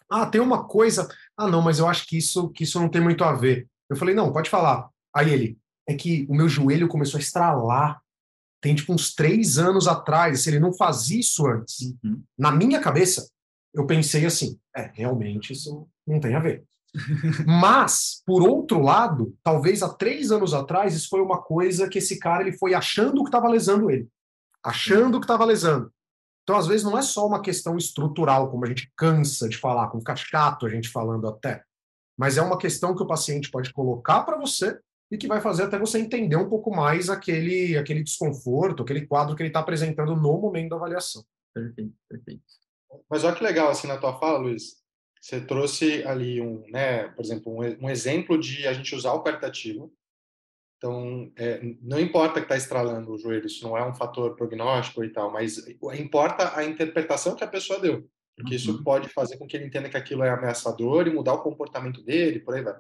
ah, 0.10 0.26
tem 0.26 0.42
uma 0.42 0.66
coisa, 0.66 1.08
ah, 1.38 1.48
não, 1.48 1.62
mas 1.62 1.80
eu 1.80 1.88
acho 1.88 2.06
que 2.06 2.18
isso, 2.18 2.50
que 2.50 2.64
isso 2.64 2.80
não 2.80 2.90
tem 2.90 3.02
muito 3.02 3.24
a 3.24 3.34
ver. 3.34 3.68
Eu 3.90 3.96
falei, 3.96 4.14
não, 4.14 4.34
pode 4.34 4.50
falar. 4.50 4.90
Aí 5.16 5.32
ele, 5.32 5.58
é 5.88 5.96
que 5.96 6.26
o 6.30 6.36
meu 6.36 6.50
joelho 6.50 6.88
começou 6.88 7.18
a 7.18 7.22
estralar 7.22 8.02
tem 8.62 8.76
tipo 8.76 8.94
uns 8.94 9.14
três 9.14 9.58
anos 9.58 9.88
atrás, 9.88 10.42
se 10.42 10.50
ele 10.50 10.60
não 10.60 10.74
fazia 10.74 11.20
isso 11.20 11.46
antes, 11.48 11.94
uhum. 12.04 12.22
na 12.38 12.52
minha 12.52 12.80
cabeça, 12.80 13.30
eu 13.74 13.86
pensei 13.86 14.26
assim, 14.26 14.60
é, 14.76 14.92
realmente 14.94 15.54
isso 15.54 15.88
não 16.06 16.20
tem 16.20 16.36
a 16.36 16.40
ver. 16.40 16.66
Mas, 17.46 18.22
por 18.26 18.42
outro 18.42 18.82
lado, 18.82 19.36
talvez 19.44 19.84
há 19.84 19.90
três 19.90 20.32
anos 20.32 20.54
atrás, 20.54 20.96
isso 20.96 21.10
foi 21.10 21.22
uma 21.22 21.42
coisa 21.42 21.90
que 21.90 22.00
esse 22.00 22.18
cara 22.18 22.42
ele 22.42 22.58
foi 22.58 22.74
achando 22.74 23.22
que 23.24 23.30
estava 23.30 23.48
lesando 23.48 23.92
ele. 23.92 24.08
Achando 24.64 25.20
que 25.20 25.26
estava 25.26 25.46
lesando. 25.46 25.92
Então, 26.44 26.58
às 26.58 26.66
vezes, 26.66 26.84
não 26.84 26.98
é 26.98 27.02
só 27.02 27.28
uma 27.28 27.42
questão 27.42 27.78
estrutural, 27.78 28.50
como 28.50 28.66
a 28.66 28.68
gente 28.68 28.92
cansa 28.96 29.50
de 29.50 29.58
falar, 29.58 29.90
como 29.90 30.02
fica 30.02 30.58
a 30.62 30.70
gente 30.70 30.90
falando 30.90 31.28
até. 31.28 31.62
Mas 32.18 32.38
é 32.38 32.42
uma 32.42 32.58
questão 32.58 32.96
que 32.96 33.04
o 33.04 33.08
paciente 33.08 33.52
pode 33.52 33.72
colocar 33.74 34.24
para 34.24 34.38
você 34.38 34.80
e 35.12 35.18
que 35.18 35.28
vai 35.28 35.40
fazer 35.40 35.64
até 35.64 35.78
você 35.78 36.00
entender 36.00 36.36
um 36.36 36.50
pouco 36.50 36.74
mais 36.74 37.10
aquele, 37.10 37.78
aquele 37.78 38.04
desconforto, 38.04 38.82
aquele 38.82 39.06
quadro 39.06 39.36
que 39.36 39.42
ele 39.42 39.50
está 39.50 39.60
apresentando 39.60 40.16
no 40.16 40.40
momento 40.40 40.70
da 40.70 40.76
avaliação. 40.78 41.24
Perfeito, 41.54 41.94
perfeito. 42.10 42.44
Mas 43.10 43.24
olha 43.24 43.36
que 43.36 43.44
legal, 43.44 43.70
assim, 43.70 43.88
na 43.88 43.98
tua 43.98 44.18
fala, 44.20 44.40
Luiz, 44.40 44.78
você 45.22 45.42
trouxe 45.42 46.04
ali 46.06 46.42
um, 46.42 46.64
né, 46.70 47.08
por 47.10 47.24
exemplo, 47.24 47.52
um, 47.52 47.86
um 47.86 47.90
exemplo 47.90 48.38
de 48.38 48.68
a 48.68 48.74
gente 48.74 48.96
usar 48.96 49.14
o 49.14 49.24
qualitativo 49.24 49.94
Então, 50.78 51.32
é, 51.36 51.60
não 51.82 52.00
importa 52.00 52.36
que 52.36 52.46
está 52.46 52.56
estralando 52.56 53.12
o 53.12 53.18
joelho, 53.18 53.46
isso 53.46 53.64
não 53.64 53.78
é 53.78 53.86
um 53.88 53.96
fator 53.96 54.36
prognóstico 54.36 55.04
e 55.04 55.10
tal, 55.10 55.32
mas 55.32 55.58
importa 56.00 56.56
a 56.56 56.64
interpretação 56.64 57.36
que 57.36 57.44
a 57.44 57.48
pessoa 57.48 57.80
deu, 57.80 58.10
porque 58.36 58.52
uhum. 58.52 58.56
isso 58.56 58.84
pode 58.84 59.10
fazer 59.10 59.38
com 59.38 59.48
que 59.48 59.58
ele 59.58 59.66
entenda 59.66 59.90
que 59.90 59.98
aquilo 59.98 60.24
é 60.24 60.30
ameaçador 60.30 61.08
e 61.08 61.14
mudar 61.14 61.34
o 61.34 61.42
comportamento 61.42 62.04
dele, 62.04 62.40
por 62.40 62.56
aí 62.56 62.62
vai. 62.62 62.76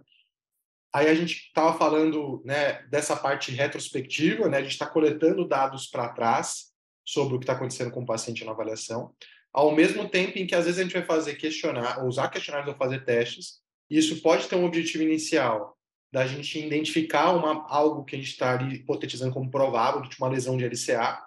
Aí 0.93 1.09
a 1.09 1.13
gente 1.13 1.47
estava 1.47 1.77
falando 1.77 2.41
né, 2.45 2.81
dessa 2.83 3.15
parte 3.15 3.51
retrospectiva, 3.51 4.47
né, 4.47 4.57
a 4.57 4.61
gente 4.61 4.71
está 4.71 4.87
coletando 4.87 5.47
dados 5.47 5.87
para 5.87 6.09
trás 6.09 6.71
sobre 7.05 7.35
o 7.35 7.39
que 7.39 7.43
está 7.43 7.53
acontecendo 7.53 7.91
com 7.91 8.03
o 8.03 8.05
paciente 8.05 8.45
na 8.45 8.51
avaliação, 8.51 9.13
ao 9.57 9.71
mesmo 9.71 10.07
tempo 10.07 10.37
em 10.37 10.45
que 10.45 10.53
às 10.53 10.65
vezes 10.65 10.79
a 10.79 10.83
gente 10.83 10.93
vai 10.93 11.01
fazer 11.01 11.33
questionar, 11.33 12.05
usar 12.05 12.27
questionários 12.27 12.69
ou 12.69 12.77
fazer 12.77 13.03
testes, 13.03 13.59
e 13.89 13.97
isso 13.97 14.21
pode 14.21 14.47
ter 14.47 14.55
um 14.55 14.65
objetivo 14.65 15.01
inicial 15.01 15.75
da 16.11 16.27
gente 16.27 16.59
identificar 16.59 17.31
uma, 17.31 17.67
algo 17.67 18.05
que 18.05 18.15
a 18.15 18.19
gente 18.19 18.29
está 18.29 18.61
hipotetizando 18.61 19.33
como 19.33 19.49
provável, 19.49 20.03
de 20.03 20.15
uma 20.19 20.29
lesão 20.29 20.55
de 20.57 20.63
LCA. 20.63 21.25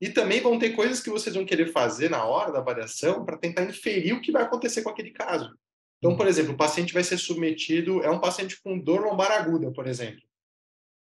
E 0.00 0.08
também 0.08 0.40
vão 0.40 0.60
ter 0.60 0.76
coisas 0.76 1.00
que 1.00 1.10
vocês 1.10 1.34
vão 1.34 1.44
querer 1.44 1.72
fazer 1.72 2.08
na 2.08 2.24
hora 2.24 2.52
da 2.52 2.60
avaliação 2.60 3.24
para 3.24 3.36
tentar 3.36 3.64
inferir 3.64 4.14
o 4.14 4.20
que 4.20 4.30
vai 4.30 4.44
acontecer 4.44 4.82
com 4.82 4.90
aquele 4.90 5.10
caso. 5.10 5.52
Então, 5.98 6.16
por 6.16 6.28
exemplo, 6.28 6.52
o 6.52 6.56
paciente 6.56 6.94
vai 6.94 7.02
ser 7.02 7.18
submetido, 7.18 8.00
é 8.04 8.08
um 8.08 8.20
paciente 8.20 8.62
com 8.62 8.78
dor 8.78 9.00
lombar 9.00 9.32
aguda, 9.32 9.72
por 9.72 9.88
exemplo. 9.88 10.22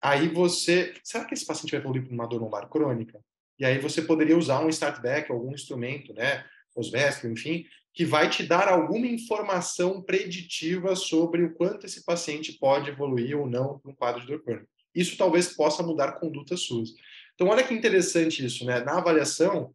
Aí 0.00 0.26
você, 0.26 0.94
será 1.04 1.26
que 1.26 1.34
esse 1.34 1.44
paciente 1.44 1.72
vai 1.72 1.80
evoluir 1.80 2.06
para 2.06 2.14
uma 2.14 2.26
dor 2.26 2.40
lombar 2.40 2.66
crônica? 2.66 3.20
E 3.58 3.64
aí 3.64 3.78
você 3.78 4.02
poderia 4.02 4.36
usar 4.36 4.60
um 4.60 4.68
startback, 4.68 5.30
algum 5.30 5.52
instrumento, 5.52 6.12
né, 6.12 6.44
Osvesp, 6.74 7.26
enfim, 7.26 7.64
que 7.94 8.04
vai 8.04 8.28
te 8.28 8.42
dar 8.42 8.68
alguma 8.68 9.06
informação 9.06 10.02
preditiva 10.02 10.94
sobre 10.94 11.44
o 11.44 11.54
quanto 11.54 11.86
esse 11.86 12.04
paciente 12.04 12.52
pode 12.52 12.90
evoluir 12.90 13.38
ou 13.38 13.48
não 13.48 13.78
para 13.78 13.90
um 13.90 13.94
quadro 13.94 14.20
de 14.20 14.26
dor 14.26 14.42
crônica. 14.42 14.68
Isso 14.94 15.16
talvez 15.16 15.54
possa 15.54 15.82
mudar 15.82 16.12
condutas 16.12 16.60
suas. 16.60 16.90
Então, 17.34 17.48
olha 17.48 17.62
que 17.62 17.72
interessante 17.72 18.44
isso, 18.44 18.64
né? 18.66 18.80
Na 18.80 18.98
avaliação, 18.98 19.74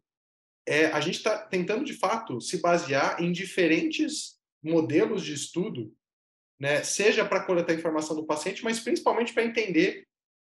é, 0.66 0.86
a 0.86 1.00
gente 1.00 1.16
está 1.16 1.38
tentando, 1.38 1.84
de 1.84 1.94
fato, 1.94 2.40
se 2.40 2.58
basear 2.60 3.20
em 3.20 3.32
diferentes 3.32 4.36
modelos 4.62 5.24
de 5.24 5.32
estudo, 5.32 5.92
né? 6.58 6.84
seja 6.84 7.24
para 7.24 7.44
coletar 7.44 7.74
informação 7.74 8.14
do 8.14 8.24
paciente, 8.24 8.62
mas 8.62 8.78
principalmente 8.78 9.32
para 9.32 9.44
entender 9.44 10.06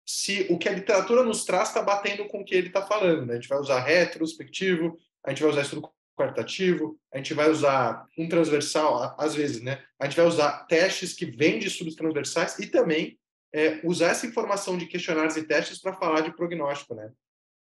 se 0.06 0.46
o 0.50 0.58
que 0.58 0.68
a 0.68 0.72
literatura 0.72 1.22
nos 1.22 1.44
traz 1.44 1.68
está 1.68 1.82
batendo 1.82 2.26
com 2.26 2.40
o 2.40 2.44
que 2.44 2.54
ele 2.54 2.68
está 2.68 2.82
falando. 2.82 3.26
Né? 3.26 3.32
A 3.34 3.36
gente 3.36 3.48
vai 3.48 3.58
usar 3.58 3.80
retrospectivo, 3.80 4.98
a 5.24 5.30
gente 5.30 5.42
vai 5.42 5.50
usar 5.50 5.62
estudo 5.62 5.90
quartativo, 6.16 6.98
a 7.12 7.16
gente 7.16 7.34
vai 7.34 7.50
usar 7.50 8.06
um 8.16 8.28
transversal, 8.28 9.14
às 9.18 9.34
vezes, 9.34 9.60
né? 9.60 9.82
A 9.98 10.04
gente 10.04 10.16
vai 10.16 10.26
usar 10.26 10.64
testes 10.66 11.12
que 11.12 11.26
vêm 11.26 11.58
de 11.58 11.66
estudos 11.66 11.96
transversais 11.96 12.58
e 12.58 12.66
também 12.66 13.18
é, 13.52 13.80
usar 13.84 14.08
essa 14.08 14.26
informação 14.26 14.78
de 14.78 14.86
questionários 14.86 15.36
e 15.36 15.42
testes 15.42 15.80
para 15.80 15.94
falar 15.94 16.20
de 16.20 16.34
prognóstico, 16.34 16.94
né? 16.94 17.10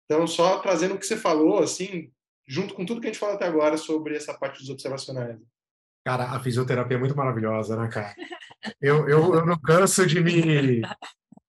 Então, 0.05 0.27
só 0.27 0.59
trazendo 0.59 0.95
o 0.95 0.99
que 0.99 1.07
você 1.07 1.17
falou, 1.17 1.61
assim, 1.61 2.11
junto 2.47 2.75
com 2.75 2.85
tudo 2.85 3.01
que 3.01 3.07
a 3.07 3.11
gente 3.11 3.19
falou 3.19 3.37
até 3.37 3.47
agora 3.47 3.79
sobre 3.79 4.17
essa 4.17 4.35
parte 4.35 4.59
dos 4.59 4.69
observacionais. 4.69 5.39
Cara, 6.05 6.25
a 6.25 6.41
fisioterapia 6.41 6.97
é 6.97 7.01
muito 7.01 7.17
maravilhosa, 7.17 7.77
né, 7.77 7.89
cara? 7.89 8.15
Eu, 8.81 9.09
eu, 9.09 9.35
eu 9.35 9.47
não 9.47 9.59
canso 9.59 10.07
de 10.07 10.21
me 10.21 10.83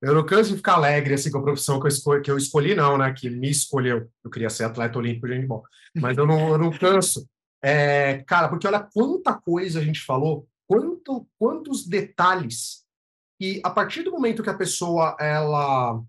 eu 0.04 0.14
não 0.14 0.26
canso 0.26 0.50
de 0.50 0.58
ficar 0.58 0.74
alegre 0.74 1.14
assim 1.14 1.32
com 1.32 1.38
a 1.38 1.44
profissão 1.44 1.80
que 1.80 1.86
eu, 1.86 1.90
escolhi, 1.90 2.22
que 2.22 2.32
eu 2.32 2.38
escolhi, 2.38 2.76
não, 2.76 2.98
né? 2.98 3.14
Que 3.14 3.30
me 3.30 3.50
escolheu. 3.50 4.10
Eu 4.22 4.30
queria 4.30 4.50
ser 4.50 4.66
atleta 4.66 5.00
olímpico 5.00 5.28
de 5.28 5.34
handball. 5.34 5.64
Mas 5.96 6.18
eu 6.18 6.28
não, 6.28 6.50
eu 6.50 6.58
não 6.58 6.78
canso. 6.78 7.26
É, 7.64 8.22
cara, 8.28 8.50
porque 8.50 8.68
olha 8.68 8.86
quanta 8.94 9.34
coisa 9.34 9.80
a 9.80 9.84
gente 9.84 10.02
falou, 10.02 10.46
quanto, 10.68 11.26
quantos 11.40 11.88
detalhes. 11.88 12.84
E 13.40 13.62
a 13.64 13.70
partir 13.70 14.04
do 14.04 14.12
momento 14.12 14.44
que 14.44 14.50
a 14.50 14.58
pessoa 14.58 15.16
ela, 15.18 16.02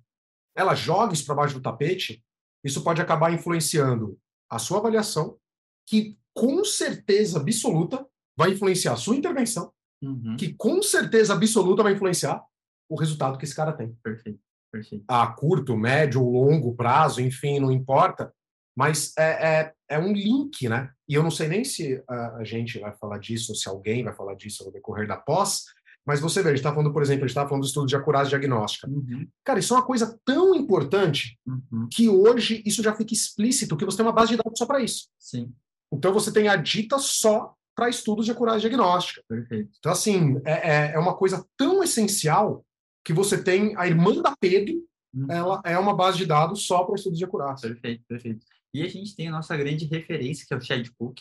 ela 0.57 0.75
joga 0.75 1.15
isso 1.15 1.25
para 1.25 1.37
baixo 1.37 1.55
do 1.55 1.63
tapete, 1.63 2.21
isso 2.65 2.83
pode 2.83 3.01
acabar 3.01 3.33
influenciando 3.33 4.19
a 4.51 4.59
sua 4.59 4.79
avaliação, 4.79 5.39
que 5.87 6.19
com 6.35 6.65
certeza 6.65 7.39
absoluta 7.39 8.05
vai 8.37 8.51
influenciar 8.51 8.95
a 8.95 8.97
sua 8.97 9.15
intervenção, 9.15 9.73
uhum. 10.03 10.37
que 10.37 10.53
com 10.55 10.83
certeza 10.83 11.33
absoluta 11.35 11.85
vai 11.85 11.93
influenciar 11.93 12.43
o 12.89 12.99
resultado 12.99 13.39
que 13.39 13.45
esse 13.45 13.55
cara 13.55 13.73
tem. 13.73 13.93
Perfeito, 14.03 14.41
perfeito. 14.73 15.05
A 15.09 15.27
curto, 15.27 15.77
médio 15.77 16.23
longo 16.23 16.75
prazo, 16.75 17.21
enfim, 17.21 17.59
não 17.61 17.73
importa. 17.73 18.33
Mas 18.77 19.13
é, 19.17 19.61
é, 19.61 19.73
é, 19.91 19.99
um 19.99 20.13
link, 20.13 20.69
né? 20.69 20.91
E 21.09 21.15
eu 21.15 21.23
não 21.23 21.31
sei 21.31 21.47
nem 21.49 21.65
se 21.65 22.03
a, 22.09 22.37
a, 22.37 22.45
gente 22.45 22.79
vai 22.81 22.93
falar 22.93 23.19
disso, 23.19 23.53
ou 23.53 23.57
se 23.57 23.69
alguém 23.69 24.03
vai 24.03 24.13
falar 24.13 24.35
disso 24.35 24.65
no 24.65 24.73
decorrer 24.73 25.07
da 25.07 25.17
pós, 25.17 25.65
mas 26.07 26.21
você 26.21 26.43
vê, 26.43 26.49
a 26.49 26.53
gente 26.53 26.59
está 26.59 26.73
falando, 26.73 26.93
por 26.93 27.03
exemplo, 27.03 27.25
a 27.25 27.27
gente 27.27 27.37
está 27.37 27.47
falando 27.47 27.63
do 27.63 27.67
estudo 27.67 27.87
de 27.87 27.97
acurase 27.97 28.29
diagnóstica. 28.29 28.89
Uhum. 28.89 29.27
Cara, 29.43 29.59
isso 29.59 29.73
é 29.73 29.77
uma 29.77 29.87
coisa 29.87 30.19
tão 30.25 30.55
importante 30.55 31.39
uhum. 31.47 31.89
que 31.91 32.09
hoje 32.09 32.63
isso 32.67 32.83
já 32.83 32.95
fica 32.95 33.15
explícito, 33.15 33.77
que 33.77 33.85
você 33.85 33.97
tem 33.97 34.07
uma 34.07 34.13
base 34.13 34.33
de 34.33 34.37
dados 34.37 34.59
só 34.59 34.67
para 34.67 34.83
isso. 34.83 35.09
Sim. 35.19 35.53
Então 35.91 36.13
você 36.13 36.33
tem 36.33 36.49
a 36.49 36.57
dita 36.57 36.99
só 36.99 37.55
para 37.75 37.89
estudos 37.89 38.27
de 38.27 38.33
acurase 38.33 38.61
diagnóstica. 38.61 39.23
Perfeito. 39.27 39.71
Então, 39.79 39.93
assim, 39.93 40.41
é, 40.45 40.71
é, 40.71 40.93
é 40.95 40.99
uma 40.99 41.15
coisa 41.15 41.45
tão 41.57 41.83
essencial 41.83 42.65
que 43.05 43.13
você 43.13 43.43
tem 43.43 43.77
a 43.77 43.87
irmã 43.87 44.21
da 44.23 44.35
Pedro, 44.37 44.75
uhum. 45.15 45.27
ela 45.31 45.61
é 45.65 45.79
uma 45.79 45.95
base 45.95 46.19
de 46.19 46.27
dados 46.27 46.67
só 46.67 46.85
para 46.85 46.95
estudos 46.95 47.19
de 47.19 47.25
acurácia. 47.25 47.69
Perfeito, 47.69 48.03
perfeito. 48.09 48.47
E 48.73 48.83
a 48.83 48.89
gente 48.89 49.15
tem 49.15 49.29
a 49.29 49.31
nossa 49.31 49.57
grande 49.57 49.85
referência, 49.85 50.45
que 50.47 50.55
é 50.55 50.57
o 50.57 50.61
Chad 50.61 50.89
Cook, 50.99 51.19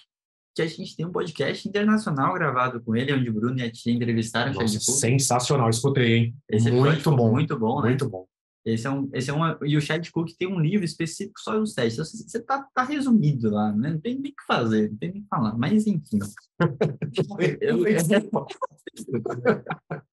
que 0.55 0.61
a 0.61 0.67
gente 0.67 0.95
tem 0.95 1.05
um 1.05 1.11
podcast 1.11 1.67
internacional 1.67 2.33
gravado 2.33 2.81
com 2.81 2.95
ele, 2.95 3.13
onde 3.13 3.29
o 3.29 3.33
Bruno 3.33 3.59
e 3.59 3.63
a 3.63 3.71
tia 3.71 3.93
entrevistaram 3.93 4.51
o 4.51 4.55
Chad 4.55 4.73
Cook. 4.73 4.97
Sensacional, 4.97 5.69
escutei, 5.69 6.13
hein? 6.13 6.35
Esse 6.49 6.71
muito 6.71 7.11
bom. 7.11 7.31
Muito 7.31 7.59
bom, 7.59 7.81
né? 7.81 7.89
Muito 7.89 8.09
bom. 8.09 8.25
Esse 8.65 8.87
é 8.87 8.89
um, 8.89 9.09
esse 9.13 9.29
é 9.29 9.33
uma, 9.33 9.59
e 9.63 9.75
o 9.75 9.81
Chad 9.81 10.09
Cook 10.09 10.29
tem 10.39 10.47
um 10.47 10.59
livro 10.59 10.85
específico 10.85 11.39
só 11.39 11.59
dos 11.59 11.73
testes. 11.73 11.97
Você, 11.97 12.23
você 12.23 12.41
tá, 12.41 12.65
tá 12.73 12.83
resumido 12.83 13.49
lá, 13.49 13.73
né? 13.73 13.91
Não 13.91 13.99
tem 13.99 14.17
nem 14.17 14.31
o 14.31 14.35
que 14.35 14.45
fazer, 14.47 14.89
não 14.89 14.97
tem 14.97 15.11
nem 15.11 15.19
o 15.19 15.23
que 15.23 15.29
falar. 15.29 15.57
Mas 15.57 15.85
enfim. 15.85 16.19
eu, 17.59 17.85
eu, 17.85 18.07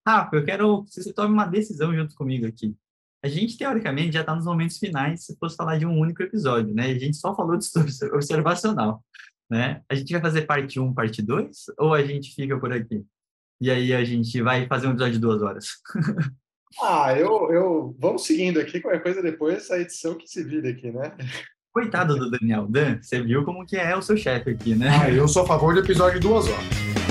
Rafa, 0.06 0.36
eu 0.36 0.44
quero 0.44 0.84
que 0.84 1.00
você 1.00 1.12
tome 1.12 1.32
uma 1.32 1.46
decisão 1.46 1.94
junto 1.94 2.14
comigo 2.16 2.44
aqui. 2.44 2.74
A 3.22 3.28
gente, 3.28 3.56
teoricamente, 3.56 4.14
já 4.14 4.22
está 4.22 4.34
nos 4.34 4.46
momentos 4.46 4.78
finais 4.78 5.24
se 5.24 5.36
fosse 5.36 5.54
falar 5.54 5.78
de 5.78 5.86
um 5.86 5.96
único 5.96 6.22
episódio, 6.22 6.74
né? 6.74 6.86
A 6.86 6.98
gente 6.98 7.16
só 7.18 7.34
falou 7.36 7.56
de 7.56 7.64
estudo 7.64 7.86
observacional, 8.16 9.04
né? 9.48 9.82
A 9.88 9.94
gente 9.94 10.12
vai 10.12 10.20
fazer 10.20 10.42
parte 10.42 10.80
1, 10.80 10.92
parte 10.92 11.22
2, 11.22 11.66
ou 11.78 11.94
a 11.94 12.02
gente 12.02 12.34
fica 12.34 12.58
por 12.58 12.72
aqui? 12.72 13.04
E 13.60 13.70
aí 13.70 13.92
a 13.92 14.02
gente 14.02 14.40
vai 14.42 14.66
fazer 14.66 14.86
um 14.86 14.92
episódio 14.92 15.14
de 15.14 15.18
duas 15.20 15.42
horas. 15.42 15.66
Ah, 16.80 17.14
eu, 17.16 17.50
eu 17.50 17.96
vamos 17.98 18.24
seguindo 18.24 18.60
aqui, 18.60 18.80
qualquer 18.80 19.02
coisa 19.02 19.22
depois, 19.22 19.70
a 19.70 19.78
edição 19.78 20.14
que 20.14 20.28
se 20.28 20.44
vira 20.44 20.68
aqui, 20.70 20.90
né? 20.90 21.12
Coitado 21.72 22.16
do 22.16 22.30
Daniel. 22.30 22.66
Dan, 22.68 23.00
você 23.00 23.22
viu 23.22 23.44
como 23.44 23.64
que 23.64 23.76
é 23.76 23.96
o 23.96 24.02
seu 24.02 24.16
chefe 24.16 24.50
aqui, 24.50 24.74
né? 24.74 24.88
Ah, 25.02 25.10
eu 25.10 25.26
sou 25.28 25.42
a 25.42 25.46
favor 25.46 25.74
do 25.74 25.80
episódio 25.80 26.20
de 26.20 26.26
duas 26.26 26.46
horas. 26.46 27.09